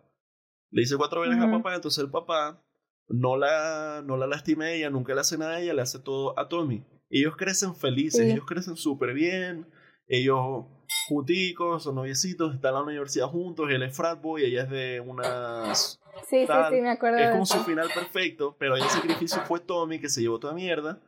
Le 0.71 0.81
dice 0.81 0.97
cuatro 0.97 1.21
vergas 1.21 1.39
al 1.39 1.49
Ujú. 1.49 1.57
papá, 1.57 1.75
entonces 1.75 2.03
el 2.03 2.11
papá 2.11 2.61
no 3.07 3.37
la, 3.37 4.01
no 4.05 4.17
la 4.17 4.27
lastima 4.27 4.65
a 4.65 4.71
ella, 4.71 4.89
nunca 4.89 5.13
le 5.13 5.21
hace 5.21 5.37
nada 5.37 5.55
a 5.55 5.59
ella, 5.61 5.73
le 5.73 5.81
hace 5.81 5.99
todo 5.99 6.37
a 6.39 6.47
Tommy. 6.47 6.85
Ellos 7.09 7.35
crecen 7.35 7.75
felices, 7.75 8.21
Sí. 8.21 8.31
ellos 8.31 8.45
crecen 8.47 8.77
súper 8.77 9.13
bien, 9.13 9.67
ellos 10.11 10.65
junticos, 11.07 11.83
son 11.83 11.95
noviecitos, 11.95 12.53
están 12.53 12.71
en 12.71 12.75
la 12.75 12.81
universidad 12.81 13.27
juntos, 13.27 13.69
él 13.69 13.81
es 13.81 13.95
frat 13.95 14.21
boy, 14.21 14.43
ella 14.43 14.63
es 14.63 14.69
de 14.69 14.99
unas 14.99 15.99
Sí, 16.27 16.41
sí, 16.41 16.47
tal, 16.47 16.73
sí, 16.73 16.81
me 16.81 16.89
acuerdo 16.89 17.17
es 17.17 17.31
como 17.31 17.43
eso. 17.43 17.57
su 17.57 17.63
final 17.63 17.89
perfecto, 17.93 18.55
pero 18.59 18.75
ahí 18.75 18.81
el 18.81 18.89
sacrificio 18.89 19.41
fue 19.45 19.61
Tommy 19.61 19.99
que 19.99 20.09
se 20.09 20.21
llevó 20.21 20.39
toda 20.39 20.53
mierda. 20.53 20.99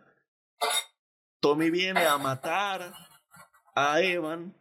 Tommy 1.41 1.69
viene 1.69 2.05
a 2.05 2.17
matar 2.17 2.93
a 3.75 4.01
Evan 4.01 4.55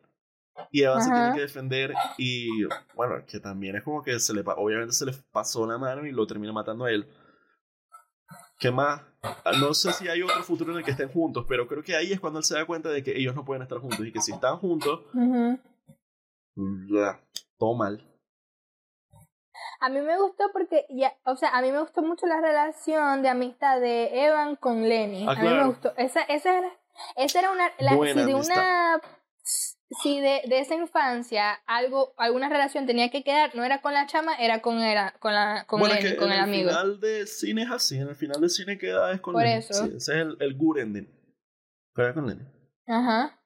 y 0.73 0.83
Evan 0.83 1.03
se 1.03 1.11
tiene 1.11 1.35
que 1.35 1.41
defender 1.43 1.95
y 2.19 2.65
bueno, 2.95 3.25
que 3.25 3.39
también 3.39 3.77
es 3.77 3.85
como 3.85 4.03
que 4.03 4.19
se 4.19 4.35
le 4.35 4.43
obviamente 4.45 4.93
se 4.93 5.07
le 5.07 5.13
pasó 5.31 5.67
la 5.67 5.79
mano 5.79 6.05
y 6.05 6.11
lo 6.11 6.27
termina 6.27 6.53
matando 6.53 6.85
a 6.85 6.91
él. 6.91 7.07
¿Qué 8.63 8.71
más? 8.71 9.03
Ah, 9.23 9.51
No 9.61 9.75
sé 9.75 9.93
si 9.93 10.07
hay 10.09 10.23
otro 10.23 10.41
futuro 10.45 10.71
en 10.71 10.79
el 10.79 10.85
que 10.85 10.93
estén 10.93 11.09
juntos, 11.13 11.45
pero 11.49 11.67
creo 11.67 11.83
que 11.83 11.97
ahí 11.97 12.13
es 12.13 12.21
cuando 12.21 12.39
él 12.39 12.45
se 12.45 12.55
da 12.55 12.65
cuenta 12.65 12.91
de 12.91 13.03
que 13.03 13.11
ellos 13.19 13.35
no 13.35 13.45
pueden 13.45 13.65
estar 13.65 13.79
juntos 13.79 14.07
y 14.07 14.13
que 14.13 14.21
si 14.21 14.31
están 14.31 14.57
juntos, 14.59 15.01
Ujú. 15.13 15.59
ya, 16.89 17.21
todo 17.59 17.75
mal. 17.75 18.09
A 19.81 19.89
mí 19.89 20.01
me 20.01 20.17
gustó 20.17 20.45
porque, 20.53 20.87
ya, 20.91 21.13
o 21.25 21.35
sea, 21.35 21.49
a 21.57 21.61
mí 21.61 21.73
me 21.73 21.81
gustó 21.81 22.03
mucho 22.03 22.27
la 22.27 22.41
relación 22.41 23.23
de 23.23 23.31
amistad 23.31 23.81
de 23.81 24.27
Evan 24.27 24.55
con 24.55 24.89
Lenny. 24.89 25.27
Ah, 25.29 25.33
A 25.33 25.43
mí 25.43 25.49
me 25.49 25.67
gustó. 25.67 25.93
Esa, 25.97 26.23
esa 26.23 26.57
era, 26.59 26.73
esa 27.17 27.41
era 27.41 27.51
una, 27.51 27.69
la- 27.81 27.91
si 28.07 28.15
de 28.15 28.23
amistad. 28.23 28.39
una, 28.39 29.01
si 30.01 30.21
de, 30.21 30.43
de 30.47 30.61
esa 30.61 30.75
infancia 30.75 31.53
algo, 31.67 32.15
alguna 32.17 32.49
relación 32.49 32.87
tenía 32.87 33.11
que 33.11 33.23
quedar, 33.25 33.55
no 33.55 33.65
era 33.65 33.81
con 33.83 33.93
la 33.93 34.07
chama, 34.07 34.35
era 34.37 34.63
con 34.63 34.81
el, 34.81 34.99
con 35.19 35.35
la, 35.35 35.65
con 35.67 35.81
bueno, 35.81 35.95
es 35.95 36.03
Lenny, 36.03 36.15
que 36.15 36.19
con 36.19 36.29
en 36.29 36.33
el 36.33 36.39
el 36.39 36.45
amigo. 36.45 36.69
final 36.71 37.01
de 37.01 37.27
cine 37.27 37.63
es 37.63 37.71
así, 37.71 37.99
en 37.99 38.09
el 38.09 38.17
final 38.17 38.41
de 38.41 38.49
cine 38.49 38.79
queda 38.79 39.13
es 39.13 39.21
con 39.21 39.35
Por 39.35 39.43
Lenny. 39.43 39.57
eso. 39.57 39.75
Sí, 39.75 39.89
ese 39.97 39.97
es 39.97 40.09
el, 40.09 40.37
el 40.41 40.57
good 40.57 40.79
ending. 40.79 41.09
Queda 41.95 42.15
con 42.15 42.27
Lenny. 42.27 42.43
Ajá. 42.87 43.39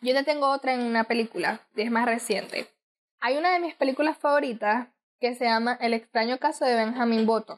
Yo 0.00 0.14
te 0.14 0.24
tengo 0.24 0.50
otra 0.50 0.74
en 0.74 0.82
una 0.82 1.04
película, 1.04 1.60
y 1.74 1.82
es 1.82 1.90
más 1.90 2.06
reciente. 2.06 2.66
Hay 3.20 3.36
una 3.36 3.52
de 3.52 3.60
mis 3.60 3.74
películas 3.74 4.18
favoritas 4.18 4.88
que 5.20 5.34
se 5.34 5.44
llama 5.44 5.78
El 5.80 5.94
extraño 5.94 6.38
caso 6.38 6.64
de 6.64 6.74
Benjamin 6.74 7.26
Button. 7.26 7.56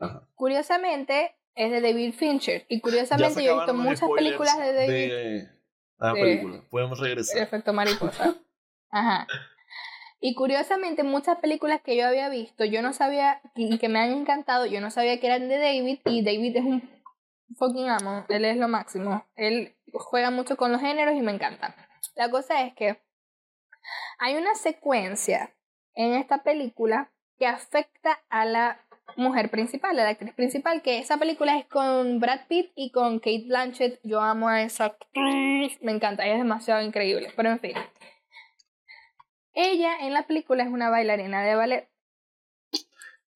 Ajá. 0.00 0.28
Curiosamente, 0.34 1.36
es 1.54 1.70
de 1.70 1.80
David 1.80 2.14
Fincher. 2.14 2.64
Y 2.68 2.76
Ya 2.76 2.82
curiosamente 2.82 3.44
yo 3.44 3.52
he 3.52 3.56
visto 3.56 3.74
muchas 3.74 4.08
películas 4.16 4.58
de 4.58 4.72
David 4.72 4.88
de 4.88 5.48
la 5.98 6.12
de- 6.12 6.20
película. 6.20 6.62
Podemos 6.70 6.98
El 7.00 7.04
regresar. 7.06 7.38
efecto 7.42 7.72
mariposa. 7.72 8.34
Ajá. 8.90 9.26
Y 10.20 10.34
curiosamente, 10.34 11.02
muchas 11.02 11.38
películas 11.38 11.80
que 11.82 11.96
yo 11.96 12.06
había 12.06 12.28
visto, 12.28 12.64
yo 12.64 12.80
no 12.82 12.92
sabía, 12.92 13.40
y 13.56 13.78
que 13.78 13.88
me 13.88 13.98
han 13.98 14.12
encantado, 14.12 14.66
yo 14.66 14.80
no 14.80 14.90
sabía 14.90 15.18
que 15.18 15.26
eran 15.26 15.48
de 15.48 15.58
David, 15.58 15.98
y 16.04 16.22
David 16.24 16.56
es 16.58 16.64
un 16.64 17.02
fucking 17.56 17.88
amo, 17.88 18.24
él 18.28 18.44
es 18.44 18.56
lo 18.56 18.68
máximo. 18.68 19.26
Él 19.34 19.74
juega 19.92 20.30
mucho 20.30 20.56
con 20.56 20.70
los 20.72 20.80
géneros 20.80 21.14
y 21.16 21.22
me 21.22 21.32
encanta. 21.32 21.74
La 22.14 22.30
cosa 22.30 22.62
es 22.62 22.74
que 22.74 23.00
hay 24.18 24.36
una 24.36 24.54
secuencia 24.54 25.52
en 25.94 26.14
esta 26.14 26.42
película 26.44 27.10
que 27.38 27.46
afecta 27.48 28.20
a 28.28 28.44
la 28.44 28.80
mujer 29.16 29.50
principal, 29.50 29.96
la 29.96 30.08
actriz 30.08 30.34
principal, 30.34 30.82
que 30.82 30.98
esa 30.98 31.16
película 31.16 31.58
es 31.58 31.66
con 31.66 32.20
Brad 32.20 32.46
Pitt 32.48 32.72
y 32.74 32.90
con 32.90 33.18
Kate 33.18 33.44
Blanchett. 33.46 34.00
Yo 34.02 34.20
amo 34.20 34.48
a 34.48 34.62
esa 34.62 34.86
actriz, 34.86 35.80
me 35.82 35.92
encanta, 35.92 36.24
ella 36.24 36.34
es 36.34 36.40
demasiado 36.40 36.82
increíble, 36.82 37.32
pero 37.36 37.50
en 37.50 37.60
fin. 37.60 37.74
Ella 39.54 39.98
en 40.00 40.14
la 40.14 40.26
película 40.26 40.62
es 40.62 40.70
una 40.70 40.90
bailarina 40.90 41.42
de 41.42 41.54
ballet. 41.54 41.88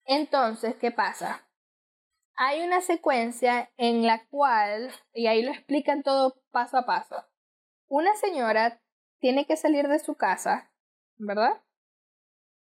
Entonces, 0.05 0.77
¿qué 0.77 0.91
pasa? 0.91 1.47
Hay 2.37 2.63
una 2.63 2.81
secuencia 2.81 3.71
en 3.77 4.07
la 4.07 4.25
cual, 4.27 4.91
y 5.13 5.27
ahí 5.27 5.43
lo 5.43 5.51
explican 5.51 6.03
todo 6.03 6.41
paso 6.51 6.77
a 6.77 6.87
paso, 6.87 7.25
una 7.89 8.15
señora 8.17 8.81
tiene 9.19 9.47
que 9.47 9.57
salir 9.57 9.89
de 9.89 9.99
su 9.99 10.15
casa, 10.15 10.71
¿verdad? 11.17 11.63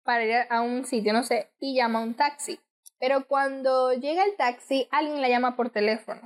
Para 0.03 0.25
ir 0.25 0.47
a 0.49 0.61
un 0.61 0.85
sitio, 0.85 1.13
no 1.13 1.23
sé, 1.23 1.51
y 1.59 1.75
llama 1.75 1.99
a 1.99 2.03
un 2.03 2.13
taxi. 2.13 2.59
Pero 3.03 3.27
cuando 3.27 3.91
llega 3.91 4.23
el 4.23 4.37
taxi, 4.37 4.87
alguien 4.89 5.21
la 5.21 5.27
llama 5.27 5.57
por 5.57 5.69
teléfono. 5.69 6.21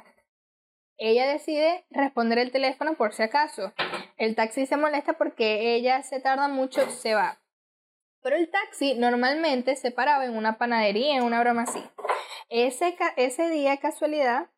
Ella 0.99 1.25
decide 1.25 1.87
responder 1.89 2.37
el 2.37 2.51
teléfono 2.51 2.93
por 2.93 3.13
si 3.13 3.23
acaso. 3.23 3.73
El 4.15 4.35
taxi 4.35 4.67
se 4.67 4.77
molesta 4.77 5.13
porque 5.13 5.73
ella 5.73 6.03
se 6.03 6.19
tarda 6.19 6.47
mucho, 6.47 6.87
se 6.91 7.15
va. 7.15 7.41
Pero 8.21 8.35
el 8.35 8.51
taxi 8.51 8.93
normalmente 8.93 9.75
se 9.75 9.89
paraba 9.89 10.25
en 10.25 10.37
una 10.37 10.59
panadería, 10.59 11.17
en 11.17 11.23
una 11.23 11.41
broma 11.41 11.63
así. 11.63 11.83
Ese, 12.47 12.95
ese 13.15 13.49
día, 13.49 13.77
casualidad, 13.77 14.51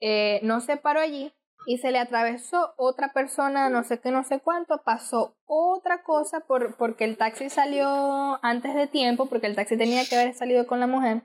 eh, 0.00 0.40
no 0.42 0.60
se 0.60 0.76
paró 0.76 0.98
allí 0.98 1.32
y 1.68 1.78
se 1.78 1.92
le 1.92 2.00
atravesó 2.00 2.74
otra 2.78 3.12
persona, 3.12 3.68
no 3.68 3.84
sé 3.84 4.00
qué, 4.00 4.10
no 4.10 4.24
sé 4.24 4.40
cuánto, 4.40 4.82
pasó 4.82 5.36
otra 5.46 6.02
cosa 6.02 6.40
por, 6.40 6.76
porque 6.76 7.04
el 7.04 7.16
taxi 7.16 7.48
salió 7.48 8.44
antes 8.44 8.74
de 8.74 8.88
tiempo, 8.88 9.26
porque 9.26 9.46
el 9.46 9.54
taxi 9.54 9.76
tenía 9.76 10.04
que 10.04 10.16
haber 10.16 10.34
salido 10.34 10.66
con 10.66 10.80
la 10.80 10.88
mujer. 10.88 11.22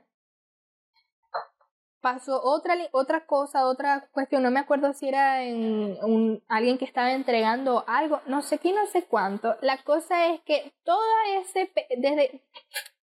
Pasó 2.00 2.40
otra, 2.42 2.74
otra 2.92 3.26
cosa, 3.26 3.66
otra 3.66 4.08
cuestión, 4.12 4.42
no 4.42 4.50
me 4.50 4.60
acuerdo 4.60 4.92
si 4.94 5.08
era 5.08 5.42
en 5.44 5.98
un, 6.02 6.42
alguien 6.48 6.78
que 6.78 6.86
estaba 6.86 7.12
entregando 7.12 7.84
algo, 7.86 8.20
no 8.26 8.40
sé 8.40 8.58
qué, 8.58 8.72
no 8.72 8.86
sé 8.86 9.04
cuánto. 9.04 9.56
La 9.60 9.82
cosa 9.84 10.28
es 10.28 10.40
que 10.42 10.72
todo 10.84 11.02
ese, 11.40 11.70
desde, 11.98 12.42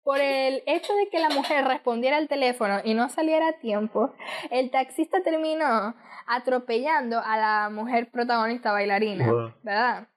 por 0.05 0.21
el 0.21 0.63
hecho 0.67 0.95
de 0.95 1.09
que 1.09 1.19
la 1.19 1.31
mujer 1.31 1.65
respondiera 1.67 2.17
al 2.17 2.29
teléfono 2.29 2.81
y 2.85 2.95
no 2.95 3.09
saliera 3.09 3.49
a 3.49 3.59
tiempo, 3.59 4.13
el 4.53 4.71
taxista 4.71 5.21
terminó 5.25 5.97
atropellando 6.29 7.19
a 7.19 7.37
la 7.37 7.71
mujer 7.71 8.11
protagonista 8.13 8.71
bailarina, 8.71 9.27
Wow. 9.33 9.53
¿verdad? 9.63 10.09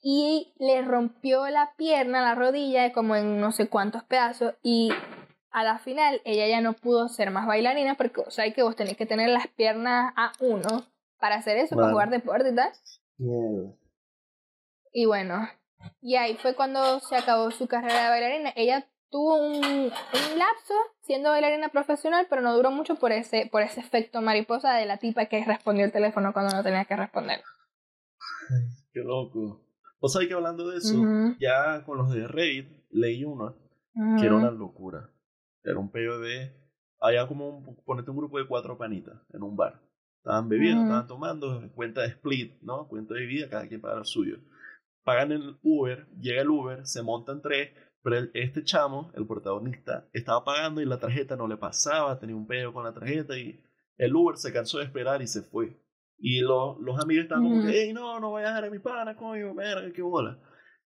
Y 0.00 0.54
le 0.58 0.82
rompió 0.82 1.48
la 1.48 1.72
pierna, 1.76 2.22
la 2.22 2.34
rodilla, 2.34 2.92
como 2.92 3.16
en 3.16 3.40
no 3.40 3.50
sé 3.52 3.68
cuántos 3.68 4.04
pedazos, 4.04 4.54
y 4.62 4.92
a 5.54 5.62
la 5.62 5.78
final 5.78 6.20
ella 6.24 6.48
ya 6.48 6.60
no 6.60 6.72
pudo 6.72 7.08
ser 7.08 7.30
más 7.30 7.46
bailarina 7.46 7.94
porque, 7.94 8.22
o 8.22 8.30
sea, 8.30 8.52
que 8.52 8.64
vos 8.64 8.74
tenés 8.74 8.96
que 8.96 9.06
tener 9.06 9.30
las 9.30 9.46
piernas 9.46 10.12
a 10.16 10.32
uno 10.40 10.84
para 11.20 11.36
hacer 11.36 11.56
eso, 11.58 11.76
para 11.76 11.90
jugar 11.90 12.10
deporte 12.10 12.50
y 12.50 12.54
tal. 12.56 12.72
Y 14.92 15.06
bueno, 15.06 15.48
y 16.02 16.16
ahí 16.16 16.34
fue 16.34 16.56
cuando 16.56 16.98
se 16.98 17.16
acabó 17.16 17.52
su 17.52 17.68
carrera 17.68 18.02
de 18.02 18.10
bailarina. 18.10 18.52
Ella 18.56 18.84
tuvo 19.10 19.36
un, 19.36 19.64
un 19.64 20.38
lapso 20.38 20.74
siendo 21.02 21.30
bailarina 21.30 21.68
profesional, 21.68 22.26
pero 22.28 22.42
no 22.42 22.52
duró 22.56 22.72
mucho 22.72 22.96
por 22.96 23.12
ese, 23.12 23.48
por 23.50 23.62
ese 23.62 23.78
efecto 23.78 24.20
mariposa 24.22 24.74
de 24.74 24.86
la 24.86 24.96
tipa 24.96 25.26
que 25.26 25.44
respondió 25.44 25.84
el 25.84 25.92
teléfono 25.92 26.32
cuando 26.32 26.56
no 26.56 26.64
tenía 26.64 26.84
que 26.84 26.96
responder. 26.96 27.40
Qué 28.92 29.00
loco. 29.00 29.60
Vos 30.00 30.12
sabés 30.12 30.26
que 30.26 30.34
hablando 30.34 30.68
de 30.68 30.78
eso, 30.78 31.00
ya 31.38 31.84
con 31.84 31.96
los 31.96 32.12
de 32.12 32.26
Reddit, 32.26 32.68
leí 32.90 33.24
uno 33.24 33.54
ujú. 33.94 34.16
que 34.20 34.26
era 34.26 34.34
una 34.34 34.50
locura. 34.50 35.13
Era 35.64 35.78
un 35.78 35.90
pedo 35.90 36.20
de. 36.20 36.52
Había 37.00 37.26
como 37.26 37.48
un. 37.48 37.76
Ponete 37.84 38.10
un 38.10 38.16
grupo 38.18 38.38
de 38.38 38.46
cuatro 38.46 38.78
panitas 38.78 39.14
en 39.32 39.42
un 39.42 39.56
bar. 39.56 39.80
Estaban 40.18 40.48
bebiendo, 40.48 40.82
estaban 40.82 41.06
tomando, 41.06 41.70
cuenta 41.74 42.00
de 42.02 42.08
split, 42.08 42.54
¿no? 42.62 42.88
Cuenta 42.88 43.14
de 43.14 43.26
vida, 43.26 43.48
cada 43.50 43.66
quien 43.68 43.80
paga 43.80 43.96
lo 43.96 44.04
suyo. 44.04 44.38
Pagan 45.04 45.32
el 45.32 45.58
Uber, 45.62 46.06
llega 46.18 46.40
el 46.42 46.48
Uber, 46.48 46.86
se 46.86 47.02
montan 47.02 47.42
tres, 47.42 47.70
pero 48.02 48.16
el- 48.16 48.30
este 48.32 48.62
chamo, 48.64 49.12
el 49.14 49.26
protagonista, 49.26 50.08
estaba 50.14 50.42
pagando 50.44 50.80
y 50.80 50.86
la 50.86 50.98
tarjeta 50.98 51.36
no 51.36 51.46
le 51.46 51.58
pasaba, 51.58 52.18
tenía 52.18 52.36
un 52.36 52.46
pedo 52.46 52.72
con 52.72 52.84
la 52.84 52.94
tarjeta 52.94 53.36
y 53.36 53.62
el 53.98 54.14
Uber 54.16 54.38
se 54.38 54.50
cansó 54.52 54.78
de 54.78 54.84
esperar 54.84 55.20
y 55.20 55.26
se 55.26 55.42
fue. 55.42 55.78
Y 56.18 56.40
lo- 56.40 56.78
los 56.80 56.98
amigos 56.98 57.24
estaban 57.24 57.44
como 57.44 57.60
que, 57.66 57.72
hey, 57.84 57.92
no, 57.92 58.18
no 58.18 58.30
voy 58.30 58.44
a 58.44 58.46
dejar 58.46 58.64
a 58.64 58.70
mi 58.70 58.78
pana, 58.78 59.14
coño, 59.14 59.54
verga, 59.54 59.92
qué 59.92 60.00
bola. 60.00 60.38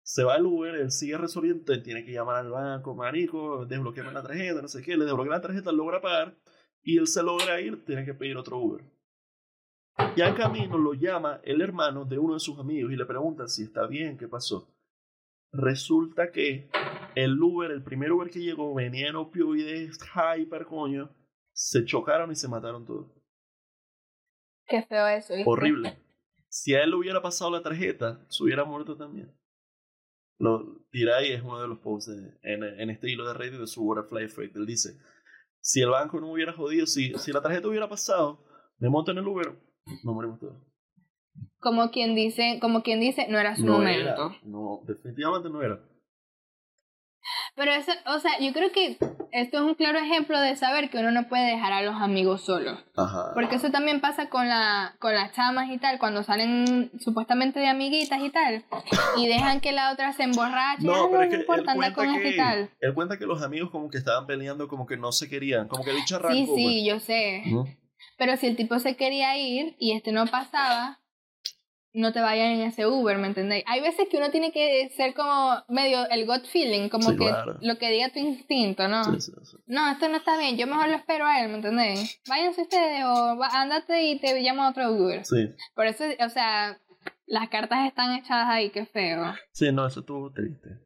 Se 0.08 0.24
va 0.24 0.36
el 0.36 0.46
Uber, 0.46 0.74
él 0.74 0.90
sigue 0.90 1.18
resolviendo, 1.18 1.60
entonces 1.60 1.84
tiene 1.84 2.02
que 2.02 2.12
llamar 2.12 2.36
al 2.36 2.50
banco, 2.50 2.94
marico, 2.94 3.66
desbloqueame 3.66 4.10
la 4.10 4.22
tarjeta, 4.22 4.62
no 4.62 4.66
sé 4.66 4.80
qué, 4.80 4.96
le 4.96 5.04
desbloquea 5.04 5.32
la 5.32 5.42
tarjeta, 5.42 5.70
logra 5.70 6.00
pagar, 6.00 6.34
y 6.82 6.96
él 6.96 7.06
se 7.06 7.22
logra 7.22 7.60
ir, 7.60 7.84
tiene 7.84 8.06
que 8.06 8.14
pedir 8.14 8.38
otro 8.38 8.56
Uber. 8.56 8.82
Ya 10.16 10.28
en 10.28 10.34
camino 10.34 10.78
lo 10.78 10.94
llama 10.94 11.42
el 11.44 11.60
hermano 11.60 12.06
de 12.06 12.18
uno 12.18 12.32
de 12.32 12.40
sus 12.40 12.58
amigos 12.58 12.90
y 12.90 12.96
le 12.96 13.04
pregunta 13.04 13.48
si 13.48 13.64
está 13.64 13.86
bien, 13.86 14.16
qué 14.16 14.26
pasó. 14.26 14.74
Resulta 15.52 16.32
que 16.32 16.70
el 17.14 17.38
Uber, 17.38 17.70
el 17.70 17.82
primer 17.82 18.10
Uber 18.10 18.30
que 18.30 18.40
llegó, 18.40 18.72
venía 18.72 19.08
en 19.08 19.16
opioides, 19.16 19.98
hyper, 19.98 20.64
coño, 20.64 21.14
se 21.52 21.84
chocaron 21.84 22.32
y 22.32 22.34
se 22.34 22.48
mataron 22.48 22.86
todos. 22.86 23.12
Qué 24.66 24.82
feo 24.84 25.06
eso. 25.06 25.34
¿viste? 25.34 25.50
Horrible. 25.50 25.98
si 26.48 26.74
a 26.74 26.82
él 26.82 26.90
le 26.92 26.96
hubiera 26.96 27.20
pasado 27.20 27.50
la 27.50 27.60
tarjeta, 27.60 28.24
se 28.30 28.42
hubiera 28.42 28.64
muerto 28.64 28.96
también. 28.96 29.37
Lo 30.38 30.78
Tiray 30.90 31.32
es 31.32 31.42
uno 31.42 31.60
de 31.60 31.68
los 31.68 31.78
posts 31.78 32.12
en, 32.42 32.62
en, 32.62 32.90
este 32.90 33.10
hilo 33.10 33.26
de 33.26 33.34
Reddit 33.34 33.60
de 33.60 33.66
su 33.66 33.82
Butterfly 33.82 34.24
Effect. 34.24 34.56
Él 34.56 34.66
dice, 34.66 34.98
si 35.60 35.80
el 35.80 35.90
banco 35.90 36.20
no 36.20 36.32
hubiera 36.32 36.52
jodido, 36.52 36.86
si, 36.86 37.12
si 37.14 37.32
la 37.32 37.42
tarjeta 37.42 37.68
hubiera 37.68 37.88
pasado, 37.88 38.44
me 38.78 38.88
monto 38.88 39.10
en 39.10 39.18
el 39.18 39.26
Uber, 39.26 39.58
nos 40.04 40.14
morimos 40.14 40.38
todos. 40.38 40.56
Como 41.58 41.90
quien 41.90 42.14
dice, 42.14 42.58
como 42.60 42.82
quien 42.82 43.00
dice, 43.00 43.26
no 43.28 43.38
era 43.38 43.56
su 43.56 43.66
momento. 43.66 44.32
no, 44.44 44.80
definitivamente 44.86 45.50
no 45.50 45.62
era. 45.62 45.80
Pero 47.58 47.72
eso, 47.72 47.90
o 48.06 48.20
sea, 48.20 48.38
yo 48.40 48.52
creo 48.52 48.70
que 48.70 48.96
esto 49.32 49.56
es 49.58 49.62
un 49.62 49.74
claro 49.74 49.98
ejemplo 49.98 50.40
de 50.40 50.54
saber 50.54 50.90
que 50.90 50.98
uno 50.98 51.10
no 51.10 51.28
puede 51.28 51.50
dejar 51.50 51.72
a 51.72 51.82
los 51.82 51.96
amigos 51.96 52.44
solos. 52.44 52.78
Ajá. 52.96 53.32
Porque 53.34 53.56
eso 53.56 53.70
también 53.70 54.00
pasa 54.00 54.28
con, 54.28 54.48
la, 54.48 54.94
con 55.00 55.12
las 55.12 55.32
chamas 55.32 55.68
y 55.70 55.78
tal, 55.78 55.98
cuando 55.98 56.22
salen 56.22 56.92
supuestamente 57.00 57.58
de 57.58 57.66
amiguitas 57.66 58.20
y 58.22 58.30
tal, 58.30 58.64
y 59.16 59.26
dejan 59.26 59.60
que 59.60 59.72
la 59.72 59.92
otra 59.92 60.12
se 60.12 60.22
emborrache. 60.22 60.86
No, 60.86 61.10
pero 61.10 61.24
es 61.24 61.30
que 61.30 61.36
él 61.36 61.46
cuenta, 61.46 61.74
con 61.94 62.20
que, 62.20 62.30
y 62.30 62.36
tal. 62.36 62.70
él 62.80 62.94
cuenta 62.94 63.18
que 63.18 63.26
los 63.26 63.42
amigos 63.42 63.70
como 63.70 63.90
que 63.90 63.98
estaban 63.98 64.26
peleando, 64.26 64.68
como 64.68 64.86
que 64.86 64.96
no 64.96 65.10
se 65.10 65.28
querían, 65.28 65.66
como 65.66 65.82
que 65.82 65.90
el 65.90 65.96
bicho 65.96 66.20
Sí, 66.30 66.46
sí, 66.46 66.84
pues. 66.84 66.86
yo 66.86 67.00
sé. 67.00 67.42
Pero 68.16 68.36
si 68.36 68.46
el 68.46 68.56
tipo 68.56 68.78
se 68.78 68.96
quería 68.96 69.36
ir 69.36 69.74
y 69.80 69.92
este 69.96 70.12
no 70.12 70.26
pasaba, 70.26 71.00
no 71.98 72.12
te 72.12 72.20
vayan 72.20 72.52
en 72.52 72.60
ese 72.60 72.86
Uber, 72.86 73.18
¿me 73.18 73.26
entendéis? 73.26 73.64
Hay 73.66 73.80
veces 73.80 74.08
que 74.08 74.16
uno 74.16 74.30
tiene 74.30 74.52
que 74.52 74.88
ser 74.90 75.14
como 75.14 75.64
medio 75.68 76.08
el 76.10 76.26
gut 76.26 76.44
feeling, 76.46 76.88
como 76.88 77.16
que 77.16 77.30
lo 77.60 77.76
que 77.78 77.90
diga 77.90 78.10
tu 78.10 78.20
instinto, 78.20 78.86
¿no? 78.86 79.02
no, 79.66 79.90
esto 79.90 80.08
no 80.08 80.16
está 80.16 80.38
bien, 80.38 80.56
yo 80.56 80.66
mejor 80.66 80.88
lo 80.88 80.96
espero 80.96 81.26
a 81.26 81.40
él, 81.40 81.48
¿me 81.48 81.56
entendéis? 81.56 82.20
Váyanse 82.28 82.62
ustedes 82.62 83.04
o 83.04 83.42
ándate 83.42 84.04
y 84.04 84.20
te 84.20 84.40
llamo 84.40 84.62
a 84.62 84.70
otro 84.70 84.92
Uber. 84.92 85.24
Sí. 85.24 85.50
Por 85.74 85.86
eso, 85.86 86.04
o 86.24 86.28
sea, 86.28 86.78
las 87.26 87.48
cartas 87.48 87.86
están 87.86 88.14
echadas 88.14 88.48
ahí, 88.48 88.70
qué 88.70 88.86
feo. 88.86 89.34
Sí, 89.52 89.72
no, 89.72 89.86
eso 89.86 90.00
estuvo 90.00 90.30
triste. 90.32 90.78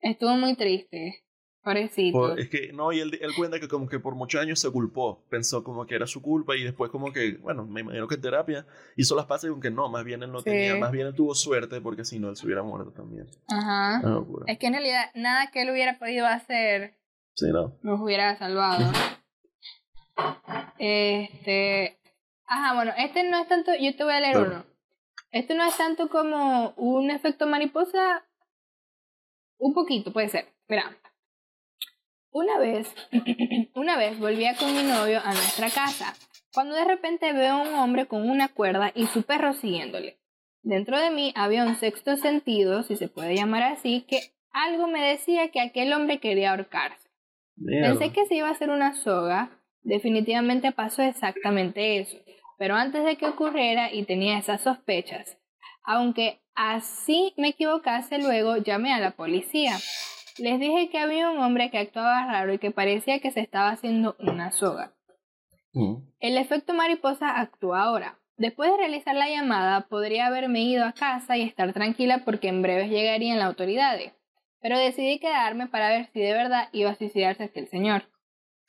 Estuvo 0.00 0.34
muy 0.36 0.54
triste. 0.54 1.24
Pobrecito. 1.62 2.36
es 2.38 2.48
que, 2.48 2.72
no, 2.72 2.90
y 2.90 3.00
él, 3.00 3.18
él, 3.20 3.32
cuenta 3.36 3.60
que 3.60 3.68
como 3.68 3.86
que 3.86 4.00
por 4.00 4.14
muchos 4.14 4.40
años 4.40 4.58
se 4.58 4.70
culpó, 4.70 5.22
pensó 5.28 5.62
como 5.62 5.86
que 5.86 5.94
era 5.94 6.06
su 6.06 6.22
culpa 6.22 6.56
y 6.56 6.64
después 6.64 6.90
como 6.90 7.12
que, 7.12 7.36
bueno, 7.36 7.66
me 7.66 7.82
imagino 7.82 8.08
que 8.08 8.14
en 8.14 8.20
terapia 8.22 8.66
hizo 8.96 9.14
las 9.14 9.26
pases 9.26 9.50
con 9.50 9.60
que 9.60 9.70
no, 9.70 9.90
más 9.90 10.04
bien 10.04 10.22
él 10.22 10.32
no 10.32 10.42
tenía, 10.42 10.76
más 10.76 10.90
bien 10.90 11.08
él 11.08 11.14
tuvo 11.14 11.34
suerte 11.34 11.82
porque 11.82 12.04
si 12.04 12.18
no 12.18 12.30
él 12.30 12.36
se 12.36 12.46
hubiera 12.46 12.62
muerto 12.62 12.92
también. 12.92 13.28
Ajá. 13.48 14.02
es 14.46 14.58
que 14.58 14.66
en 14.68 14.72
realidad 14.72 15.10
nada 15.14 15.50
que 15.50 15.62
él 15.62 15.70
hubiera 15.70 15.98
podido 15.98 16.26
hacer 16.26 16.94
sí, 17.34 17.46
no. 17.52 17.76
nos 17.82 18.00
hubiera 18.00 18.38
salvado. 18.38 18.90
este, 20.78 21.98
ajá, 22.46 22.74
bueno, 22.74 22.92
este 22.96 23.22
no 23.28 23.38
es 23.38 23.48
tanto, 23.48 23.72
yo 23.78 23.94
te 23.94 24.04
voy 24.04 24.14
a 24.14 24.20
leer 24.20 24.38
uno. 24.38 24.64
Este 25.30 25.54
no 25.54 25.64
es 25.64 25.76
tanto 25.76 26.08
como 26.08 26.70
un 26.76 27.10
efecto 27.10 27.46
mariposa, 27.46 28.24
un 29.58 29.74
poquito 29.74 30.12
puede 30.12 30.28
ser. 30.28 30.48
Mira, 30.66 30.96
una 32.32 32.58
vez, 32.58 32.94
una 33.74 33.96
vez 33.96 34.18
volvía 34.18 34.56
con 34.56 34.72
mi 34.74 34.82
novio 34.82 35.20
a 35.24 35.32
nuestra 35.32 35.70
casa, 35.70 36.14
cuando 36.52 36.74
de 36.74 36.84
repente 36.84 37.32
veo 37.32 37.54
a 37.54 37.62
un 37.62 37.74
hombre 37.74 38.06
con 38.06 38.28
una 38.28 38.48
cuerda 38.48 38.92
y 38.94 39.06
su 39.06 39.22
perro 39.22 39.52
siguiéndole. 39.52 40.18
Dentro 40.62 40.98
de 40.98 41.10
mí 41.10 41.32
había 41.36 41.64
un 41.64 41.76
sexto 41.76 42.16
sentido, 42.16 42.82
si 42.82 42.96
se 42.96 43.08
puede 43.08 43.34
llamar 43.34 43.62
así, 43.62 44.04
que 44.06 44.20
algo 44.52 44.86
me 44.88 45.02
decía 45.02 45.48
que 45.50 45.60
aquel 45.60 45.92
hombre 45.92 46.18
quería 46.18 46.50
ahorcarse. 46.50 47.08
Pensé 47.56 48.12
que 48.12 48.26
se 48.26 48.36
iba 48.36 48.48
a 48.48 48.52
hacer 48.52 48.70
una 48.70 48.94
soga, 48.94 49.50
definitivamente 49.82 50.72
pasó 50.72 51.02
exactamente 51.02 51.98
eso, 51.98 52.18
pero 52.58 52.74
antes 52.74 53.04
de 53.04 53.16
que 53.16 53.26
ocurriera 53.26 53.92
y 53.92 54.04
tenía 54.04 54.38
esas 54.38 54.62
sospechas, 54.62 55.38
aunque 55.82 56.40
así 56.54 57.32
me 57.36 57.48
equivocase 57.48 58.18
luego 58.18 58.56
llamé 58.56 58.92
a 58.92 59.00
la 59.00 59.12
policía. 59.12 59.76
Les 60.38 60.58
dije 60.60 60.88
que 60.90 60.98
había 60.98 61.30
un 61.30 61.38
hombre 61.38 61.70
que 61.70 61.78
actuaba 61.78 62.26
raro 62.26 62.52
y 62.52 62.58
que 62.58 62.70
parecía 62.70 63.20
que 63.20 63.30
se 63.30 63.40
estaba 63.40 63.70
haciendo 63.70 64.16
una 64.18 64.50
soga. 64.50 64.94
Mm. 65.72 65.96
El 66.20 66.38
efecto 66.38 66.74
mariposa 66.74 67.40
actúa 67.40 67.82
ahora. 67.82 68.18
Después 68.36 68.70
de 68.70 68.78
realizar 68.78 69.14
la 69.14 69.28
llamada, 69.28 69.86
podría 69.88 70.26
haberme 70.26 70.62
ido 70.62 70.86
a 70.86 70.92
casa 70.92 71.36
y 71.36 71.42
estar 71.42 71.72
tranquila 71.74 72.22
porque 72.24 72.48
en 72.48 72.62
breves 72.62 72.90
llegarían 72.90 73.38
las 73.38 73.48
autoridades. 73.48 74.14
Pero 74.62 74.78
decidí 74.78 75.18
quedarme 75.18 75.66
para 75.66 75.90
ver 75.90 76.08
si 76.12 76.20
de 76.20 76.32
verdad 76.32 76.68
iba 76.72 76.90
a 76.90 76.96
suicidarse 76.96 77.44
aquel 77.44 77.68
señor. 77.68 78.04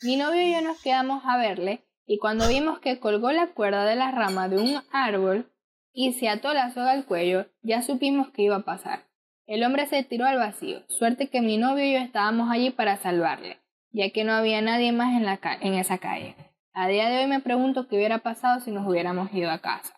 Mi 0.02 0.18
novio 0.18 0.42
y 0.42 0.52
yo 0.52 0.62
nos 0.62 0.82
quedamos 0.82 1.24
a 1.26 1.38
verle 1.38 1.86
y 2.06 2.18
cuando 2.18 2.50
vimos 2.50 2.80
que 2.80 3.00
colgó 3.00 3.32
la 3.32 3.48
cuerda 3.48 3.86
de 3.86 3.96
la 3.96 4.12
rama 4.12 4.50
de 4.50 4.58
un 4.58 4.82
árbol 4.92 5.50
y 5.94 6.14
se 6.14 6.28
ató 6.28 6.54
la 6.54 6.72
soga 6.72 6.92
al 6.92 7.06
cuello, 7.06 7.46
ya 7.62 7.82
supimos 7.82 8.30
que 8.32 8.42
iba 8.44 8.58
a 8.58 8.66
pasar. 8.66 9.11
El 9.52 9.66
hombre 9.66 9.86
se 9.86 10.02
tiró 10.06 10.26
al 10.28 10.38
vacío, 10.38 10.82
suerte 10.88 11.30
que 11.30 11.42
mi 11.42 11.58
novio 11.58 11.84
y 11.84 11.92
yo 11.92 12.00
estábamos 12.00 12.50
allí 12.50 12.70
para 12.70 12.96
salvarle, 12.96 13.60
ya 13.92 14.10
que 14.12 14.24
no 14.24 14.32
había 14.32 14.62
nadie 14.62 14.94
más 14.94 15.14
en, 15.14 15.26
la 15.26 15.42
en 15.60 15.74
esa 15.74 15.98
calle. 15.98 16.38
A 16.72 16.88
día 16.88 17.10
de 17.10 17.18
hoy 17.18 17.28
me 17.28 17.42
pregunto 17.42 17.90
qué 17.90 17.98
hubiera 17.98 18.20
pasado 18.20 18.62
si 18.62 18.72
nos 18.72 18.88
hubiéramos 18.88 19.30
ido 19.34 19.52
a 19.52 19.60
casa. 19.60 19.94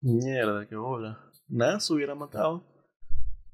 Mierda, 0.00 0.66
qué 0.66 0.76
bola. 0.76 1.20
Nada 1.46 1.78
se 1.78 1.92
hubiera 1.92 2.14
matado. 2.14 2.66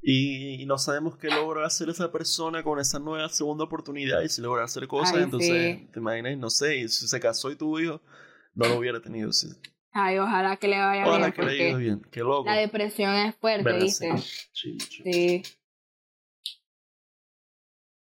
Y, 0.00 0.64
no 0.66 0.78
sabemos 0.78 1.16
qué 1.16 1.26
logró 1.26 1.64
hacer 1.64 1.88
esa 1.88 2.12
persona 2.12 2.62
con 2.62 2.78
esa 2.78 3.00
nueva 3.00 3.28
segunda 3.30 3.64
oportunidad 3.64 4.20
y 4.20 4.28
si 4.28 4.40
logra 4.42 4.62
hacer 4.62 4.86
cosas, 4.86 5.16
entonces, 5.16 5.90
te 5.90 5.98
imaginas, 5.98 6.38
no 6.38 6.50
sé, 6.50 6.76
y 6.76 6.88
si 6.88 7.08
se 7.08 7.18
casó 7.18 7.50
y 7.50 7.56
tuvo 7.56 7.80
hijo, 7.80 8.00
no 8.54 8.68
lo 8.68 8.78
hubiera 8.78 9.00
tenido. 9.00 9.32
Ay, 9.92 10.18
ojalá 10.18 10.56
que 10.56 10.68
le 10.68 10.78
vaya 10.78 11.04
bien. 11.04 11.32
que 11.32 11.42
le 11.42 11.76
bien. 11.76 12.02
Qué 12.10 12.20
loco. 12.20 12.44
La 12.44 12.56
depresión 12.56 13.14
es 13.14 13.34
fuerte, 13.36 13.72
¿viste? 13.72 14.16
Sí. 14.52 14.78
sí. 14.78 15.42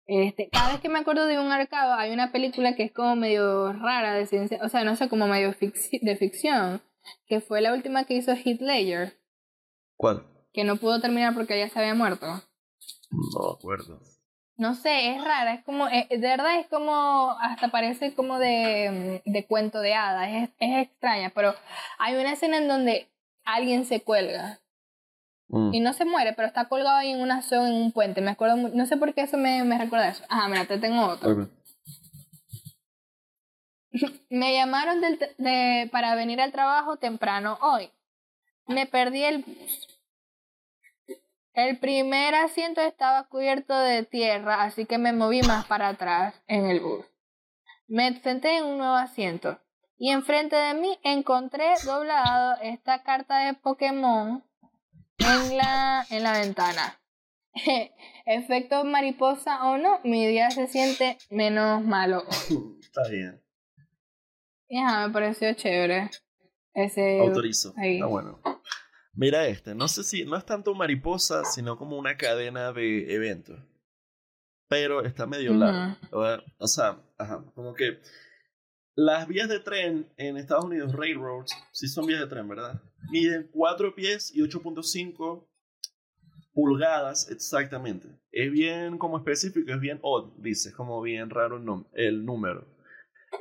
Este, 0.06 0.50
cada 0.50 0.72
vez 0.72 0.80
que 0.80 0.90
me 0.90 1.00
acuerdo 1.00 1.26
de 1.26 1.38
un 1.38 1.52
arcado, 1.52 1.94
hay 1.94 2.14
una 2.14 2.32
película 2.32 2.76
que 2.76 2.84
es 2.84 2.92
como 2.94 3.16
medio 3.16 3.74
rara 3.74 4.14
de 4.14 4.26
ciencia, 4.26 4.60
o 4.64 4.70
sea, 4.70 4.86
no 4.86 4.96
sé, 4.96 5.10
como 5.10 5.28
medio 5.28 5.54
de 5.60 6.16
ficción, 6.16 6.82
que 7.26 7.42
fue 7.42 7.62
la 7.62 7.74
última 7.74 8.06
que 8.06 8.16
hizo 8.16 8.32
Heath 8.32 8.62
Ledger. 8.62 9.20
¿Cuál? 9.98 10.26
Que 10.54 10.64
no 10.64 10.78
pudo 10.78 11.02
terminar 11.02 11.34
porque 11.34 11.60
ya 11.60 11.68
se 11.68 11.80
había 11.80 11.94
muerto. 11.94 12.26
No 13.12 13.52
acuerdo 13.52 14.00
no 14.58 14.74
sé, 14.74 15.12
es 15.12 15.24
rara, 15.24 15.54
es 15.54 15.64
como, 15.64 15.88
eh, 15.88 16.08
de 16.10 16.18
verdad 16.18 16.60
es 16.60 16.68
como, 16.68 17.38
hasta 17.40 17.70
parece 17.70 18.14
como 18.16 18.40
de, 18.40 19.22
de 19.24 19.46
cuento 19.46 19.80
de 19.80 19.94
hadas, 19.94 20.30
es, 20.30 20.50
es, 20.60 20.88
extraña, 20.88 21.32
pero 21.34 21.54
hay 22.00 22.16
una 22.16 22.34
escena 22.34 22.58
en 22.58 22.68
donde 22.68 23.08
alguien 23.46 23.86
se 23.86 24.02
cuelga 24.02 24.60
mm. 25.50 25.76
y 25.76 25.80
no 25.80 25.94
se 25.94 26.06
muere, 26.06 26.34
pero 26.34 26.48
está 26.48 26.68
colgado 26.68 26.98
ahí 26.98 27.12
en 27.12 27.22
una 27.22 27.44
zona, 27.44 27.70
en 27.70 27.76
un 27.76 27.92
puente, 27.92 28.22
me 28.22 28.32
acuerdo, 28.32 28.58
no 28.58 28.86
sé 28.88 28.98
por 28.98 29.14
qué 29.14 29.22
eso 29.22 29.38
me, 29.38 29.64
me 29.64 29.78
recuerda 29.78 30.10
eso. 30.10 30.24
Ajá, 30.28 30.50
mira, 30.50 30.66
te 30.66 30.80
tengo 30.80 31.06
otro. 31.06 31.50
me 34.30 34.54
llamaron 34.54 35.02
del, 35.02 35.20
de, 35.38 35.88
para 35.92 36.16
venir 36.16 36.42
al 36.42 36.52
trabajo 36.52 36.98
temprano 36.98 37.60
hoy. 37.62 37.92
Me 38.66 38.86
perdí 38.86 39.24
el 39.24 39.44
bus 39.44 39.97
el 41.58 41.80
primer 41.80 42.36
asiento 42.36 42.82
estaba 42.82 43.28
cubierto 43.28 43.76
de 43.78 44.04
tierra, 44.04 44.62
así 44.62 44.86
que 44.86 45.00
me 45.00 45.12
moví 45.12 45.42
más 45.42 45.66
para 45.66 45.88
atrás 45.88 46.36
en 46.46 46.68
el 46.68 46.80
bus. 46.80 47.04
Me 47.88 48.14
senté 48.22 48.58
en 48.58 48.66
un 48.66 48.78
nuevo 48.78 48.94
asiento 48.94 49.60
y 49.98 50.12
enfrente 50.12 50.56
de 50.56 50.76
mí 50.76 51.00
encontré 51.04 51.74
doblado 51.84 52.58
esta 52.62 53.02
carta 53.02 53.40
de 53.40 53.56
Pokémon 53.56 54.44
en 55.18 55.58
la, 55.58 56.06
en 56.12 56.22
la 56.22 56.34
ventana. 56.34 57.00
Efecto 58.28 58.84
mariposa 58.84 59.68
o 59.68 59.80
no, 59.80 60.00
mi 60.04 60.28
día 60.28 60.52
se 60.52 60.68
siente 60.68 61.18
menos 61.32 61.84
malo. 61.84 62.24
Está 62.82 63.10
bien. 63.10 63.42
Ya, 64.70 65.08
me 65.08 65.12
pareció 65.12 65.52
chévere. 65.54 66.12
Ese. 66.76 67.20
Autorizo. 67.20 67.74
Está 67.76 68.06
bueno. 68.06 68.40
Mira 69.18 69.48
este, 69.48 69.74
no 69.74 69.88
sé 69.88 70.04
si, 70.04 70.26
no 70.26 70.38
es 70.38 70.46
tanto 70.46 70.76
mariposa, 70.76 71.44
sino 71.44 71.76
como 71.76 71.98
una 71.98 72.18
cadena 72.18 72.72
de 72.72 73.16
eventos. 73.16 73.60
Pero 74.70 75.04
está 75.04 75.26
medio 75.26 75.56
largo. 75.56 75.98
O 76.60 76.68
sea, 76.68 77.02
ajá, 77.18 77.44
como 77.56 77.74
que 77.74 78.00
las 78.96 79.28
vías 79.28 79.50
de 79.50 79.60
tren 79.60 80.08
en 80.18 80.38
Estados 80.38 80.66
Unidos, 80.66 80.94
railroads, 80.94 81.52
sí 81.72 81.88
son 81.88 82.06
vías 82.06 82.20
de 82.20 82.28
tren, 82.28 82.48
¿verdad? 82.48 82.80
Miden 83.10 83.50
4 83.52 83.96
pies 83.96 84.32
y 84.36 84.42
8.5 84.42 85.48
pulgadas 86.54 87.32
exactamente. 87.32 88.08
Es 88.32 88.52
bien 88.52 89.00
como 89.00 89.18
específico, 89.18 89.72
es 89.72 89.80
bien 89.80 89.98
odd, 90.04 90.34
dice, 90.38 90.74
como 90.74 91.02
bien 91.02 91.32
raro 91.32 91.60
el 91.94 92.24
número. 92.24 92.68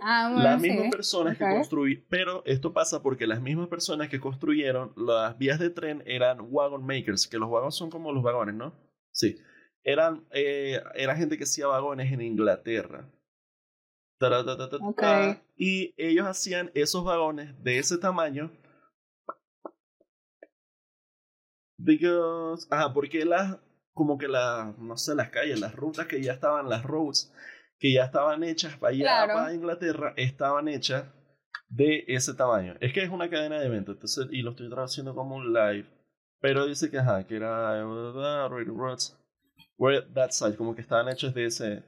Ah, 0.02 0.32
las 0.36 0.60
mismas 0.60 0.90
personas 0.90 1.38
que 1.38 1.44
construyeron, 1.44 2.04
pero 2.08 2.42
esto 2.44 2.72
pasa 2.72 3.02
porque 3.02 3.26
las 3.26 3.40
mismas 3.40 3.68
personas 3.68 4.08
que 4.08 4.20
construyeron 4.20 4.92
las 4.96 5.38
vías 5.38 5.58
de 5.58 5.70
tren 5.70 6.02
eran 6.06 6.38
wagon 6.50 6.84
makers, 6.84 7.26
que 7.26 7.38
los 7.38 7.48
wagones 7.48 7.74
son 7.74 7.90
como 7.90 8.12
los 8.12 8.22
vagones, 8.22 8.54
¿no? 8.54 8.74
Sí. 9.12 9.36
Eran, 9.84 10.26
eh, 10.32 10.82
era 10.94 11.14
gente 11.14 11.38
que 11.38 11.44
hacía 11.44 11.68
vagones 11.68 12.12
en 12.12 12.20
Inglaterra. 12.20 13.08
Y 15.56 15.94
ellos 15.96 16.26
hacían 16.26 16.70
esos 16.74 17.04
vagones 17.04 17.62
de 17.62 17.78
ese 17.78 17.98
tamaño 17.98 18.50
Because, 21.78 22.66
ajá, 22.70 22.92
porque 22.92 23.24
las, 23.24 23.58
como 23.92 24.16
que 24.16 24.28
las, 24.28 24.76
no 24.78 24.96
sé, 24.96 25.14
las 25.14 25.30
calles, 25.30 25.60
las 25.60 25.74
rutas 25.74 26.06
que 26.06 26.22
ya 26.22 26.32
estaban, 26.32 26.68
las 26.68 26.82
roads, 26.82 27.32
que 27.78 27.92
ya 27.92 28.04
estaban 28.04 28.42
hechas 28.44 28.76
para 28.76 28.92
allá, 28.92 29.02
Claro. 29.04 29.34
para 29.34 29.54
Inglaterra, 29.54 30.14
estaban 30.16 30.68
hechas 30.68 31.04
de 31.68 32.04
ese 32.08 32.34
tamaño. 32.34 32.74
Es 32.80 32.92
que 32.92 33.02
es 33.02 33.10
una 33.10 33.28
cadena 33.28 33.58
de 33.58 33.66
eventos, 33.66 33.94
entonces, 33.96 34.26
y 34.30 34.42
lo 34.42 34.50
estoy 34.50 34.70
traduciendo 34.70 35.14
como 35.14 35.36
un 35.36 35.52
live. 35.52 35.86
Pero 36.40 36.66
dice 36.66 36.90
que, 36.90 36.98
ajá, 36.98 37.26
que 37.26 37.36
era 37.36 37.82
roads, 37.82 39.16
were 39.78 40.02
that 40.14 40.30
size, 40.30 40.56
como 40.56 40.74
que 40.74 40.82
estaban 40.82 41.08
hechos 41.08 41.34
de 41.34 41.46
ese 41.46 41.82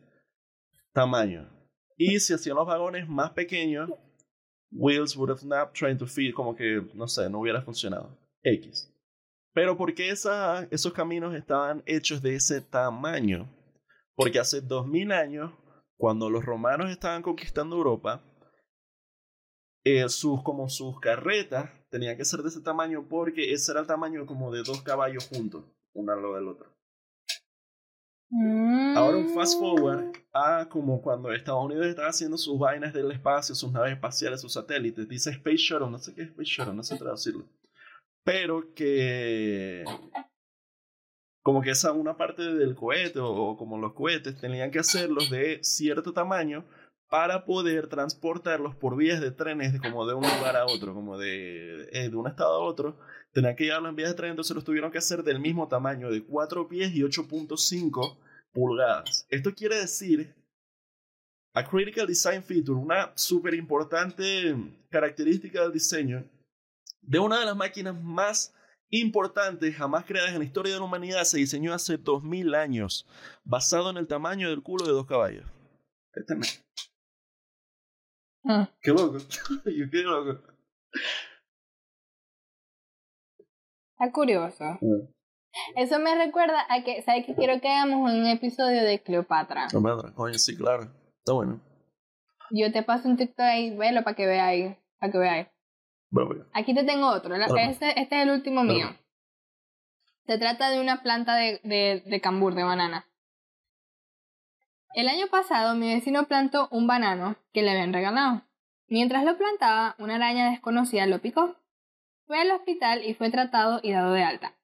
tamaño. 0.93 1.49
Y 1.97 2.19
si 2.21 2.33
hacían 2.35 2.57
los 2.57 2.67
vagones 2.67 3.09
más 3.09 3.31
pequeños, 3.31 3.91
wheels 4.71 5.17
would 5.17 5.31
have 5.31 5.41
snapped 5.41 5.75
trying 5.75 5.99
to 5.99 6.07
fit, 6.07 6.35
como 6.35 6.55
que, 6.55 6.83
no 6.95 7.07
sé, 7.09 7.29
no 7.29 7.41
hubiera 7.41 7.63
funcionado. 7.63 8.17
X. 8.43 8.93
Pero 9.53 9.77
¿por 9.77 9.95
qué 9.95 10.11
esa, 10.11 10.67
esos 10.71 10.93
caminos 10.93 11.35
estaban 11.35 11.83
hechos 11.87 12.23
de 12.23 12.35
ese 12.35 12.61
tamaño? 12.61 13.49
Porque 14.15 14.39
hace 14.39 14.61
2000 14.61 15.13
años, 15.13 15.53
cuando 15.99 16.31
los 16.31 16.45
romanos 16.45 16.91
estaban 16.91 17.23
conquistando 17.23 17.77
Europa, 17.77 18.23
eh, 19.85 20.09
sus, 20.09 20.43
como 20.43 20.69
sus 20.69 20.99
carretas 21.01 21.71
tenían 21.91 22.17
que 22.17 22.25
ser 22.25 22.43
de 22.43 22.49
ese 22.49 22.61
tamaño 22.61 23.07
porque 23.09 23.53
ese 23.53 23.73
era 23.73 23.81
el 23.81 23.87
tamaño 23.87 24.25
como 24.25 24.53
de 24.53 24.63
dos 24.63 24.83
caballos 24.83 25.29
juntos, 25.29 25.65
uno 25.95 26.13
al 26.13 26.23
lado 26.23 26.35
del 26.37 26.49
otro. 26.49 26.79
Ahora 28.95 29.17
un 29.17 29.31
fast 29.31 29.59
forward 29.59 30.13
a 30.35 30.69
como 30.69 31.01
cuando 31.01 31.33
Estados 31.33 31.65
Unidos 31.65 31.87
estaba 31.87 32.09
haciendo 32.09 32.37
sus 32.37 32.59
vainas 32.59 32.93
del 32.93 33.11
espacio, 33.11 33.55
sus 33.55 33.73
naves 33.73 33.93
espaciales, 33.93 34.43
sus 34.43 34.53
satélites. 34.53 35.09
Dice 35.09 35.31
Space 35.31 35.57
Shuttle, 35.57 35.91
no 35.91 35.99
sé 35.99 36.15
qué 36.15 36.23
es 36.23 36.29
Space 36.29 36.51
Shuttle, 36.51 36.75
no 36.75 36.83
sé 36.83 36.99
traducirlo. 36.99 37.49
Pero 38.25 38.75
que 38.75 39.83
como 41.49 41.63
que 41.63 41.71
esa 41.71 41.93
una 41.93 42.15
parte 42.15 42.43
del 42.43 42.75
cohete 42.75 43.21
o, 43.21 43.57
como 43.57 43.79
los 43.79 43.95
cohetes 43.95 44.39
tenían 44.39 44.71
que 44.71 44.81
hacerlos 44.81 45.31
de 45.31 45.61
cierto 45.65 46.13
tamaño 46.13 46.67
para 47.09 47.47
poder 47.47 47.87
transportarlos 47.87 48.77
por 48.77 48.99
vías 48.99 49.19
de 49.23 49.31
trenes 49.31 49.73
de 49.73 49.79
como 49.79 50.07
de 50.07 50.13
un 50.13 50.25
lugar 50.25 50.57
a 50.57 50.67
otro, 50.67 50.93
como 50.93 51.17
de, 51.17 51.89
eh, 51.91 52.11
de 52.11 52.15
un 52.15 52.27
estado 52.27 52.53
a 52.53 52.59
otro. 52.59 52.99
Tenían 53.33 53.57
que 53.57 53.65
llevarlos 53.65 53.89
en 53.89 53.97
vías 53.97 54.11
de 54.11 54.17
tren, 54.17 54.31
entonces 54.33 54.55
los 54.55 54.63
tuvieron 54.63 54.93
que 54.93 54.99
hacer 54.99 55.23
del 55.23 55.41
mismo 55.41 55.69
tamaño, 55.69 56.11
de 56.11 56.23
4 56.23 56.69
pies 56.69 56.95
y 56.95 57.01
8.5 57.01 58.19
pulgadas. 58.53 59.27
Esto 59.31 59.55
quiere 59.55 59.77
decir 59.77 60.35
a 61.55 61.67
critical 61.67 62.07
design 62.07 62.43
feature, 62.43 62.79
una 62.79 63.11
súper 63.15 63.55
importante 63.55 64.55
característica 64.91 65.63
del 65.63 65.73
diseño 65.73 66.29
de 67.01 67.19
una 67.19 67.41
de 67.41 67.47
las 67.47 67.57
máquinas 67.57 67.99
más 67.99 68.53
importantes 68.91 69.75
jamás 69.77 70.05
creadas 70.05 70.33
en 70.33 70.39
la 70.39 70.45
historia 70.45 70.73
de 70.73 70.79
la 70.79 70.85
humanidad. 70.85 71.25
Se 71.25 71.39
diseñó 71.39 71.73
hace 71.75 71.97
2000 71.99 72.55
años, 72.55 73.07
basado 73.45 73.91
en 73.91 73.97
el 73.97 74.07
tamaño 74.07 74.49
del 74.51 74.63
culo 74.63 74.85
de 74.87 74.93
dos 74.93 75.07
caballos. 75.07 75.45
Este 76.15 76.35
me- 76.35 76.47
Mm. 78.45 78.63
Qué 78.81 78.93
loco. 78.93 79.19
Yo 79.67 79.91
qué 79.91 80.03
loco. 80.03 80.41
Está 83.99 84.13
curioso. 84.13 84.79
Eso 85.77 85.99
me 85.99 86.15
recuerda 86.15 86.65
a 86.71 86.85
que, 86.85 87.03
¿sabes 87.03 87.27
qué 87.27 87.35
quiero 87.35 87.61
que 87.61 87.69
hagamos 87.69 88.11
un 88.11 88.27
episodio 88.27 88.83
de 88.85 89.03
Cleopatra? 89.03 89.67
Me 89.75 90.13
Coño, 90.15 90.39
sí, 90.39 90.57
claro. 90.57 90.85
Está 91.19 91.33
bueno. 91.33 91.61
Yo 92.51 92.73
te 92.73 92.83
paso 92.83 93.09
un 93.09 93.17
TikTok 93.17 93.41
ahí, 93.41 93.77
velo 93.77 94.03
para 94.05 94.17
que 94.17 94.27
veáis, 94.27 94.77
para 94.99 95.13
que 95.13 95.19
veáis. 95.19 95.49
Bueno. 96.11 96.47
Aquí 96.53 96.75
te 96.75 96.85
tengo 96.85 97.09
otro. 97.09 97.35
Este, 97.35 98.01
este 98.01 98.17
es 98.17 98.23
el 98.23 98.31
último 98.31 98.65
mío. 98.65 98.89
Se 100.27 100.39
trata 100.39 100.71
de 100.71 100.81
una 100.81 101.03
planta 101.03 101.35
de, 101.37 101.61
de, 101.65 102.03
de 102.05 102.21
cambur, 102.21 102.55
de 102.55 102.63
banana. 102.63 103.07
El 104.95 105.09
año 105.09 105.27
pasado 105.29 105.75
mi 105.75 105.93
vecino 105.95 106.25
plantó 106.25 106.69
un 106.71 106.87
banano 106.87 107.37
que 107.53 107.63
le 107.63 107.71
habían 107.71 107.93
regalado. 107.93 108.43
Mientras 108.89 109.25
lo 109.25 109.37
plantaba, 109.37 109.95
una 109.99 110.17
araña 110.17 110.51
desconocida 110.51 111.07
lo 111.07 111.21
picó. 111.21 111.57
Fue 112.27 112.41
al 112.41 112.51
hospital 112.51 113.05
y 113.05 113.15
fue 113.15 113.31
tratado 113.31 113.81
y 113.83 113.93
dado 113.93 114.13
de 114.13 114.23
alta. 114.23 114.55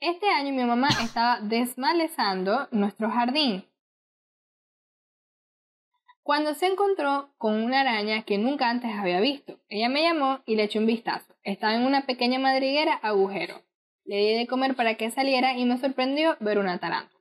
Este 0.00 0.28
año 0.28 0.52
mi 0.52 0.64
mamá 0.64 0.88
estaba 1.02 1.40
desmalezando 1.40 2.68
nuestro 2.70 3.10
jardín. 3.10 3.64
Cuando 6.22 6.54
se 6.54 6.66
encontró 6.66 7.34
con 7.36 7.60
una 7.62 7.80
araña 7.80 8.22
que 8.22 8.38
nunca 8.38 8.70
antes 8.70 8.92
había 8.94 9.20
visto, 9.20 9.58
ella 9.68 9.88
me 9.88 10.02
llamó 10.02 10.40
y 10.46 10.54
le 10.54 10.64
echó 10.64 10.78
un 10.78 10.86
vistazo. 10.86 11.34
Estaba 11.42 11.74
en 11.74 11.84
una 11.84 12.06
pequeña 12.06 12.38
madriguera 12.38 12.94
agujero. 12.94 13.60
Le 14.04 14.16
di 14.18 14.34
de 14.36 14.46
comer 14.46 14.76
para 14.76 14.94
que 14.94 15.10
saliera 15.10 15.56
y 15.56 15.64
me 15.64 15.78
sorprendió 15.78 16.36
ver 16.38 16.58
una 16.58 16.78
tarántula. 16.78 17.20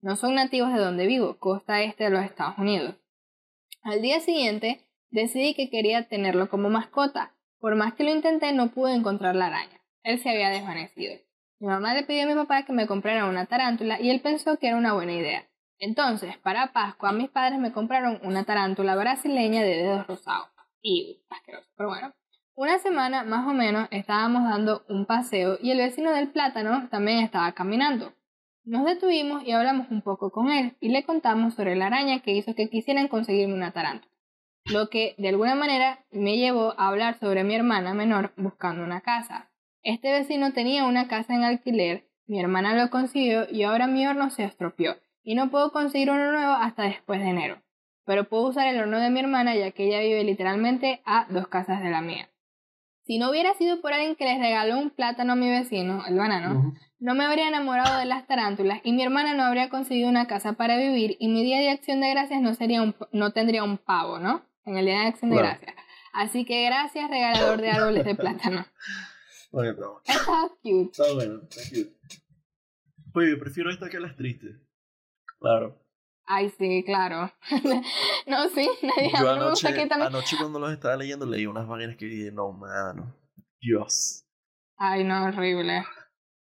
No 0.00 0.16
son 0.16 0.34
nativos 0.34 0.72
de 0.72 0.80
donde 0.80 1.06
vivo, 1.06 1.38
costa 1.38 1.82
este 1.82 2.04
de 2.04 2.10
los 2.10 2.24
Estados 2.24 2.58
Unidos. 2.58 2.96
Al 3.82 4.02
día 4.02 4.18
siguiente 4.18 4.80
decidí 5.10 5.54
que 5.54 5.70
quería 5.70 6.08
tenerlo 6.08 6.48
como 6.48 6.70
mascota. 6.70 7.34
Por 7.60 7.76
más 7.76 7.94
que 7.94 8.02
lo 8.02 8.10
intenté 8.10 8.52
no 8.52 8.72
pude 8.72 8.94
encontrar 8.94 9.36
la 9.36 9.46
araña. 9.46 9.80
Él 10.02 10.18
se 10.18 10.30
había 10.30 10.50
desvanecido. 10.50 11.14
Mi 11.60 11.68
mamá 11.68 11.94
le 11.94 12.02
pidió 12.02 12.24
a 12.24 12.26
mi 12.26 12.34
papá 12.34 12.64
que 12.64 12.72
me 12.72 12.88
comprara 12.88 13.26
una 13.26 13.46
tarántula 13.46 14.00
y 14.00 14.10
él 14.10 14.20
pensó 14.20 14.58
que 14.58 14.66
era 14.66 14.76
una 14.76 14.92
buena 14.92 15.12
idea. 15.12 15.48
Entonces, 15.78 16.36
para 16.38 16.72
Pascua, 16.72 17.12
mis 17.12 17.30
padres 17.30 17.58
me 17.58 17.72
compraron 17.72 18.20
una 18.22 18.44
tarántula 18.44 18.96
brasileña 18.96 19.62
de 19.62 19.76
dedos 19.76 20.06
rosados. 20.06 20.48
Y 20.80 21.22
asqueroso, 21.30 21.68
pero 21.76 21.88
bueno. 21.88 22.14
Una 22.56 22.78
semana 22.78 23.24
más 23.24 23.48
o 23.48 23.52
menos 23.52 23.88
estábamos 23.90 24.44
dando 24.44 24.84
un 24.88 25.06
paseo 25.06 25.58
y 25.60 25.72
el 25.72 25.78
vecino 25.78 26.12
del 26.12 26.28
plátano 26.28 26.88
también 26.88 27.18
estaba 27.18 27.50
caminando. 27.52 28.12
Nos 28.64 28.84
detuvimos 28.84 29.42
y 29.44 29.52
hablamos 29.52 29.90
un 29.90 30.02
poco 30.02 30.30
con 30.30 30.50
él 30.50 30.76
y 30.80 30.90
le 30.90 31.04
contamos 31.04 31.54
sobre 31.54 31.74
la 31.74 31.86
araña 31.86 32.20
que 32.20 32.32
hizo 32.32 32.54
que 32.54 32.70
quisieran 32.70 33.08
conseguirme 33.08 33.54
una 33.54 33.72
tarántula. 33.72 34.12
Lo 34.66 34.88
que 34.88 35.14
de 35.18 35.28
alguna 35.28 35.54
manera 35.54 36.04
me 36.12 36.38
llevó 36.38 36.74
a 36.78 36.88
hablar 36.88 37.18
sobre 37.18 37.44
mi 37.44 37.54
hermana 37.54 37.92
menor 37.92 38.32
buscando 38.36 38.84
una 38.84 39.00
casa. 39.00 39.50
Este 39.82 40.12
vecino 40.12 40.52
tenía 40.52 40.84
una 40.84 41.08
casa 41.08 41.34
en 41.34 41.42
alquiler, 41.42 42.08
mi 42.26 42.40
hermana 42.40 42.74
lo 42.74 42.88
consiguió 42.88 43.46
y 43.50 43.64
ahora 43.64 43.86
mi 43.86 44.06
horno 44.06 44.30
se 44.30 44.44
estropeó 44.44 44.96
y 45.24 45.34
no 45.34 45.50
puedo 45.50 45.72
conseguir 45.72 46.10
uno 46.10 46.30
nuevo 46.30 46.52
hasta 46.52 46.84
después 46.84 47.20
de 47.20 47.30
enero. 47.30 47.62
Pero 48.04 48.28
puedo 48.28 48.48
usar 48.48 48.68
el 48.68 48.78
horno 48.78 49.00
de 49.00 49.10
mi 49.10 49.20
hermana 49.20 49.56
ya 49.56 49.70
que 49.70 49.86
ella 49.86 50.00
vive 50.00 50.22
literalmente 50.22 51.00
a 51.06 51.26
dos 51.30 51.48
casas 51.48 51.82
de 51.82 51.90
la 51.90 52.02
mía. 52.02 52.30
Si 53.06 53.18
no 53.18 53.30
hubiera 53.30 53.54
sido 53.54 53.80
por 53.80 53.92
alguien 53.92 54.16
que 54.16 54.24
les 54.24 54.38
regaló 54.38 54.78
un 54.78 54.90
plátano 54.90 55.32
a 55.32 55.36
mi 55.36 55.50
vecino, 55.50 56.04
el 56.06 56.16
banano, 56.16 56.74
no 56.98 57.14
me 57.14 57.24
habría 57.24 57.48
enamorado 57.48 57.98
de 57.98 58.06
las 58.06 58.26
tarántulas 58.26 58.80
y 58.82 58.92
mi 58.92 59.02
hermana 59.02 59.34
no 59.34 59.42
habría 59.42 59.68
conseguido 59.68 60.08
una 60.08 60.26
casa 60.26 60.54
para 60.54 60.78
vivir 60.78 61.16
y 61.18 61.28
mi 61.28 61.42
día 61.42 61.58
de 61.58 61.70
acción 61.70 62.00
de 62.00 62.10
gracias 62.10 62.40
no, 62.40 62.54
sería 62.54 62.82
un, 62.82 62.94
no 63.12 63.32
tendría 63.32 63.64
un 63.64 63.78
pavo, 63.78 64.18
¿no? 64.18 64.42
En 64.64 64.78
el 64.78 64.86
día 64.86 65.00
de 65.00 65.06
acción 65.06 65.30
de 65.30 65.36
gracias. 65.36 65.74
Así 66.14 66.44
que 66.44 66.64
gracias, 66.64 67.10
regalador 67.10 67.60
de 67.60 67.70
árboles 67.70 68.04
de 68.04 68.14
plátano. 68.14 68.64
Está 69.40 69.50
bueno. 69.50 70.00
Está 70.04 70.48
cute. 70.62 70.90
Está 70.90 71.12
bueno, 71.12 71.40
está 71.42 71.62
cute. 71.68 71.96
Oye, 73.14 73.36
prefiero 73.36 73.70
esta 73.70 73.90
que 73.90 74.00
las 74.00 74.16
tristes. 74.16 74.63
Claro. 75.44 75.78
Ay, 76.26 76.48
sí, 76.58 76.82
claro. 76.86 77.30
no, 78.26 78.48
sí, 78.48 78.66
nadie 78.82 79.10
Yo 79.12 79.28
a 79.28 79.34
mí 79.34 79.38
no 79.40 79.44
me 79.44 79.50
gusta 79.50 79.74
que 79.74 79.86
también. 79.86 80.08
anoche 80.08 80.36
cuando 80.38 80.58
los 80.58 80.72
estaba 80.72 80.96
leyendo 80.96 81.26
leí 81.26 81.44
unas 81.44 81.66
vainas 81.68 81.96
que 81.98 82.06
dije, 82.06 82.32
no, 82.32 82.50
mano. 82.52 83.14
Dios. 83.60 84.24
Ay, 84.78 85.04
no, 85.04 85.24
horrible. 85.26 85.84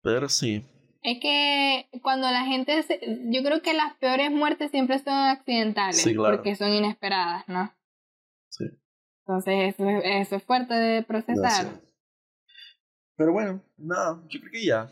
Pero 0.03 0.29
sí. 0.31 0.65
Es 1.03 1.19
que 1.21 1.87
cuando 2.03 2.31
la 2.31 2.45
gente. 2.47 2.83
se- 2.83 2.99
Yo 3.31 3.43
creo 3.43 3.61
que 3.61 3.75
las 3.75 3.95
peores 3.99 4.31
muertes 4.31 4.71
siempre 4.71 4.99
son 5.01 5.13
accidentales. 5.13 6.01
Sí, 6.01 6.15
claro. 6.15 6.37
Porque 6.37 6.57
son 6.57 6.71
inesperadas, 6.71 7.47
¿no? 7.47 7.71
Sí. 8.49 8.65
Entonces, 9.27 9.75
eso, 9.75 9.87
es- 9.89 10.03
eso 10.27 10.37
es 10.37 10.43
fuerte 10.45 10.73
de 10.75 11.03
procesar. 11.03 11.67
Pero 13.17 13.33
bueno, 13.33 13.61
nada, 13.77 14.19
yo 14.29 14.41
creo 14.41 14.51
que 14.53 14.65
ya. 14.65 14.91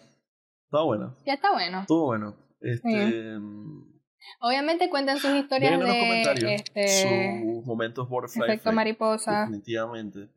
Está 0.67 0.83
bueno. 0.83 1.15
Ya 1.25 1.33
está 1.35 1.53
bueno. 1.53 1.81
Estuvo 1.81 2.05
bueno. 2.07 2.35
Este. 2.67 3.39
mm, 3.39 3.97
Obviamente 4.41 4.91
cuentan 4.91 5.19
sus 5.19 5.31
historias 5.37 5.73
en 5.73 5.81
los 5.81 5.89
de 5.89 6.01
comentarios 6.01 6.53
este 6.53 7.41
sus 7.43 7.65
momentos 7.65 8.09
butterfly 8.09 8.45
efecto 8.45 8.71
effect, 8.71 8.75
mariposa. 8.75 9.41
Definitivamente. 9.41 10.29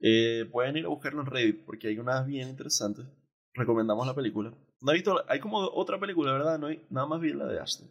Eh, 0.00 0.48
pueden 0.52 0.76
ir 0.76 0.84
a 0.84 0.88
buscarlo 0.88 1.22
en 1.22 1.26
Reddit 1.26 1.64
porque 1.64 1.88
hay 1.88 1.98
unas 1.98 2.26
bien 2.26 2.48
interesantes. 2.48 3.06
Recomendamos 3.54 4.06
la 4.06 4.14
película. 4.14 4.52
No 4.80 4.90
he 4.90 4.94
visto, 4.94 5.24
hay 5.28 5.40
como 5.40 5.58
otra 5.58 5.98
película, 5.98 6.32
¿verdad? 6.32 6.58
No 6.58 6.66
hay, 6.66 6.84
nada 6.90 7.06
más 7.06 7.20
vi 7.20 7.32
la 7.32 7.46
de 7.46 7.60
Ashton. 7.60 7.88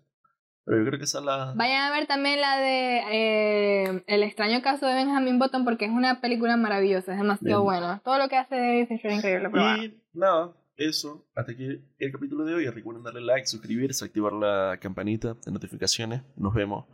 Pero 0.66 0.78
yo 0.78 0.86
creo 0.86 1.00
que 1.00 1.06
esa 1.06 1.20
es 1.20 1.26
la. 1.26 1.54
Vayan 1.56 1.82
a 1.82 1.92
ver 1.92 2.08
también 2.08 2.40
la 2.40 2.58
de 2.58 3.02
eh, 3.12 4.04
El 4.08 4.24
extraño 4.24 4.62
caso 4.62 4.86
de 4.86 4.94
Benjamin 4.94 5.40
Button 5.40 5.66
porque 5.66 5.86
es 5.86 5.92
una 5.92 6.22
película 6.22 6.56
maravillosa, 6.56 7.14
es 7.14 7.18
demasiado 7.18 7.62
Bien. 7.62 7.82
buena. 7.82 8.02
Todo 8.04 8.18
lo 8.18 8.30
que 8.30 8.38
hace 8.38 8.56
David 8.56 8.88
es 8.90 9.04
increíble. 9.04 9.50
Pero. 9.50 9.84
Y 9.84 10.00
nada, 10.14 10.54
eso. 10.76 11.28
Hasta 11.36 11.51
aquí 11.51 11.65
el 11.97 12.11
capítulo 12.11 12.45
de 12.45 12.55
hoy. 12.55 12.67
Recuerden 12.67 13.03
darle 13.03 13.21
like, 13.21 13.47
suscribirse, 13.47 14.05
activar 14.05 14.34
la 14.34 14.78
campanita 14.82 15.36
de 15.45 15.51
notificaciones. 15.51 16.24
Nos 16.36 16.53
vemos 16.53 16.86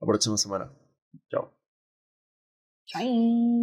la 0.00 0.06
próxima 0.06 0.36
semana. 0.36 0.72
Chao. 1.30 1.52
Bye. 2.94 3.50